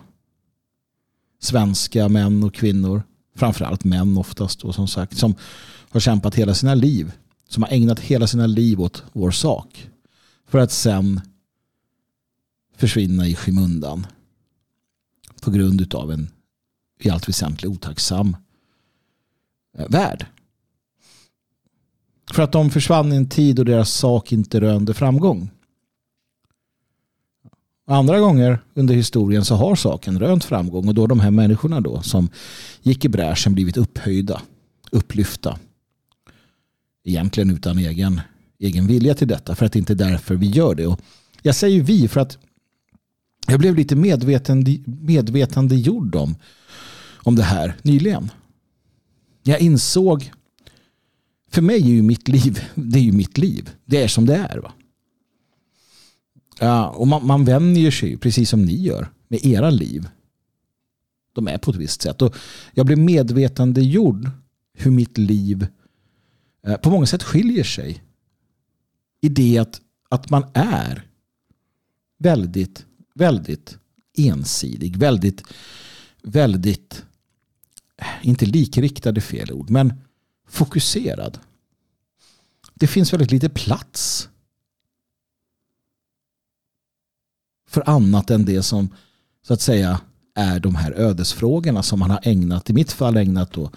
Svenska 1.40 2.08
män 2.08 2.44
och 2.44 2.54
kvinnor. 2.54 3.02
Framförallt 3.34 3.84
män 3.84 4.18
oftast 4.18 4.60
då, 4.60 4.72
som 4.72 4.88
sagt. 4.88 5.18
Som 5.18 5.34
har 5.90 6.00
kämpat 6.00 6.34
hela 6.34 6.54
sina 6.54 6.74
liv. 6.74 7.12
Som 7.48 7.62
har 7.62 7.70
ägnat 7.70 8.00
hela 8.00 8.26
sina 8.26 8.46
liv 8.46 8.80
åt 8.80 9.04
vår 9.12 9.30
sak. 9.30 9.90
För 10.48 10.58
att 10.58 10.72
sen 10.72 11.20
försvinna 12.76 13.26
i 13.26 13.34
skymundan. 13.34 14.06
På 15.40 15.50
grund 15.50 15.94
av 15.94 16.12
en 16.12 16.30
i 17.00 17.10
allt 17.10 17.28
väsentligt 17.28 17.72
otacksam 17.72 18.36
eh, 19.78 19.88
värld. 19.88 20.26
För 22.32 22.42
att 22.42 22.52
de 22.52 22.70
försvann 22.70 23.12
i 23.12 23.16
en 23.16 23.28
tid 23.28 23.58
och 23.58 23.64
deras 23.64 23.90
sak 23.90 24.32
inte 24.32 24.60
rönde 24.60 24.94
framgång. 24.94 25.50
Andra 27.86 28.20
gånger 28.20 28.58
under 28.74 28.94
historien 28.94 29.44
så 29.44 29.54
har 29.54 29.76
saken 29.76 30.18
rönt 30.18 30.44
framgång 30.44 30.88
och 30.88 30.94
då 30.94 31.06
de 31.06 31.20
här 31.20 31.30
människorna 31.30 31.80
då 31.80 32.02
som 32.02 32.28
gick 32.82 33.04
i 33.04 33.08
bräschen 33.08 33.54
blivit 33.54 33.76
upphöjda, 33.76 34.42
upplyfta. 34.90 35.58
Egentligen 37.04 37.50
utan 37.50 37.78
egen, 37.78 38.20
egen 38.58 38.86
vilja 38.86 39.14
till 39.14 39.28
detta 39.28 39.54
för 39.54 39.66
att 39.66 39.72
det 39.72 39.78
inte 39.78 39.92
är 39.92 39.94
därför 39.94 40.34
vi 40.34 40.46
gör 40.46 40.74
det. 40.74 40.86
Och 40.86 41.00
jag 41.42 41.54
säger 41.54 41.82
vi 41.82 42.08
för 42.08 42.20
att 42.20 42.38
jag 43.46 43.60
blev 43.60 43.76
lite 43.76 43.96
medvetande, 43.96 44.78
medvetandegjord 44.84 46.14
om, 46.14 46.34
om 47.16 47.36
det 47.36 47.42
här 47.42 47.76
nyligen. 47.82 48.30
Jag 49.42 49.60
insåg 49.60 50.32
för 51.50 51.62
mig 51.62 51.76
är 51.76 51.86
ju 51.86 52.02
mitt 52.02 52.28
liv, 52.28 52.64
det 52.74 52.98
är 52.98 53.02
ju 53.02 53.12
mitt 53.12 53.38
liv. 53.38 53.70
Det 53.84 54.02
är 54.02 54.08
som 54.08 54.26
det 54.26 54.36
är. 54.36 54.58
Va? 54.58 54.72
Ja, 56.58 56.88
och 56.88 57.08
man, 57.08 57.26
man 57.26 57.44
vänjer 57.44 57.90
sig 57.90 58.16
precis 58.16 58.50
som 58.50 58.64
ni 58.64 58.82
gör 58.82 59.08
med 59.28 59.46
era 59.46 59.70
liv. 59.70 60.08
De 61.32 61.48
är 61.48 61.58
på 61.58 61.70
ett 61.70 61.76
visst 61.76 62.02
sätt. 62.02 62.22
Och 62.22 62.36
jag 62.72 62.86
blev 62.86 62.98
medvetandegjord 62.98 64.30
hur 64.74 64.90
mitt 64.90 65.18
liv 65.18 65.66
eh, 66.66 66.76
på 66.76 66.90
många 66.90 67.06
sätt 67.06 67.22
skiljer 67.22 67.64
sig. 67.64 68.04
I 69.20 69.28
det 69.28 69.58
att, 69.58 69.80
att 70.08 70.30
man 70.30 70.44
är 70.54 71.06
väldigt, 72.18 72.86
väldigt 73.14 73.78
ensidig. 74.16 74.96
Väldigt, 74.96 75.42
väldigt, 76.22 77.04
eh, 77.96 78.06
inte 78.28 78.46
likriktade 78.46 79.20
fel 79.20 79.52
ord, 79.52 79.70
men 79.70 79.92
fokuserad. 80.48 81.38
Det 82.74 82.86
finns 82.86 83.12
väldigt 83.12 83.30
lite 83.30 83.48
plats 83.48 84.28
för 87.74 87.88
annat 87.88 88.30
än 88.30 88.44
det 88.44 88.62
som 88.62 88.88
så 89.42 89.54
att 89.54 89.60
säga 89.60 90.00
är 90.34 90.60
de 90.60 90.74
här 90.74 90.92
ödesfrågorna 90.92 91.82
som 91.82 91.98
man 91.98 92.10
har 92.10 92.20
ägnat, 92.22 92.70
i 92.70 92.72
mitt 92.72 92.92
fall 92.92 93.16
ägnat 93.16 93.52
då 93.52 93.70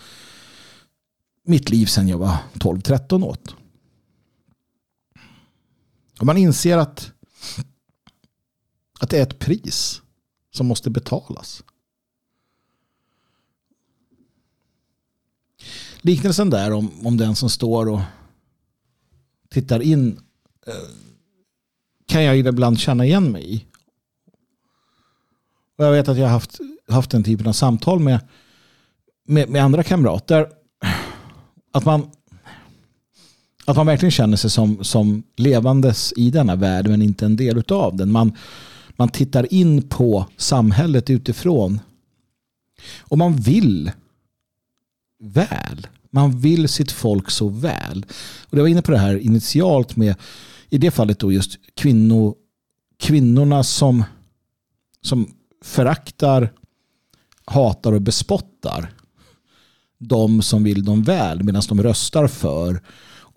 mitt 1.43 1.69
liv 1.69 1.85
sedan 1.85 2.07
jag 2.07 2.17
var 2.17 2.37
12-13 2.53 3.23
åt. 3.23 3.55
Och 6.19 6.25
man 6.25 6.37
inser 6.37 6.77
att, 6.77 7.11
att 8.99 9.09
det 9.09 9.17
är 9.17 9.23
ett 9.23 9.39
pris 9.39 10.01
som 10.51 10.67
måste 10.67 10.89
betalas. 10.89 11.63
Liknelsen 16.01 16.49
där 16.49 16.71
om, 16.71 17.05
om 17.05 17.17
den 17.17 17.35
som 17.35 17.49
står 17.49 17.89
och 17.89 18.01
tittar 19.49 19.79
in 19.79 20.19
eh, 20.67 20.73
kan 22.05 22.23
jag 22.23 22.37
ibland 22.37 22.79
känna 22.79 23.05
igen 23.05 23.31
mig 23.31 23.55
i. 23.55 23.65
Och 25.77 25.85
jag 25.85 25.91
vet 25.91 26.07
att 26.07 26.17
jag 26.17 26.25
har 26.25 26.31
haft, 26.31 26.59
haft 26.89 27.11
den 27.11 27.23
typen 27.23 27.47
av 27.47 27.53
samtal 27.53 27.99
med, 27.99 28.19
med, 29.27 29.49
med 29.49 29.63
andra 29.63 29.83
kamrater. 29.83 30.47
Att 31.71 31.85
man, 31.85 32.09
att 33.65 33.75
man 33.75 33.85
verkligen 33.85 34.11
känner 34.11 34.37
sig 34.37 34.49
som, 34.49 34.83
som 34.83 35.23
levandes 35.35 36.13
i 36.15 36.31
denna 36.31 36.55
värld 36.55 36.87
men 36.87 37.01
inte 37.01 37.25
en 37.25 37.35
del 37.35 37.63
av 37.69 37.95
den. 37.95 38.11
Man, 38.11 38.37
man 38.89 39.09
tittar 39.09 39.53
in 39.53 39.81
på 39.81 40.25
samhället 40.37 41.09
utifrån. 41.09 41.79
Och 42.99 43.17
man 43.17 43.35
vill 43.35 43.91
väl. 45.19 45.87
Man 46.09 46.39
vill 46.39 46.67
sitt 46.67 46.91
folk 46.91 47.31
så 47.31 47.49
väl. 47.49 48.05
Och 48.49 48.57
jag 48.57 48.61
var 48.61 48.67
inne 48.67 48.81
på 48.81 48.91
det 48.91 48.97
här 48.97 49.17
initialt 49.17 49.95
med 49.95 50.15
i 50.69 50.77
det 50.77 50.91
fallet 50.91 51.19
då 51.19 51.31
just 51.31 51.59
kvinno, 51.75 52.35
kvinnorna 52.99 53.63
som, 53.63 54.03
som 55.01 55.36
föraktar, 55.63 56.53
hatar 57.45 57.91
och 57.91 58.01
bespottar 58.01 58.91
de 59.99 60.41
som 60.41 60.63
vill 60.63 60.85
dem 60.85 61.03
väl 61.03 61.43
medan 61.43 61.61
de 61.69 61.83
röstar 61.83 62.27
för 62.27 62.81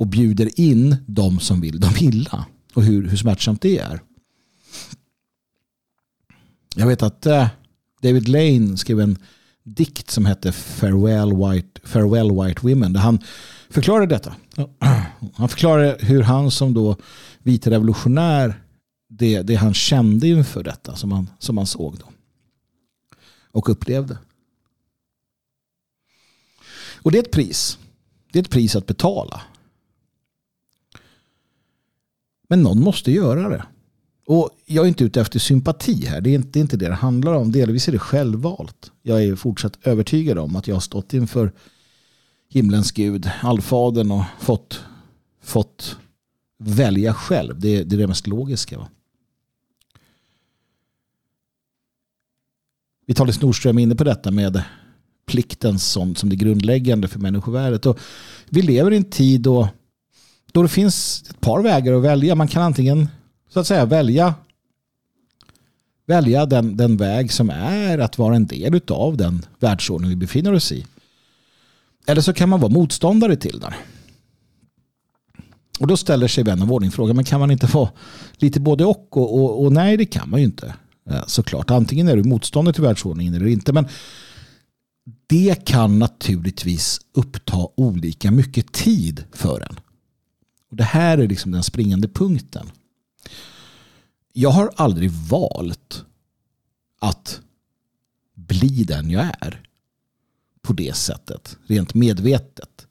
och 0.00 0.06
bjuder 0.06 0.60
in 0.60 0.96
de 1.06 1.40
som 1.40 1.60
vill 1.60 1.80
dem 1.80 1.92
illa. 1.98 2.46
Och 2.74 2.82
hur, 2.82 3.08
hur 3.08 3.16
smärtsamt 3.16 3.62
det 3.62 3.78
är. 3.78 4.00
Jag 6.74 6.86
vet 6.86 7.02
att 7.02 7.26
äh, 7.26 7.48
David 8.02 8.28
Lane 8.28 8.76
skrev 8.76 9.00
en 9.00 9.18
dikt 9.64 10.10
som 10.10 10.26
hette 10.26 10.52
Farewell 10.52 11.32
White, 11.36 11.80
Farewell 11.84 12.42
White 12.42 12.60
Women. 12.62 12.92
Där 12.92 13.00
han 13.00 13.18
förklarade 13.70 14.06
detta. 14.06 14.34
Han 15.34 15.48
förklarade 15.48 15.96
hur 16.00 16.22
han 16.22 16.50
som 16.50 16.74
då 16.74 16.96
vit 17.42 17.66
revolutionär 17.66 18.62
det, 19.08 19.42
det 19.42 19.54
han 19.54 19.74
kände 19.74 20.28
inför 20.28 20.62
detta 20.62 20.96
som 20.96 21.12
han, 21.12 21.30
som 21.38 21.56
han 21.56 21.66
såg 21.66 21.98
då. 21.98 22.09
Och 23.52 23.68
upplevde. 23.68 24.18
Och 27.02 27.12
det 27.12 27.18
är 27.18 27.22
ett 27.22 27.32
pris. 27.32 27.78
Det 28.32 28.38
är 28.38 28.42
ett 28.42 28.50
pris 28.50 28.76
att 28.76 28.86
betala. 28.86 29.42
Men 32.48 32.62
någon 32.62 32.80
måste 32.80 33.12
göra 33.12 33.48
det. 33.48 33.64
Och 34.26 34.50
jag 34.66 34.84
är 34.84 34.88
inte 34.88 35.04
ute 35.04 35.20
efter 35.20 35.38
sympati 35.38 36.06
här. 36.06 36.20
Det 36.20 36.30
är 36.30 36.34
inte, 36.34 36.48
det 36.48 36.58
är 36.58 36.60
inte 36.60 36.76
det 36.76 36.88
det 36.88 36.94
handlar 36.94 37.34
om. 37.34 37.52
Delvis 37.52 37.88
är 37.88 37.92
det 37.92 37.98
självvalt. 37.98 38.92
Jag 39.02 39.24
är 39.24 39.36
fortsatt 39.36 39.78
övertygad 39.82 40.38
om 40.38 40.56
att 40.56 40.68
jag 40.68 40.74
har 40.74 40.80
stått 40.80 41.14
inför 41.14 41.52
himlens 42.48 42.92
gud, 42.92 43.30
allfadern 43.42 44.10
och 44.10 44.24
fått, 44.40 44.80
fått 45.42 45.96
välja 46.58 47.14
själv. 47.14 47.60
Det, 47.60 47.84
det 47.84 47.96
är 47.96 48.00
det 48.00 48.06
mest 48.06 48.26
logiska. 48.26 48.78
Va? 48.78 48.88
Vitalis 53.10 53.40
Nordström 53.40 53.78
är 53.78 53.82
inne 53.82 53.94
på 53.94 54.04
detta 54.04 54.30
med 54.30 54.62
plikten 55.26 55.78
som, 55.78 56.14
som 56.14 56.28
det 56.28 56.36
grundläggande 56.36 57.08
för 57.08 57.18
människovärdet. 57.18 57.86
Och 57.86 57.98
vi 58.48 58.62
lever 58.62 58.92
i 58.92 58.96
en 58.96 59.04
tid 59.04 59.40
då, 59.40 59.68
då 60.52 60.62
det 60.62 60.68
finns 60.68 61.24
ett 61.30 61.40
par 61.40 61.62
vägar 61.62 61.92
att 61.92 62.02
välja. 62.02 62.34
Man 62.34 62.48
kan 62.48 62.62
antingen 62.62 63.08
så 63.48 63.60
att 63.60 63.66
säga 63.66 63.84
välja 63.84 64.34
välja 66.06 66.46
den, 66.46 66.76
den 66.76 66.96
väg 66.96 67.32
som 67.32 67.50
är 67.50 67.98
att 67.98 68.18
vara 68.18 68.36
en 68.36 68.46
del 68.46 68.80
av 68.88 69.16
den 69.16 69.46
världsordning 69.58 70.10
vi 70.10 70.16
befinner 70.16 70.52
oss 70.52 70.72
i. 70.72 70.86
Eller 72.06 72.20
så 72.20 72.32
kan 72.32 72.48
man 72.48 72.60
vara 72.60 72.72
motståndare 72.72 73.36
till 73.36 73.60
den. 73.60 73.72
Och 75.80 75.86
då 75.86 75.96
ställer 75.96 76.28
sig 76.28 76.44
vän 76.44 76.62
av 76.62 76.72
ordning 76.72 76.90
frågan, 76.90 77.16
men 77.16 77.24
kan 77.24 77.40
man 77.40 77.50
inte 77.50 77.66
vara 77.66 77.90
lite 78.36 78.60
både 78.60 78.84
och? 78.84 79.16
Och, 79.16 79.34
och, 79.34 79.64
och 79.64 79.72
nej, 79.72 79.96
det 79.96 80.06
kan 80.06 80.30
man 80.30 80.40
ju 80.40 80.46
inte. 80.46 80.74
Eh, 81.10 81.26
såklart, 81.26 81.70
antingen 81.70 82.08
är 82.08 82.16
du 82.16 82.24
motståndare 82.24 82.74
till 82.74 82.82
världsordningen 82.82 83.34
eller 83.34 83.46
inte. 83.46 83.72
Men 83.72 83.88
det 85.26 85.66
kan 85.66 85.98
naturligtvis 85.98 87.00
uppta 87.12 87.68
olika 87.76 88.30
mycket 88.30 88.72
tid 88.72 89.24
för 89.32 89.60
en. 89.60 89.80
Och 90.70 90.76
det 90.76 90.84
här 90.84 91.18
är 91.18 91.28
liksom 91.28 91.50
den 91.50 91.62
springande 91.62 92.08
punkten. 92.08 92.70
Jag 94.32 94.50
har 94.50 94.70
aldrig 94.76 95.10
valt 95.10 96.04
att 97.00 97.40
bli 98.34 98.84
den 98.84 99.10
jag 99.10 99.24
är 99.40 99.62
på 100.62 100.72
det 100.72 100.96
sättet, 100.96 101.56
rent 101.66 101.94
medvetet. 101.94 102.86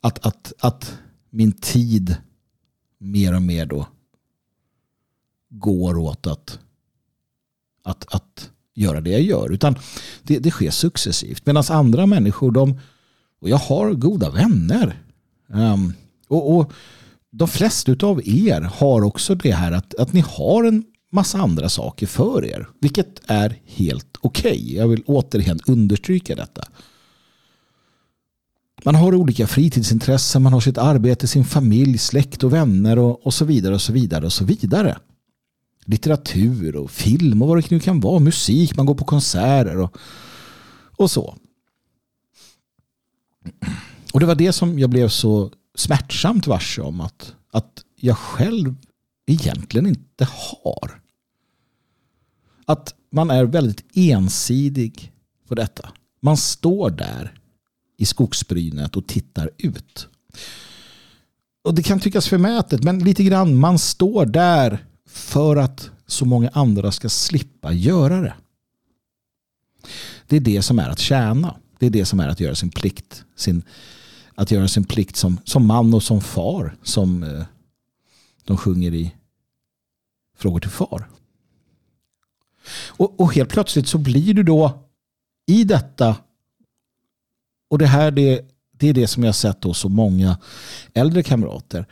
Att, 0.00 0.26
att, 0.26 0.52
att 0.58 0.98
min 1.30 1.52
tid 1.52 2.16
mer 2.98 3.34
och 3.34 3.42
mer 3.42 3.66
då 3.66 3.86
går 5.48 5.98
åt 5.98 6.26
att, 6.26 6.58
att, 7.82 8.14
att 8.14 8.50
göra 8.74 9.00
det 9.00 9.10
jag 9.10 9.22
gör. 9.22 9.52
Utan 9.52 9.74
det, 10.22 10.38
det 10.38 10.50
sker 10.50 10.70
successivt. 10.70 11.46
Medan 11.46 11.64
andra 11.68 12.06
människor, 12.06 12.50
de, 12.50 12.80
och 13.40 13.48
jag 13.48 13.56
har 13.56 13.92
goda 13.92 14.30
vänner. 14.30 15.02
Um, 15.48 15.94
och, 16.28 16.56
och 16.56 16.72
de 17.30 17.48
flesta 17.48 18.06
av 18.06 18.20
er 18.24 18.60
har 18.60 19.02
också 19.02 19.34
det 19.34 19.52
här 19.52 19.72
att, 19.72 19.94
att 19.94 20.12
ni 20.12 20.24
har 20.26 20.64
en 20.64 20.84
massa 21.12 21.38
andra 21.38 21.68
saker 21.68 22.06
för 22.06 22.44
er. 22.44 22.68
Vilket 22.80 23.20
är 23.26 23.58
helt 23.64 24.16
okej. 24.20 24.50
Okay. 24.50 24.74
Jag 24.74 24.88
vill 24.88 25.02
återigen 25.06 25.60
understryka 25.66 26.34
detta. 26.34 26.64
Man 28.84 28.94
har 28.94 29.14
olika 29.14 29.46
fritidsintressen, 29.46 30.42
man 30.42 30.52
har 30.52 30.60
sitt 30.60 30.78
arbete, 30.78 31.26
sin 31.26 31.44
familj, 31.44 31.98
släkt 31.98 32.44
och 32.44 32.52
vänner 32.52 32.98
och, 32.98 33.26
och 33.26 33.34
så 33.34 33.44
vidare 33.44 33.74
och 33.74 33.80
så 33.80 33.92
vidare 33.92 34.26
och 34.26 34.32
så 34.32 34.44
vidare. 34.44 34.98
Litteratur 35.86 36.76
och 36.76 36.90
film 36.90 37.42
och 37.42 37.48
vad 37.48 37.58
det 37.58 37.70
nu 37.70 37.80
kan 37.80 38.00
vara, 38.00 38.18
musik, 38.18 38.76
man 38.76 38.86
går 38.86 38.94
på 38.94 39.04
konserter 39.04 39.76
och, 39.76 39.96
och 40.96 41.10
så. 41.10 41.36
Och 44.12 44.20
det 44.20 44.26
var 44.26 44.34
det 44.34 44.52
som 44.52 44.78
jag 44.78 44.90
blev 44.90 45.08
så 45.08 45.52
smärtsamt 45.74 46.46
varse 46.46 46.82
om 46.82 47.00
att, 47.00 47.34
att 47.52 47.84
jag 47.96 48.18
själv 48.18 48.74
egentligen 49.26 49.86
inte 49.86 50.28
har. 50.30 51.00
Att 52.64 52.94
man 53.12 53.30
är 53.30 53.44
väldigt 53.44 53.84
ensidig 53.94 55.12
på 55.48 55.54
detta. 55.54 55.88
Man 56.20 56.36
står 56.36 56.90
där 56.90 57.34
i 57.96 58.06
skogsbrynet 58.06 58.96
och 58.96 59.06
tittar 59.06 59.50
ut. 59.58 60.08
Och 61.64 61.74
det 61.74 61.82
kan 61.82 62.00
tyckas 62.00 62.28
förmätet, 62.28 62.84
men 62.84 62.98
lite 62.98 63.24
grann 63.24 63.56
man 63.56 63.78
står 63.78 64.26
där 64.26 64.86
för 65.10 65.56
att 65.56 65.90
så 66.06 66.24
många 66.24 66.48
andra 66.48 66.92
ska 66.92 67.08
slippa 67.08 67.72
göra 67.72 68.20
det. 68.20 68.34
Det 70.26 70.36
är 70.36 70.40
det 70.40 70.62
som 70.62 70.78
är 70.78 70.88
att 70.88 70.98
tjäna. 70.98 71.56
Det 71.78 71.86
är 71.86 71.90
det 71.90 72.04
som 72.04 72.20
är 72.20 72.28
att 72.28 72.40
göra 72.40 72.54
sin 72.54 72.70
plikt. 72.70 73.24
Sin, 73.36 73.62
att 74.34 74.50
göra 74.50 74.68
sin 74.68 74.84
plikt 74.84 75.16
som, 75.16 75.40
som 75.44 75.66
man 75.66 75.94
och 75.94 76.02
som 76.02 76.20
far. 76.20 76.76
Som 76.82 77.22
eh, 77.22 77.44
de 78.44 78.56
sjunger 78.56 78.94
i 78.94 79.14
Frågor 80.38 80.60
till 80.60 80.70
far. 80.70 81.08
Och, 82.86 83.20
och 83.20 83.34
helt 83.34 83.50
plötsligt 83.50 83.88
så 83.88 83.98
blir 83.98 84.34
du 84.34 84.42
då 84.42 84.88
i 85.46 85.64
detta 85.64 86.16
och 87.70 87.78
det 87.78 87.86
här 87.86 88.10
det, 88.10 88.48
det 88.72 88.88
är 88.88 88.94
det 88.94 89.06
som 89.06 89.22
jag 89.22 89.28
har 89.28 89.32
sett 89.32 89.64
hos 89.64 89.78
så 89.78 89.88
många 89.88 90.38
äldre 90.94 91.22
kamrater. 91.22 91.86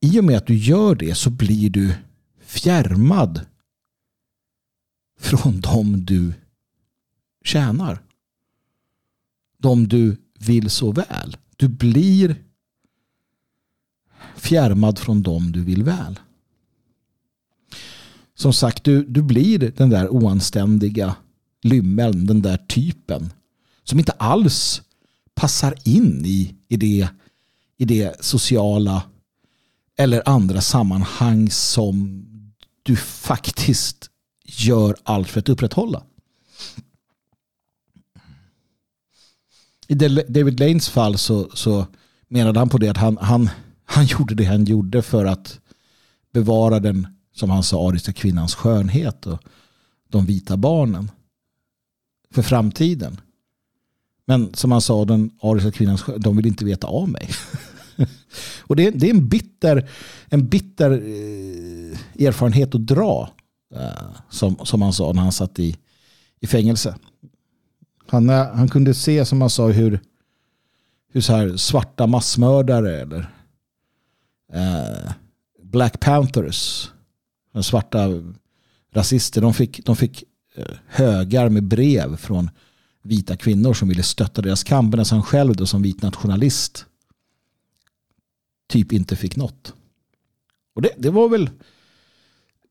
I 0.00 0.20
och 0.20 0.24
med 0.24 0.36
att 0.36 0.46
du 0.46 0.54
gör 0.54 0.94
det 0.94 1.14
så 1.14 1.30
blir 1.30 1.70
du 1.70 1.94
fjärmad 2.46 3.40
från 5.20 5.60
dem 5.60 6.04
du 6.04 6.32
tjänar. 7.44 8.02
De 9.58 9.88
du 9.88 10.16
vill 10.38 10.70
så 10.70 10.92
väl. 10.92 11.36
Du 11.56 11.68
blir 11.68 12.42
fjärmad 14.36 14.98
från 14.98 15.22
dem 15.22 15.52
du 15.52 15.64
vill 15.64 15.82
väl. 15.82 16.18
Som 18.34 18.52
sagt, 18.52 18.84
du, 18.84 19.04
du 19.04 19.22
blir 19.22 19.58
den 19.58 19.90
där 19.90 20.08
oanständiga 20.08 21.16
lymmeln, 21.62 22.26
den 22.26 22.42
där 22.42 22.56
typen 22.56 23.32
som 23.84 23.98
inte 23.98 24.12
alls 24.12 24.82
passar 25.34 25.74
in 25.84 26.22
i, 26.24 26.54
i, 26.68 26.76
det, 26.76 27.08
i 27.76 27.84
det 27.84 28.24
sociala 28.24 29.02
eller 29.98 30.28
andra 30.28 30.60
sammanhang 30.60 31.50
som 31.50 32.25
du 32.86 32.96
faktiskt 32.96 34.10
gör 34.44 34.96
allt 35.02 35.28
för 35.28 35.40
att 35.40 35.48
upprätthålla. 35.48 36.02
I 39.88 39.94
David 40.28 40.60
Lanes 40.60 40.88
fall 40.88 41.18
så, 41.18 41.50
så 41.54 41.86
menade 42.28 42.58
han 42.58 42.68
på 42.68 42.78
det 42.78 42.88
att 42.88 42.96
han, 42.96 43.18
han, 43.20 43.50
han 43.84 44.06
gjorde 44.06 44.34
det 44.34 44.44
han 44.44 44.64
gjorde 44.64 45.02
för 45.02 45.24
att 45.24 45.60
bevara 46.32 46.80
den, 46.80 47.06
som 47.34 47.50
han 47.50 47.62
sa, 47.62 47.88
ariska 47.88 48.12
kvinnans 48.12 48.54
skönhet 48.54 49.26
och 49.26 49.38
de 50.08 50.26
vita 50.26 50.56
barnen 50.56 51.10
för 52.30 52.42
framtiden. 52.42 53.20
Men 54.26 54.54
som 54.54 54.72
han 54.72 54.80
sa, 54.80 55.04
den 55.04 55.30
ariska 55.42 55.72
kvinnans 55.72 56.02
skönhet, 56.02 56.24
de 56.24 56.36
vill 56.36 56.46
inte 56.46 56.64
veta 56.64 56.86
av 56.86 57.08
mig. 57.08 57.30
och 58.60 58.76
det 58.76 58.86
är, 58.86 58.90
det 58.90 59.06
är 59.06 59.14
en 59.14 59.28
bitter, 59.28 59.88
en 60.28 60.48
bitter 60.48 60.90
eh, 60.90 62.26
erfarenhet 62.26 62.74
att 62.74 62.86
dra. 62.86 63.30
Eh, 63.74 64.08
som, 64.30 64.56
som 64.64 64.82
han 64.82 64.92
sa 64.92 65.12
när 65.12 65.22
han 65.22 65.32
satt 65.32 65.58
i, 65.58 65.76
i 66.40 66.46
fängelse. 66.46 66.96
Han, 68.08 68.30
eh, 68.30 68.54
han 68.54 68.68
kunde 68.68 68.94
se, 68.94 69.24
som 69.24 69.40
han 69.40 69.50
sa, 69.50 69.68
hur, 69.68 70.00
hur 71.12 71.20
så 71.20 71.32
här 71.32 71.56
svarta 71.56 72.06
massmördare 72.06 73.00
eller 73.00 73.34
eh, 74.52 75.12
Black 75.62 76.00
Panthers, 76.00 76.90
svarta 77.62 78.08
rasister, 78.92 79.40
de 79.40 79.54
fick, 79.54 79.84
de 79.84 79.96
fick 79.96 80.24
eh, 80.54 80.64
högar 80.86 81.48
med 81.48 81.64
brev 81.64 82.16
från 82.16 82.50
vita 83.02 83.36
kvinnor 83.36 83.74
som 83.74 83.88
ville 83.88 84.02
stötta 84.02 84.42
deras 84.42 84.64
kamp 84.64 84.90
medan 84.90 85.06
han 85.10 85.22
själv 85.22 85.56
då 85.56 85.66
som 85.66 85.82
vit 85.82 86.02
nationalist 86.02 86.86
typ 88.66 88.92
inte 88.92 89.16
fick 89.16 89.36
något. 89.36 89.74
Och 90.74 90.82
det, 90.82 90.90
det 90.96 91.10
var 91.10 91.28
väl 91.28 91.50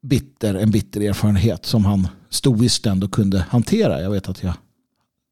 bitter, 0.02 0.56
en 0.56 0.72
bitter 0.72 1.02
erfarenhet 1.02 1.66
som 1.66 1.86
han 1.86 2.08
stoiskt 2.30 2.86
ändå 2.86 3.08
kunde 3.08 3.40
hantera. 3.50 4.02
Jag 4.02 4.12
vet 4.12 4.30
att 4.30 4.44
jag 4.44 4.54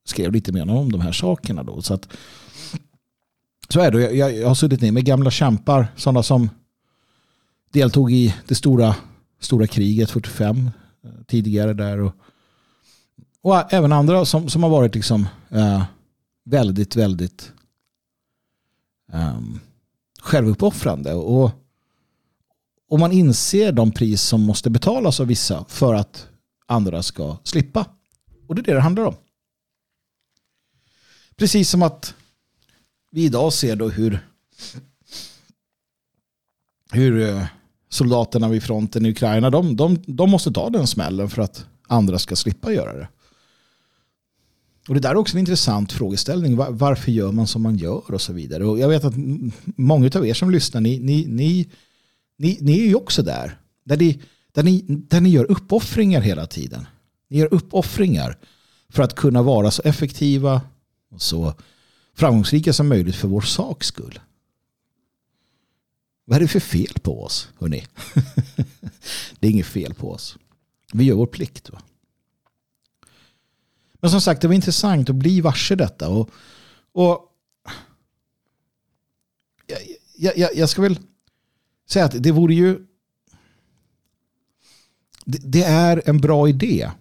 skrev 0.05 0.31
lite 0.31 0.51
mer 0.51 0.69
om 0.69 0.91
de 0.91 1.01
här 1.01 1.11
sakerna 1.11 1.63
då. 1.63 1.81
Så, 1.81 1.93
att, 1.93 2.07
så 3.69 3.79
är 3.79 3.91
det. 3.91 4.01
Jag, 4.01 4.15
jag, 4.15 4.37
jag 4.37 4.47
har 4.47 4.55
suttit 4.55 4.81
ner 4.81 4.91
med 4.91 5.05
gamla 5.05 5.31
kämpar, 5.31 5.87
sådana 5.95 6.23
som 6.23 6.49
deltog 7.71 8.11
i 8.11 8.35
det 8.47 8.55
stora, 8.55 8.95
stora 9.39 9.67
kriget 9.67 10.11
45 10.11 10.69
eh, 11.03 11.11
tidigare 11.27 11.73
där. 11.73 11.99
Och, 11.99 12.15
och 13.41 13.73
även 13.73 13.91
andra 13.91 14.25
som, 14.25 14.49
som 14.49 14.63
har 14.63 14.69
varit 14.69 14.95
liksom 14.95 15.27
eh, 15.49 15.83
väldigt, 16.45 16.95
väldigt 16.95 17.51
um, 19.13 19.59
självuppoffrande. 20.23 21.13
Och, 21.13 21.51
och 22.89 22.99
man 22.99 23.11
inser 23.11 23.71
de 23.71 23.91
pris 23.91 24.21
som 24.21 24.41
måste 24.41 24.69
betalas 24.69 25.19
av 25.19 25.27
vissa 25.27 25.65
för 25.67 25.93
att 25.93 26.27
andra 26.65 27.03
ska 27.03 27.37
slippa. 27.43 27.85
Och 28.47 28.55
det 28.55 28.61
är 28.61 28.63
det 28.63 28.73
det 28.73 28.81
handlar 28.81 29.03
om. 29.03 29.15
Precis 31.35 31.69
som 31.69 31.83
att 31.83 32.15
vi 33.11 33.23
idag 33.23 33.53
ser 33.53 33.75
då 33.75 33.89
hur 33.89 34.19
hur, 36.91 37.29
eh, 37.29 37.45
soldaterna 37.89 38.49
vid 38.49 38.63
fronten 38.63 39.05
i 39.05 39.09
Ukraina, 39.09 39.49
de, 39.49 39.75
de, 39.75 40.03
de 40.07 40.29
måste 40.29 40.51
ta 40.51 40.69
den 40.69 40.87
smällen 40.87 41.29
för 41.29 41.41
att 41.41 41.65
andra 41.87 42.19
ska 42.19 42.35
slippa 42.35 42.73
göra 42.73 42.93
det. 42.93 43.07
Och 44.87 44.93
det 44.93 44.99
där 44.99 45.09
är 45.09 45.15
också 45.15 45.35
en 45.35 45.39
intressant 45.39 45.91
frågeställning. 45.91 46.55
Varför 46.55 47.11
gör 47.11 47.31
man 47.31 47.47
som 47.47 47.61
man 47.61 47.77
gör 47.77 48.13
och 48.13 48.21
så 48.21 48.33
vidare. 48.33 48.65
Och 48.65 48.79
jag 48.79 48.89
vet 48.89 49.03
att 49.03 49.13
många 49.75 50.09
av 50.15 50.27
er 50.27 50.33
som 50.33 50.51
lyssnar, 50.51 50.81
ni, 50.81 50.99
ni, 50.99 51.25
ni, 51.27 51.69
ni, 52.37 52.57
ni 52.61 52.79
är 52.79 52.87
ju 52.87 52.95
också 52.95 53.23
där. 53.23 53.59
Där 53.83 53.97
ni, 53.97 54.21
där, 54.51 54.63
ni, 54.63 54.85
där 54.87 55.21
ni 55.21 55.29
gör 55.29 55.51
uppoffringar 55.51 56.21
hela 56.21 56.47
tiden. 56.47 56.85
Ni 57.29 57.37
gör 57.37 57.53
uppoffringar 57.53 58.37
för 58.89 59.03
att 59.03 59.15
kunna 59.15 59.41
vara 59.41 59.71
så 59.71 59.81
effektiva 59.81 60.61
och 61.11 61.21
så 61.21 61.53
framgångsrika 62.15 62.73
som 62.73 62.87
möjligt 62.87 63.15
för 63.15 63.27
vår 63.27 63.41
saks 63.41 63.87
skull. 63.87 64.19
Vad 66.25 66.35
är 66.35 66.41
det 66.41 66.47
för 66.47 66.59
fel 66.59 66.93
på 67.01 67.23
oss? 67.23 67.49
Hörrni? 67.59 67.83
det 69.39 69.47
är 69.47 69.51
inget 69.51 69.65
fel 69.65 69.93
på 69.93 70.11
oss. 70.11 70.37
Vi 70.93 71.03
gör 71.03 71.15
vår 71.15 71.25
plikt. 71.25 71.69
Va? 71.69 71.81
Men 74.03 74.11
som 74.11 74.21
sagt, 74.21 74.41
det 74.41 74.47
var 74.47 74.55
intressant 74.55 75.09
att 75.09 75.15
bli 75.15 75.41
varse 75.41 75.75
detta. 75.75 76.09
Och, 76.09 76.29
och 76.91 77.19
jag, 80.17 80.37
jag, 80.37 80.55
jag 80.55 80.69
ska 80.69 80.81
väl 80.81 80.99
säga 81.89 82.05
att 82.05 82.23
det 82.23 82.31
vore 82.31 82.53
ju 82.53 82.85
det, 85.25 85.37
det 85.43 85.63
är 85.63 86.01
en 86.05 86.17
bra 86.17 86.49
idé. 86.49 86.91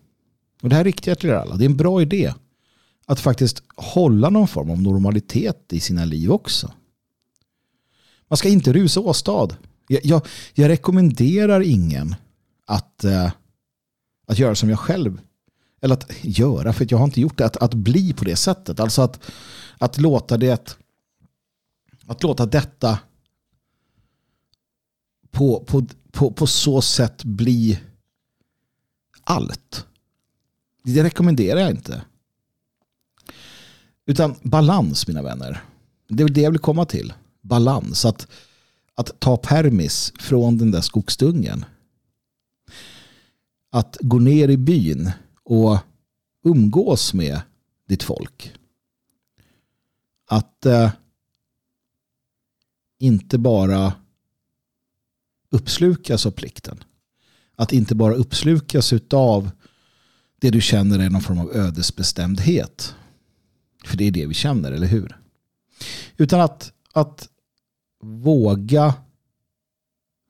Och 0.62 0.68
det 0.68 0.76
här 0.76 0.84
riktar 0.84 1.10
jag 1.10 1.18
till 1.18 1.30
er 1.30 1.34
alla. 1.34 1.56
Det 1.56 1.64
är 1.64 1.68
en 1.68 1.76
bra 1.76 2.02
idé 2.02 2.34
att 3.06 3.20
faktiskt 3.20 3.62
hålla 3.76 4.30
någon 4.30 4.48
form 4.48 4.70
av 4.70 4.82
normalitet 4.82 5.72
i 5.72 5.80
sina 5.80 6.04
liv 6.04 6.32
också. 6.32 6.72
Man 8.28 8.36
ska 8.36 8.48
inte 8.48 8.72
rusa 8.72 9.00
åstad. 9.00 9.56
Jag, 9.88 10.04
jag, 10.04 10.26
jag 10.54 10.68
rekommenderar 10.68 11.60
ingen 11.60 12.14
att, 12.66 13.04
eh, 13.04 13.32
att 14.26 14.38
göra 14.38 14.54
som 14.54 14.70
jag 14.70 14.78
själv. 14.78 15.20
Eller 15.82 15.94
att 15.94 16.10
göra, 16.22 16.72
för 16.72 16.86
jag 16.90 16.98
har 16.98 17.04
inte 17.04 17.20
gjort 17.20 17.38
det. 17.38 17.46
Att, 17.46 17.56
att 17.56 17.74
bli 17.74 18.12
på 18.12 18.24
det 18.24 18.36
sättet. 18.36 18.80
Alltså 18.80 19.02
att, 19.02 19.20
att 19.78 19.98
låta 19.98 20.36
det 20.36 20.76
att 22.06 22.22
låta 22.22 22.46
detta 22.46 22.98
på, 25.30 25.64
på, 25.64 25.86
på, 26.10 26.32
på 26.32 26.46
så 26.46 26.82
sätt 26.82 27.24
bli 27.24 27.80
allt. 29.24 29.86
Det 30.82 31.04
rekommenderar 31.04 31.60
jag 31.60 31.70
inte. 31.70 32.02
Utan 34.06 34.34
balans 34.42 35.08
mina 35.08 35.22
vänner. 35.22 35.64
Det 36.08 36.22
är 36.22 36.28
det 36.28 36.40
jag 36.40 36.50
vill 36.50 36.60
komma 36.60 36.84
till. 36.84 37.12
Balans. 37.40 38.04
Att, 38.04 38.28
att 38.94 39.20
ta 39.20 39.36
permis 39.36 40.12
från 40.18 40.58
den 40.58 40.70
där 40.70 40.80
skogsdungen. 40.80 41.64
Att 43.70 43.96
gå 44.00 44.18
ner 44.18 44.48
i 44.48 44.56
byn 44.56 45.10
och 45.44 45.78
umgås 46.44 47.14
med 47.14 47.40
ditt 47.88 48.02
folk. 48.02 48.52
Att 50.26 50.66
eh, 50.66 50.90
inte 52.98 53.38
bara 53.38 53.94
uppslukas 55.50 56.26
av 56.26 56.30
plikten. 56.30 56.84
Att 57.56 57.72
inte 57.72 57.94
bara 57.94 58.14
uppslukas 58.14 58.92
av 59.12 59.50
det 60.40 60.50
du 60.50 60.60
känner 60.60 60.98
är 60.98 61.10
någon 61.10 61.22
form 61.22 61.38
av 61.38 61.56
ödesbestämdhet. 61.56 62.94
För 63.84 63.96
det 63.96 64.04
är 64.04 64.10
det 64.10 64.26
vi 64.26 64.34
känner, 64.34 64.72
eller 64.72 64.86
hur? 64.86 65.18
Utan 66.16 66.40
att, 66.40 66.72
att 66.92 67.28
våga 68.02 68.94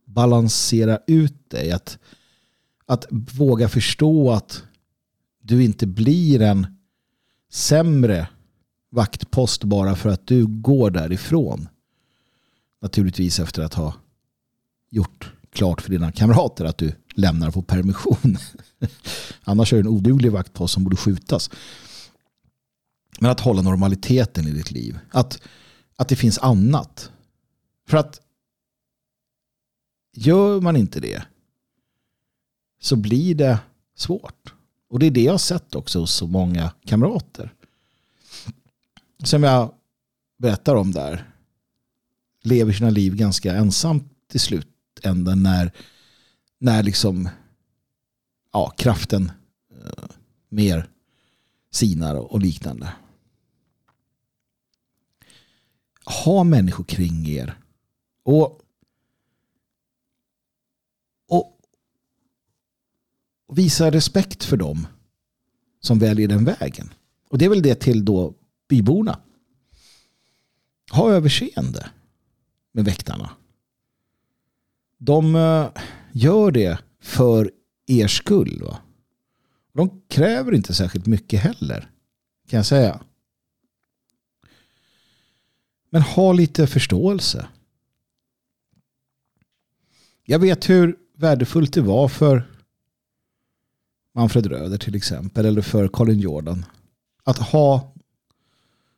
balansera 0.05 0.99
ut 1.07 1.51
dig. 1.51 1.73
Att, 1.73 1.99
att 2.87 3.07
våga 3.11 3.69
förstå 3.69 4.31
att 4.31 4.65
du 5.43 5.65
inte 5.65 5.87
blir 5.87 6.43
en 6.43 6.67
sämre 7.51 8.29
vaktpost 8.91 9.65
bara 9.65 9.97
för 9.97 10.09
att 10.09 10.27
du 10.27 10.47
går 10.47 10.91
därifrån. 10.91 11.69
Naturligtvis 12.81 13.39
efter 13.39 13.63
att 13.63 13.75
ha 13.75 13.95
gjort 14.91 15.33
klart 15.53 15.81
för 15.81 15.91
dina 15.91 16.13
kamrater 16.13 16.65
att 16.65 16.79
du 16.79 16.95
lämnar 17.15 17.51
på 17.51 17.63
permission. 17.63 18.37
Annars 19.45 19.73
är 19.73 19.77
du 19.77 19.81
en 19.81 19.89
oduglig 19.89 20.33
vaktpost 20.33 20.75
som 20.75 20.85
borde 20.85 20.97
skjutas. 20.97 21.51
Men 23.21 23.31
att 23.31 23.41
hålla 23.41 23.63
normaliteten 23.63 24.47
i 24.47 24.51
ditt 24.51 24.71
liv. 24.71 24.99
Att, 25.11 25.43
att 25.97 26.09
det 26.09 26.17
finns 26.17 26.39
annat. 26.39 27.11
För 27.89 27.97
att 27.97 28.21
gör 30.17 30.61
man 30.61 30.77
inte 30.77 31.01
det 31.01 31.23
så 32.81 32.97
blir 32.97 33.35
det 33.35 33.59
svårt. 33.97 34.55
Och 34.93 34.99
det 34.99 35.07
är 35.07 35.11
det 35.11 35.23
jag 35.23 35.33
har 35.33 35.39
sett 35.39 35.75
också 35.75 35.99
hos 35.99 36.15
så 36.15 36.27
många 36.27 36.73
kamrater. 36.85 37.55
Som 39.25 39.43
jag 39.43 39.75
berättar 40.39 40.75
om 40.75 40.93
där. 40.93 41.31
Lever 42.43 42.73
sina 42.73 42.91
liv 42.91 43.17
ganska 43.17 43.55
ensamt 43.55 44.13
till 44.29 44.41
slutändan 44.41 45.43
när, 45.43 45.73
när 46.59 46.83
liksom 46.83 47.29
ja, 48.53 48.71
kraften 48.71 49.33
eh, 49.71 50.05
mer 50.49 50.89
sinar 51.71 52.15
och 52.15 52.41
liknande. 52.41 52.93
Ha 56.25 56.45
människor 56.45 56.85
kring 56.85 57.29
er. 57.29 57.59
Och 58.23 58.62
visa 63.53 63.91
respekt 63.91 64.45
för 64.45 64.57
dem 64.57 64.87
som 65.81 65.99
väljer 65.99 66.29
den 66.29 66.45
vägen. 66.45 66.93
Och 67.29 67.39
det 67.39 67.45
är 67.45 67.49
väl 67.49 67.63
det 67.63 67.75
till 67.75 68.05
då 68.05 68.35
byborna. 68.69 69.21
Ha 70.93 71.13
överseende 71.13 71.91
med 72.73 72.85
väktarna. 72.85 73.31
De 74.99 75.35
eh, 75.35 75.69
gör 76.13 76.51
det 76.51 76.79
för 77.01 77.51
er 77.87 78.07
skull. 78.07 78.63
Va? 78.63 78.79
De 79.73 80.03
kräver 80.09 80.55
inte 80.55 80.75
särskilt 80.75 81.07
mycket 81.07 81.41
heller. 81.41 81.91
Kan 82.49 82.57
jag 82.57 82.67
säga. 82.67 83.01
Men 85.91 86.03
ha 86.03 86.33
lite 86.33 86.67
förståelse. 86.67 87.47
Jag 90.25 90.39
vet 90.39 90.71
hur 90.71 90.99
värdefullt 91.17 91.73
det 91.73 91.81
var 91.81 92.09
för 92.09 92.52
Manfred 94.15 94.47
Röder 94.47 94.79
till 94.79 94.95
exempel. 94.95 95.47
Eller 95.47 95.63
för 95.63 95.89
Colin 95.89 96.21
Jordan. 96.21 96.65
Att 97.25 97.39
ha 97.39 97.93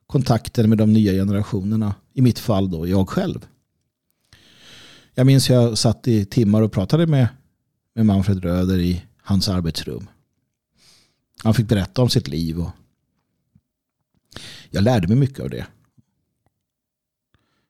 kontakter 0.06 0.66
med 0.66 0.78
de 0.78 0.92
nya 0.92 1.12
generationerna. 1.12 1.94
I 2.12 2.22
mitt 2.22 2.38
fall 2.38 2.70
då 2.70 2.86
jag 2.86 3.08
själv. 3.08 3.46
Jag 5.14 5.26
minns 5.26 5.50
jag 5.50 5.78
satt 5.78 6.08
i 6.08 6.24
timmar 6.24 6.62
och 6.62 6.72
pratade 6.72 7.06
med 7.06 7.28
med 7.94 8.06
Manfred 8.06 8.44
Röder 8.44 8.78
i 8.78 9.04
hans 9.16 9.48
arbetsrum. 9.48 10.06
Han 11.42 11.54
fick 11.54 11.68
berätta 11.68 12.02
om 12.02 12.08
sitt 12.08 12.28
liv. 12.28 12.60
Och 12.60 12.70
jag 14.70 14.84
lärde 14.84 15.08
mig 15.08 15.16
mycket 15.16 15.40
av 15.40 15.50
det. 15.50 15.66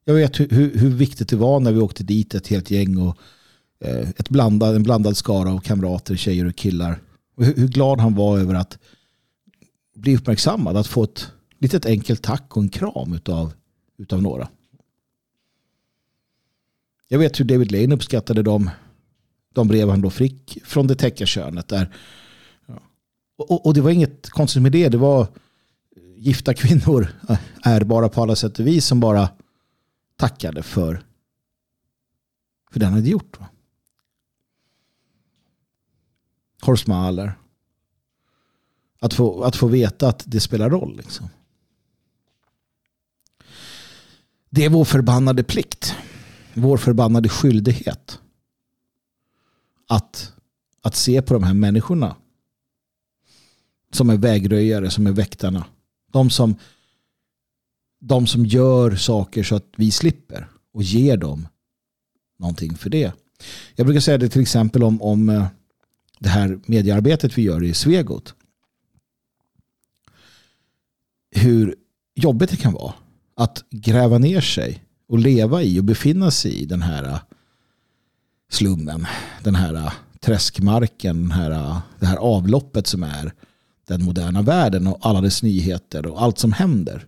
Jag 0.05 0.15
vet 0.15 0.41
hur, 0.41 0.49
hur, 0.49 0.79
hur 0.79 0.91
viktigt 0.91 1.29
det 1.29 1.37
var 1.37 1.61
när 1.61 1.73
vi 1.73 1.81
åkte 1.81 2.05
dit 2.05 2.35
ett 2.35 2.49
helt 2.49 2.71
gäng 2.71 2.97
och 2.99 3.19
eh, 3.81 4.09
ett 4.11 4.29
blandad, 4.29 4.77
en 4.77 4.83
blandad 4.83 5.17
skara 5.17 5.53
av 5.53 5.59
kamrater, 5.59 6.17
tjejer 6.17 6.45
och 6.45 6.57
killar. 6.57 7.03
Och 7.35 7.45
hur, 7.45 7.57
hur, 7.57 7.69
glad 7.69 8.01
han 8.01 8.15
var 8.15 8.39
över 8.39 8.55
att 8.55 8.79
bli 9.95 10.17
uppmärksammad, 10.17 10.77
att 10.77 10.87
få 10.87 11.05
ett 11.05 11.33
litet 11.59 11.87
enkelt 11.87 12.23
tack 12.23 12.57
och 12.57 12.63
en 12.63 12.69
kram 12.69 13.13
utav, 13.13 13.53
utav 13.99 14.23
några. 14.23 14.49
Jag 17.09 17.19
vet 17.19 17.41
hur 17.41 17.45
David 17.45 17.73
Lane 17.73 17.95
uppskattade 17.95 18.43
de, 18.43 18.71
de 19.55 19.69
brev 19.69 19.91
han 19.91 20.01
då 20.01 20.11
fick 20.11 20.59
från 20.65 20.87
det 20.87 20.95
täckarkönet. 20.95 21.69
Där. 21.69 21.95
Och, 23.37 23.67
och, 23.67 23.75
det 23.75 23.81
var 23.81 23.91
inget 23.91 24.31
konstigt 24.31 24.63
med 24.63 24.73
det. 24.73 24.89
Det 24.89 24.99
var 24.99 25.27
gifta 26.17 26.55
kvinnor 26.55 27.09
ärbara 27.63 28.09
på 28.09 28.23
alla 28.23 28.37
sätt 28.37 28.59
och 28.59 28.67
vis 28.67 28.87
som 28.87 29.01
bara 29.01 29.29
tackade 30.17 30.63
för, 30.63 31.03
för 32.73 32.81
det 32.81 32.87
han 32.87 32.95
hade 32.95 33.09
gjort. 33.09 33.41
Va? 33.41 33.49
Korsmaler. 36.65 37.39
Att 39.01 39.15
få, 39.15 39.43
att 39.43 39.57
få 39.57 39.67
veta 39.67 40.09
att 40.09 40.23
det 40.27 40.41
spelar 40.41 40.71
roll. 40.71 40.97
Liksom. 40.97 41.29
Det 44.51 44.65
är 44.65 44.69
vår 44.69 44.85
förbannade 44.85 45.45
plikt. 45.45 45.95
Vår 46.55 46.77
förbannade 46.77 47.29
skyldighet 47.29 48.19
att, 49.89 50.33
att 50.83 50.97
se 50.97 51.23
på 51.23 51.35
de 51.35 51.43
här 51.43 51.55
människorna 51.55 52.17
som 53.93 54.11
är 54.11 54.17
vägröjare, 54.17 54.91
som 54.91 55.07
är 55.07 55.13
väktarna. 55.13 55.67
De 56.13 56.31
som, 56.31 56.57
de 58.01 58.27
som 58.27 58.47
gör 58.47 58.97
saker 58.97 59.43
så 59.43 59.57
att 59.57 59.69
vi 59.77 59.91
slipper 59.91 60.49
och 60.73 60.83
ger 60.83 61.17
dem 61.17 61.49
någonting 62.39 62.77
för 62.77 62.91
det. 62.91 63.13
Jag 63.75 63.87
brukar 63.87 64.01
säga 64.01 64.19
det 64.19 64.29
till 64.29 64.43
exempel 64.43 64.83
om, 64.83 65.03
om 65.03 65.29
eh, 65.29 65.47
det 66.25 66.31
här 66.31 66.59
mediearbetet 66.67 67.39
vi 67.39 67.43
gör 67.43 67.65
i 67.65 67.75
Svegot. 67.75 68.35
Hur 71.31 71.75
jobbigt 72.15 72.51
det 72.51 72.57
kan 72.57 72.73
vara 72.73 72.95
att 73.37 73.65
gräva 73.71 74.19
ner 74.19 74.41
sig 74.41 74.85
och 75.09 75.19
leva 75.19 75.63
i 75.63 75.81
och 75.81 75.85
befinna 75.85 76.31
sig 76.31 76.55
i 76.55 76.65
den 76.65 76.83
här 76.83 77.05
äh, 77.05 77.19
slummen, 78.51 79.07
den 79.43 79.55
här 79.55 79.75
äh, 79.75 79.93
träskmarken, 80.21 81.23
den 81.23 81.31
här, 81.31 81.51
äh, 81.51 81.79
det 81.99 82.07
här 82.07 82.17
avloppet 82.17 82.87
som 82.87 83.03
är 83.03 83.33
den 83.87 84.05
moderna 84.05 84.43
världen 84.43 84.87
och 84.87 84.99
alla 85.01 85.21
dess 85.21 85.43
nyheter 85.43 86.07
och 86.07 86.23
allt 86.23 86.39
som 86.39 86.53
händer. 86.53 87.07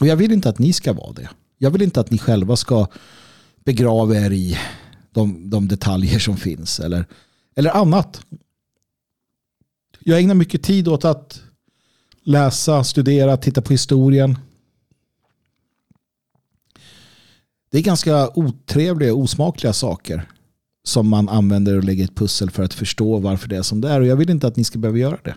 Och 0.00 0.06
jag 0.06 0.16
vill 0.16 0.32
inte 0.32 0.48
att 0.48 0.58
ni 0.58 0.72
ska 0.72 0.92
vara 0.92 1.12
det. 1.12 1.28
Jag 1.58 1.70
vill 1.70 1.82
inte 1.82 2.00
att 2.00 2.10
ni 2.10 2.18
själva 2.18 2.56
ska 2.56 2.86
begrava 3.64 4.16
er 4.16 4.30
i 4.30 4.58
de, 5.14 5.50
de 5.50 5.68
detaljer 5.68 6.18
som 6.18 6.36
finns 6.36 6.80
eller, 6.80 7.06
eller 7.54 7.70
annat. 7.70 8.20
Jag 10.00 10.20
ägnar 10.20 10.34
mycket 10.34 10.62
tid 10.62 10.88
åt 10.88 11.04
att 11.04 11.42
läsa, 12.22 12.84
studera, 12.84 13.36
titta 13.36 13.62
på 13.62 13.72
historien. 13.72 14.38
Det 17.70 17.78
är 17.78 17.82
ganska 17.82 18.28
otrevliga 18.34 19.14
och 19.14 19.20
osmakliga 19.20 19.72
saker 19.72 20.28
som 20.84 21.08
man 21.08 21.28
använder 21.28 21.76
och 21.76 21.84
lägger 21.84 22.04
ett 22.04 22.16
pussel 22.16 22.50
för 22.50 22.62
att 22.62 22.74
förstå 22.74 23.18
varför 23.18 23.48
det 23.48 23.56
är 23.56 23.62
som 23.62 23.80
det 23.80 23.88
är. 23.88 24.00
Och 24.00 24.06
jag 24.06 24.16
vill 24.16 24.30
inte 24.30 24.46
att 24.46 24.56
ni 24.56 24.64
ska 24.64 24.78
behöva 24.78 24.98
göra 24.98 25.18
det. 25.24 25.34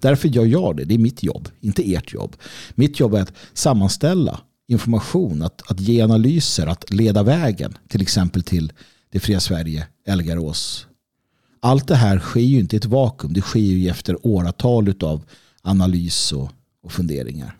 Därför 0.00 0.28
gör 0.28 0.44
jag 0.44 0.76
det. 0.76 0.84
Det 0.84 0.94
är 0.94 0.98
mitt 0.98 1.22
jobb, 1.22 1.48
inte 1.60 1.94
ert 1.94 2.14
jobb. 2.14 2.36
Mitt 2.74 3.00
jobb 3.00 3.14
är 3.14 3.22
att 3.22 3.32
sammanställa 3.52 4.40
information, 4.68 5.42
att, 5.42 5.70
att 5.70 5.80
ge 5.80 6.00
analyser, 6.00 6.66
att 6.66 6.90
leda 6.90 7.22
vägen. 7.22 7.78
Till 7.88 8.02
exempel 8.02 8.42
till 8.42 8.72
det 9.10 9.20
fria 9.20 9.40
Sverige, 9.40 9.86
Elgarås. 10.04 10.86
Allt 11.60 11.88
det 11.88 11.96
här 11.96 12.18
sker 12.18 12.40
ju 12.40 12.58
inte 12.58 12.76
i 12.76 12.78
ett 12.78 12.84
vakuum. 12.84 13.32
Det 13.32 13.40
sker 13.40 13.60
ju 13.60 13.88
efter 13.88 14.26
åratal 14.26 14.94
av 15.00 15.24
analys 15.62 16.32
och, 16.32 16.50
och 16.82 16.92
funderingar. 16.92 17.56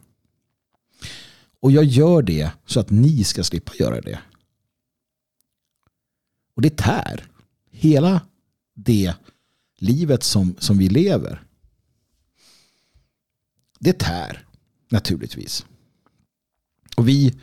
Och 1.61 1.73
jag 1.73 1.85
gör 1.85 2.23
det 2.23 2.51
så 2.67 2.81
att 2.81 2.91
ni 2.91 3.25
ska 3.25 3.45
slippa 3.45 3.73
göra 3.79 4.01
det. 4.01 4.19
Och 6.55 6.63
det 6.63 6.77
tär. 6.77 7.27
Hela 7.71 8.21
det 8.75 9.15
livet 9.79 10.23
som, 10.23 10.57
som 10.59 10.79
vi 10.79 10.89
lever. 10.89 11.43
Det 13.79 13.99
tär 13.99 14.47
naturligtvis. 14.89 15.67
Och 16.99 17.09
vi 17.09 17.35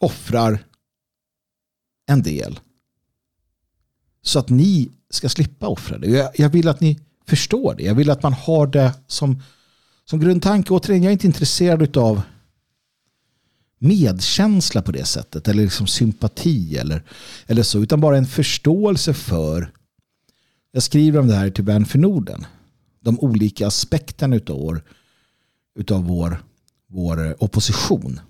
offrar 0.00 0.64
en 2.06 2.22
del. 2.22 2.60
Så 4.22 4.38
att 4.38 4.48
ni 4.48 4.88
ska 5.10 5.28
slippa 5.28 5.68
offra 5.68 5.98
det. 5.98 6.06
Jag, 6.06 6.30
jag 6.34 6.48
vill 6.48 6.68
att 6.68 6.80
ni 6.80 7.00
förstår 7.26 7.74
det. 7.74 7.82
Jag 7.82 7.94
vill 7.94 8.10
att 8.10 8.22
man 8.22 8.32
har 8.32 8.66
det 8.66 8.92
som, 9.06 9.42
som 10.04 10.20
grundtanke. 10.20 10.72
Återigen, 10.72 11.02
jag 11.02 11.10
är 11.10 11.12
inte 11.12 11.26
intresserad 11.26 11.96
av 11.96 12.22
medkänsla 13.78 14.82
på 14.82 14.92
det 14.92 15.04
sättet 15.04 15.48
eller 15.48 15.62
liksom 15.62 15.86
sympati 15.86 16.76
eller, 16.76 17.02
eller 17.46 17.62
så 17.62 17.82
utan 17.82 18.00
bara 18.00 18.18
en 18.18 18.26
förståelse 18.26 19.14
för 19.14 19.72
jag 20.72 20.82
skriver 20.82 21.20
om 21.20 21.26
det 21.26 21.34
här 21.34 21.50
till 21.50 21.64
Vän 21.64 21.86
för 21.86 21.98
Norden 21.98 22.46
de 23.00 23.20
olika 23.20 23.66
aspekterna 23.66 24.36
utav 24.36 24.58
vår, 24.58 24.84
utav 25.74 26.04
vår, 26.04 26.42
vår 26.86 27.26
eh, 27.26 27.34
opposition. 27.38 28.20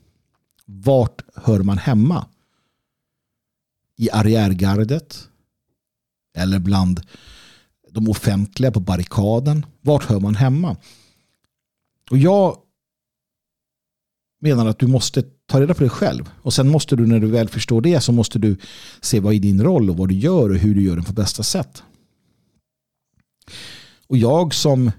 Vart 0.64 1.22
hör 1.34 1.62
man 1.62 1.78
hemma? 1.78 2.26
I 3.96 4.10
arriärgardet? 4.10 5.28
Eller 6.36 6.58
bland 6.58 7.00
de 7.90 8.08
offentliga 8.08 8.72
på 8.72 8.80
barrikaden? 8.80 9.66
Vart 9.80 10.04
hör 10.04 10.20
man 10.20 10.34
hemma? 10.34 10.76
Och 12.10 12.18
jag 12.18 12.56
menar 14.40 14.66
att 14.66 14.78
du 14.78 14.86
måste 14.86 15.22
ta 15.46 15.60
reda 15.60 15.74
på 15.74 15.82
det 15.82 15.88
själv. 15.88 16.30
Och 16.42 16.54
sen 16.54 16.68
måste 16.68 16.96
du 16.96 17.06
när 17.06 17.20
du 17.20 17.26
väl 17.26 17.48
förstår 17.48 17.80
det 17.80 18.00
så 18.00 18.12
måste 18.12 18.38
du 18.38 18.56
se 19.00 19.20
vad 19.20 19.34
är 19.34 19.38
din 19.38 19.62
roll 19.62 19.90
och 19.90 19.96
vad 19.96 20.08
du 20.08 20.14
gör 20.14 20.50
och 20.50 20.56
hur 20.56 20.74
du 20.74 20.82
gör 20.82 20.96
den 20.96 21.04
på 21.04 21.12
bästa 21.12 21.42
sätt. 21.42 21.82
Och 24.06 24.16
jag 24.16 24.54
som 24.54 24.90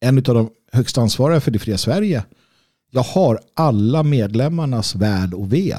en 0.00 0.18
av 0.18 0.22
de 0.22 0.50
högst 0.72 0.98
ansvariga 0.98 1.40
för 1.40 1.50
det 1.50 1.58
fria 1.58 1.78
Sverige 1.78 2.24
jag 2.94 3.02
har 3.02 3.40
alla 3.54 4.02
medlemmarnas 4.02 4.94
väl 4.94 5.34
och 5.34 5.52
ve 5.52 5.78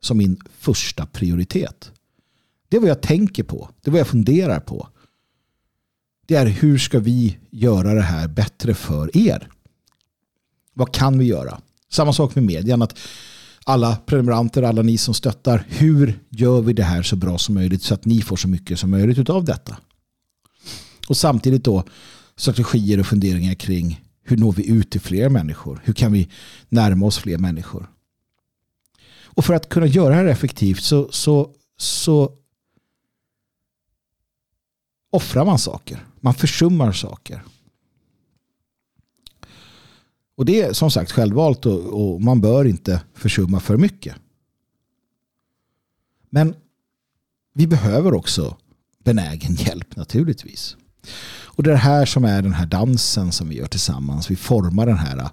som 0.00 0.18
min 0.18 0.40
första 0.58 1.06
prioritet. 1.06 1.92
Det 2.68 2.76
är 2.76 2.80
vad 2.80 2.90
jag 2.90 3.02
tänker 3.02 3.42
på. 3.42 3.70
Det 3.80 3.90
är 3.90 3.92
vad 3.92 4.00
jag 4.00 4.06
funderar 4.06 4.60
på. 4.60 4.88
Det 6.26 6.34
är 6.34 6.46
hur 6.46 6.78
ska 6.78 6.98
vi 6.98 7.38
göra 7.50 7.94
det 7.94 8.02
här 8.02 8.28
bättre 8.28 8.74
för 8.74 9.16
er? 9.16 9.48
Vad 10.74 10.94
kan 10.94 11.18
vi 11.18 11.24
göra? 11.24 11.60
Samma 11.90 12.12
sak 12.12 12.34
med 12.34 12.44
medien. 12.44 12.82
Att 12.82 12.98
alla 13.64 13.96
prenumeranter, 13.96 14.62
alla 14.62 14.82
ni 14.82 14.98
som 14.98 15.14
stöttar. 15.14 15.66
Hur 15.68 16.20
gör 16.28 16.60
vi 16.60 16.72
det 16.72 16.82
här 16.82 17.02
så 17.02 17.16
bra 17.16 17.38
som 17.38 17.54
möjligt 17.54 17.82
så 17.82 17.94
att 17.94 18.04
ni 18.04 18.22
får 18.22 18.36
så 18.36 18.48
mycket 18.48 18.78
som 18.78 18.90
möjligt 18.90 19.30
av 19.30 19.44
detta? 19.44 19.76
Och 21.08 21.16
samtidigt 21.16 21.64
då 21.64 21.84
strategier 22.36 23.00
och 23.00 23.06
funderingar 23.06 23.54
kring 23.54 24.03
hur 24.24 24.36
når 24.36 24.52
vi 24.52 24.70
ut 24.70 24.90
till 24.90 25.00
fler 25.00 25.28
människor? 25.28 25.80
Hur 25.84 25.92
kan 25.92 26.12
vi 26.12 26.28
närma 26.68 27.06
oss 27.06 27.18
fler 27.18 27.38
människor? 27.38 27.90
Och 29.24 29.44
för 29.44 29.54
att 29.54 29.68
kunna 29.68 29.86
göra 29.86 30.08
det 30.08 30.14
här 30.14 30.26
effektivt 30.26 30.82
så, 30.82 31.08
så, 31.12 31.50
så 31.76 32.32
offrar 35.10 35.44
man 35.44 35.58
saker. 35.58 36.06
Man 36.20 36.34
försummar 36.34 36.92
saker. 36.92 37.42
Och 40.36 40.44
det 40.44 40.60
är 40.60 40.72
som 40.72 40.90
sagt 40.90 41.12
självvalt 41.12 41.66
och, 41.66 41.80
och 41.80 42.22
man 42.22 42.40
bör 42.40 42.64
inte 42.64 43.02
försumma 43.14 43.60
för 43.60 43.76
mycket. 43.76 44.16
Men 46.30 46.54
vi 47.54 47.66
behöver 47.66 48.14
också 48.14 48.56
benägen 48.98 49.54
hjälp 49.54 49.96
naturligtvis. 49.96 50.76
Och 51.56 51.62
det 51.62 51.70
är 51.70 51.74
det 51.74 51.78
här 51.78 52.06
som 52.06 52.24
är 52.24 52.42
den 52.42 52.52
här 52.52 52.66
dansen 52.66 53.32
som 53.32 53.48
vi 53.48 53.56
gör 53.56 53.66
tillsammans. 53.66 54.30
Vi 54.30 54.36
formar 54.36 54.86
den 54.86 54.98
här, 54.98 55.28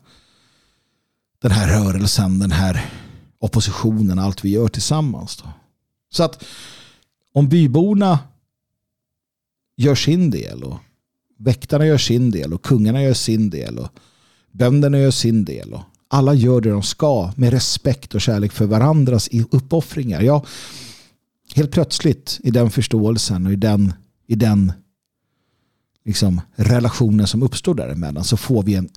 den 1.42 1.52
här 1.52 1.68
rörelsen, 1.68 2.40
den 2.40 2.52
här 2.52 2.86
oppositionen, 3.40 4.20
allt 4.20 4.46
vi 4.46 4.50
gör 4.50 4.68
tillsammans. 4.68 5.38
Då. 5.38 5.50
Så 6.10 6.24
att 6.24 6.44
om 7.34 7.50
byborna 7.50 8.20
gör 9.78 9.96
sin 9.96 10.30
del 10.32 10.64
och 10.64 10.78
väktarna 11.40 11.86
gör 11.86 11.98
sin 11.98 12.32
del 12.32 12.54
och 12.54 12.62
kungarna 12.62 13.04
gör 13.04 13.14
sin 13.14 13.50
del 13.50 13.80
och 13.80 13.90
Bönderna 14.52 15.00
gör 15.00 15.12
sin 15.12 15.46
del 15.46 15.74
och 15.74 15.82
alla 16.08 16.34
gör 16.34 16.62
det 16.62 16.70
de 16.70 16.84
ska 16.84 17.32
med 17.36 17.54
respekt 17.54 18.16
och 18.16 18.22
kärlek 18.22 18.52
för 18.52 18.66
varandras 18.66 19.30
uppoffringar. 19.52 20.22
Ja, 20.22 20.46
helt 21.56 21.72
plötsligt 21.72 22.40
i 22.44 22.52
den 22.52 22.70
förståelsen 22.70 23.46
och 23.46 23.54
i 23.54 23.56
den, 23.56 23.94
i 24.28 24.36
den 24.36 24.74
liksom, 26.06 26.42
relationen 26.56 27.28
som 27.28 27.44
uppstår 27.44 27.76
däremellan 27.76 28.24
så 28.24 28.38
får 28.38 28.64
vi 28.64 28.76
en 28.76 28.90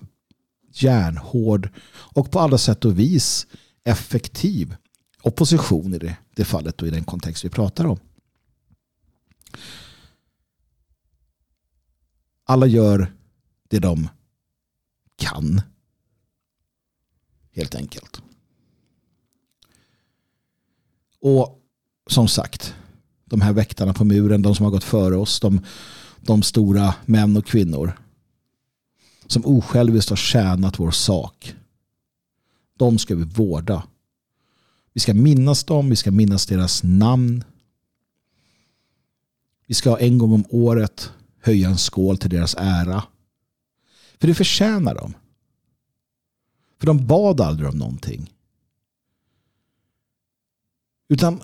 järnhård 0.73 1.69
och 1.89 2.31
på 2.31 2.41
alla 2.41 2.59
sätt 2.59 2.85
och 2.85 2.99
vis 2.99 3.47
effektiv 3.85 4.77
opposition 5.23 5.95
i 5.95 5.99
det, 5.99 6.17
det 6.37 6.45
fallet 6.45 6.83
och 6.83 6.89
i 6.89 6.91
den 6.91 7.05
kontext 7.05 7.45
vi 7.45 7.49
pratar 7.49 7.85
om. 7.87 7.99
Alla 12.45 12.67
gör 12.67 13.13
det 13.69 13.79
de 13.79 14.09
kan. 15.17 15.61
Helt 17.53 17.75
enkelt. 17.75 18.23
Och 21.21 21.61
som 22.07 22.29
sagt, 22.29 22.75
de 23.25 23.41
här 23.41 23.53
väktarna 23.53 23.95
på 23.95 24.05
muren, 24.05 24.43
de 24.43 24.55
som 24.55 24.65
har 24.65 24.71
gått 24.71 24.85
före 24.85 25.17
oss, 25.17 25.41
de, 25.41 25.61
de 26.27 26.43
stora 26.43 26.95
män 27.07 27.37
och 27.37 27.47
kvinnor 27.47 27.99
som 29.27 29.47
osjälviskt 29.47 30.11
har 30.11 30.17
tjänat 30.17 30.79
vår 30.79 30.91
sak. 30.91 31.55
De 32.77 32.99
ska 32.99 33.15
vi 33.15 33.25
vårda. 33.25 33.85
Vi 34.93 35.01
ska 35.01 35.15
minnas 35.15 35.65
dem, 35.65 35.91
vi 35.91 35.97
ska 35.97 36.11
minnas 36.11 36.47
deras 36.47 36.83
namn. 36.83 37.45
Vi 39.67 39.75
ska 39.75 39.99
en 39.99 40.19
gång 40.19 40.33
om 40.33 40.45
året 40.49 41.13
höja 41.41 41.69
en 41.69 41.79
skål 41.79 42.19
till 42.19 42.31
deras 42.31 42.55
ära. 42.59 43.05
För 44.19 44.27
det 44.27 44.35
förtjänar 44.35 44.95
de. 44.95 45.15
För 46.79 46.87
de 46.87 47.07
bad 47.07 47.41
aldrig 47.41 47.69
om 47.69 47.79
någonting. 47.79 48.31
Utan 51.09 51.41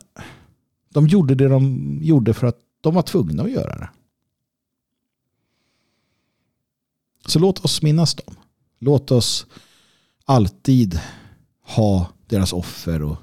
de 0.89 1.07
gjorde 1.07 1.35
det 1.35 1.49
de 1.49 1.99
gjorde 2.03 2.35
för 2.35 2.47
att 2.47 2.59
de 2.81 2.95
var 2.95 3.03
tvungna 3.03 3.43
att 3.43 3.51
göra 3.51 3.79
det. 3.79 3.91
Så 7.27 7.39
låt 7.39 7.65
oss 7.65 7.83
minnas 7.83 8.15
dem. 8.15 8.35
Låt 8.79 9.11
oss 9.11 9.47
alltid 10.25 11.01
ha 11.63 12.09
deras 12.27 12.53
offer 12.53 13.03
och 13.03 13.17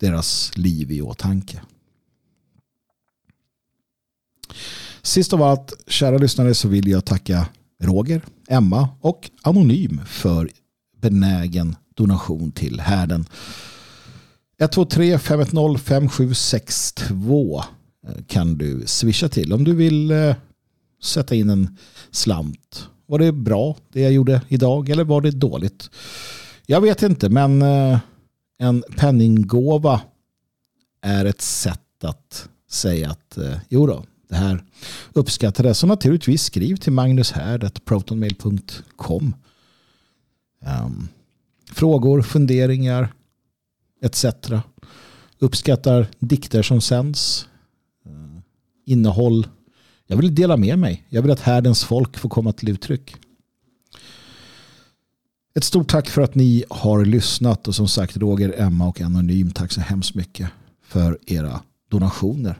deras 0.00 0.56
liv 0.56 0.92
i 0.92 1.02
åtanke. 1.02 1.62
Sist 5.02 5.32
av 5.32 5.42
allt, 5.42 5.72
kära 5.86 6.18
lyssnare, 6.18 6.54
så 6.54 6.68
vill 6.68 6.88
jag 6.88 7.04
tacka 7.04 7.48
Roger, 7.82 8.22
Emma 8.48 8.88
och 9.00 9.30
Anonym 9.42 10.00
för 10.06 10.50
benägen 11.00 11.76
donation 11.94 12.52
till 12.52 12.80
härden. 12.80 13.26
123 14.58 15.18
510 15.18 15.78
5762 15.78 17.64
kan 18.26 18.58
du 18.58 18.82
swisha 18.86 19.28
till 19.28 19.52
om 19.52 19.64
du 19.64 19.74
vill 19.74 20.10
eh, 20.10 20.34
sätta 21.02 21.34
in 21.34 21.50
en 21.50 21.78
slant. 22.10 22.88
Var 23.06 23.18
det 23.18 23.32
bra 23.32 23.76
det 23.92 24.00
jag 24.00 24.12
gjorde 24.12 24.42
idag 24.48 24.88
eller 24.88 25.04
var 25.04 25.20
det 25.20 25.30
dåligt? 25.30 25.90
Jag 26.66 26.80
vet 26.80 27.02
inte 27.02 27.28
men 27.28 27.62
eh, 27.62 27.98
en 28.58 28.84
penninggåva 28.96 30.00
är 31.02 31.24
ett 31.24 31.40
sätt 31.40 32.04
att 32.04 32.48
säga 32.70 33.10
att 33.10 33.38
eh, 33.38 33.56
jo 33.68 33.86
då, 33.86 34.04
det 34.28 34.34
här 34.34 34.64
uppskattades. 35.12 35.78
Så 35.78 35.86
naturligtvis 35.86 36.42
skriv 36.42 36.76
till 36.76 36.92
magnushärd.protonmail.com 36.92 39.24
um, 39.24 39.34
ehm, 40.62 41.08
Frågor, 41.72 42.22
funderingar 42.22 43.14
etc. 44.02 44.24
Uppskattar 45.38 46.06
dikter 46.18 46.62
som 46.62 46.80
sänds. 46.80 47.48
Eh, 48.06 48.38
innehåll. 48.84 49.46
Jag 50.06 50.16
vill 50.16 50.34
dela 50.34 50.56
med 50.56 50.78
mig. 50.78 51.06
Jag 51.08 51.22
vill 51.22 51.30
att 51.30 51.40
härdens 51.40 51.84
folk 51.84 52.18
får 52.18 52.28
komma 52.28 52.52
till 52.52 52.68
uttryck. 52.68 53.16
Ett 55.54 55.64
stort 55.64 55.88
tack 55.88 56.08
för 56.08 56.22
att 56.22 56.34
ni 56.34 56.64
har 56.70 57.04
lyssnat 57.04 57.68
och 57.68 57.74
som 57.74 57.88
sagt 57.88 58.16
Roger, 58.16 58.54
Emma 58.60 58.88
och 58.88 59.00
Anonym 59.00 59.50
tack 59.50 59.72
så 59.72 59.80
hemskt 59.80 60.14
mycket 60.14 60.50
för 60.82 61.18
era 61.26 61.60
donationer. 61.88 62.58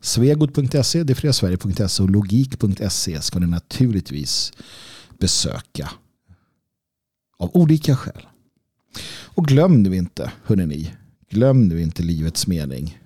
Svegot.se, 0.00 1.02
detfriasverige.se 1.02 2.02
och 2.02 2.10
logik.se 2.10 3.20
ska 3.20 3.38
ni 3.38 3.46
naturligtvis 3.46 4.52
besöka 5.18 5.90
av 7.38 7.50
olika 7.54 7.96
skäl. 7.96 8.26
Och 9.34 9.46
glöm 9.46 9.82
nu 9.82 9.96
inte, 9.96 10.32
hörrni, 10.44 10.66
ni, 10.66 10.92
glöm 11.28 11.68
nu 11.68 11.82
inte 11.82 12.02
livets 12.02 12.46
mening. 12.46 12.98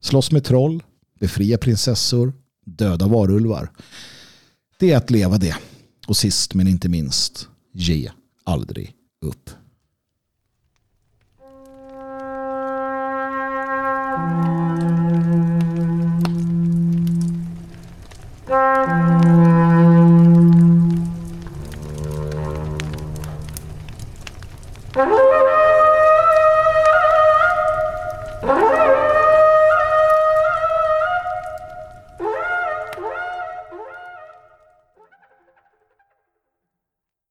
Slåss 0.00 0.32
med 0.32 0.44
troll, 0.44 0.82
befria 1.22 1.58
prinsessor, 1.58 2.32
döda 2.64 3.06
varulvar. 3.06 3.70
Det 4.78 4.90
är 4.90 4.96
att 4.96 5.10
leva 5.10 5.38
det. 5.38 5.56
Och 6.06 6.16
sist 6.16 6.54
men 6.54 6.68
inte 6.68 6.88
minst, 6.88 7.48
ge 7.72 8.10
aldrig 8.44 8.94
upp. 9.20 9.50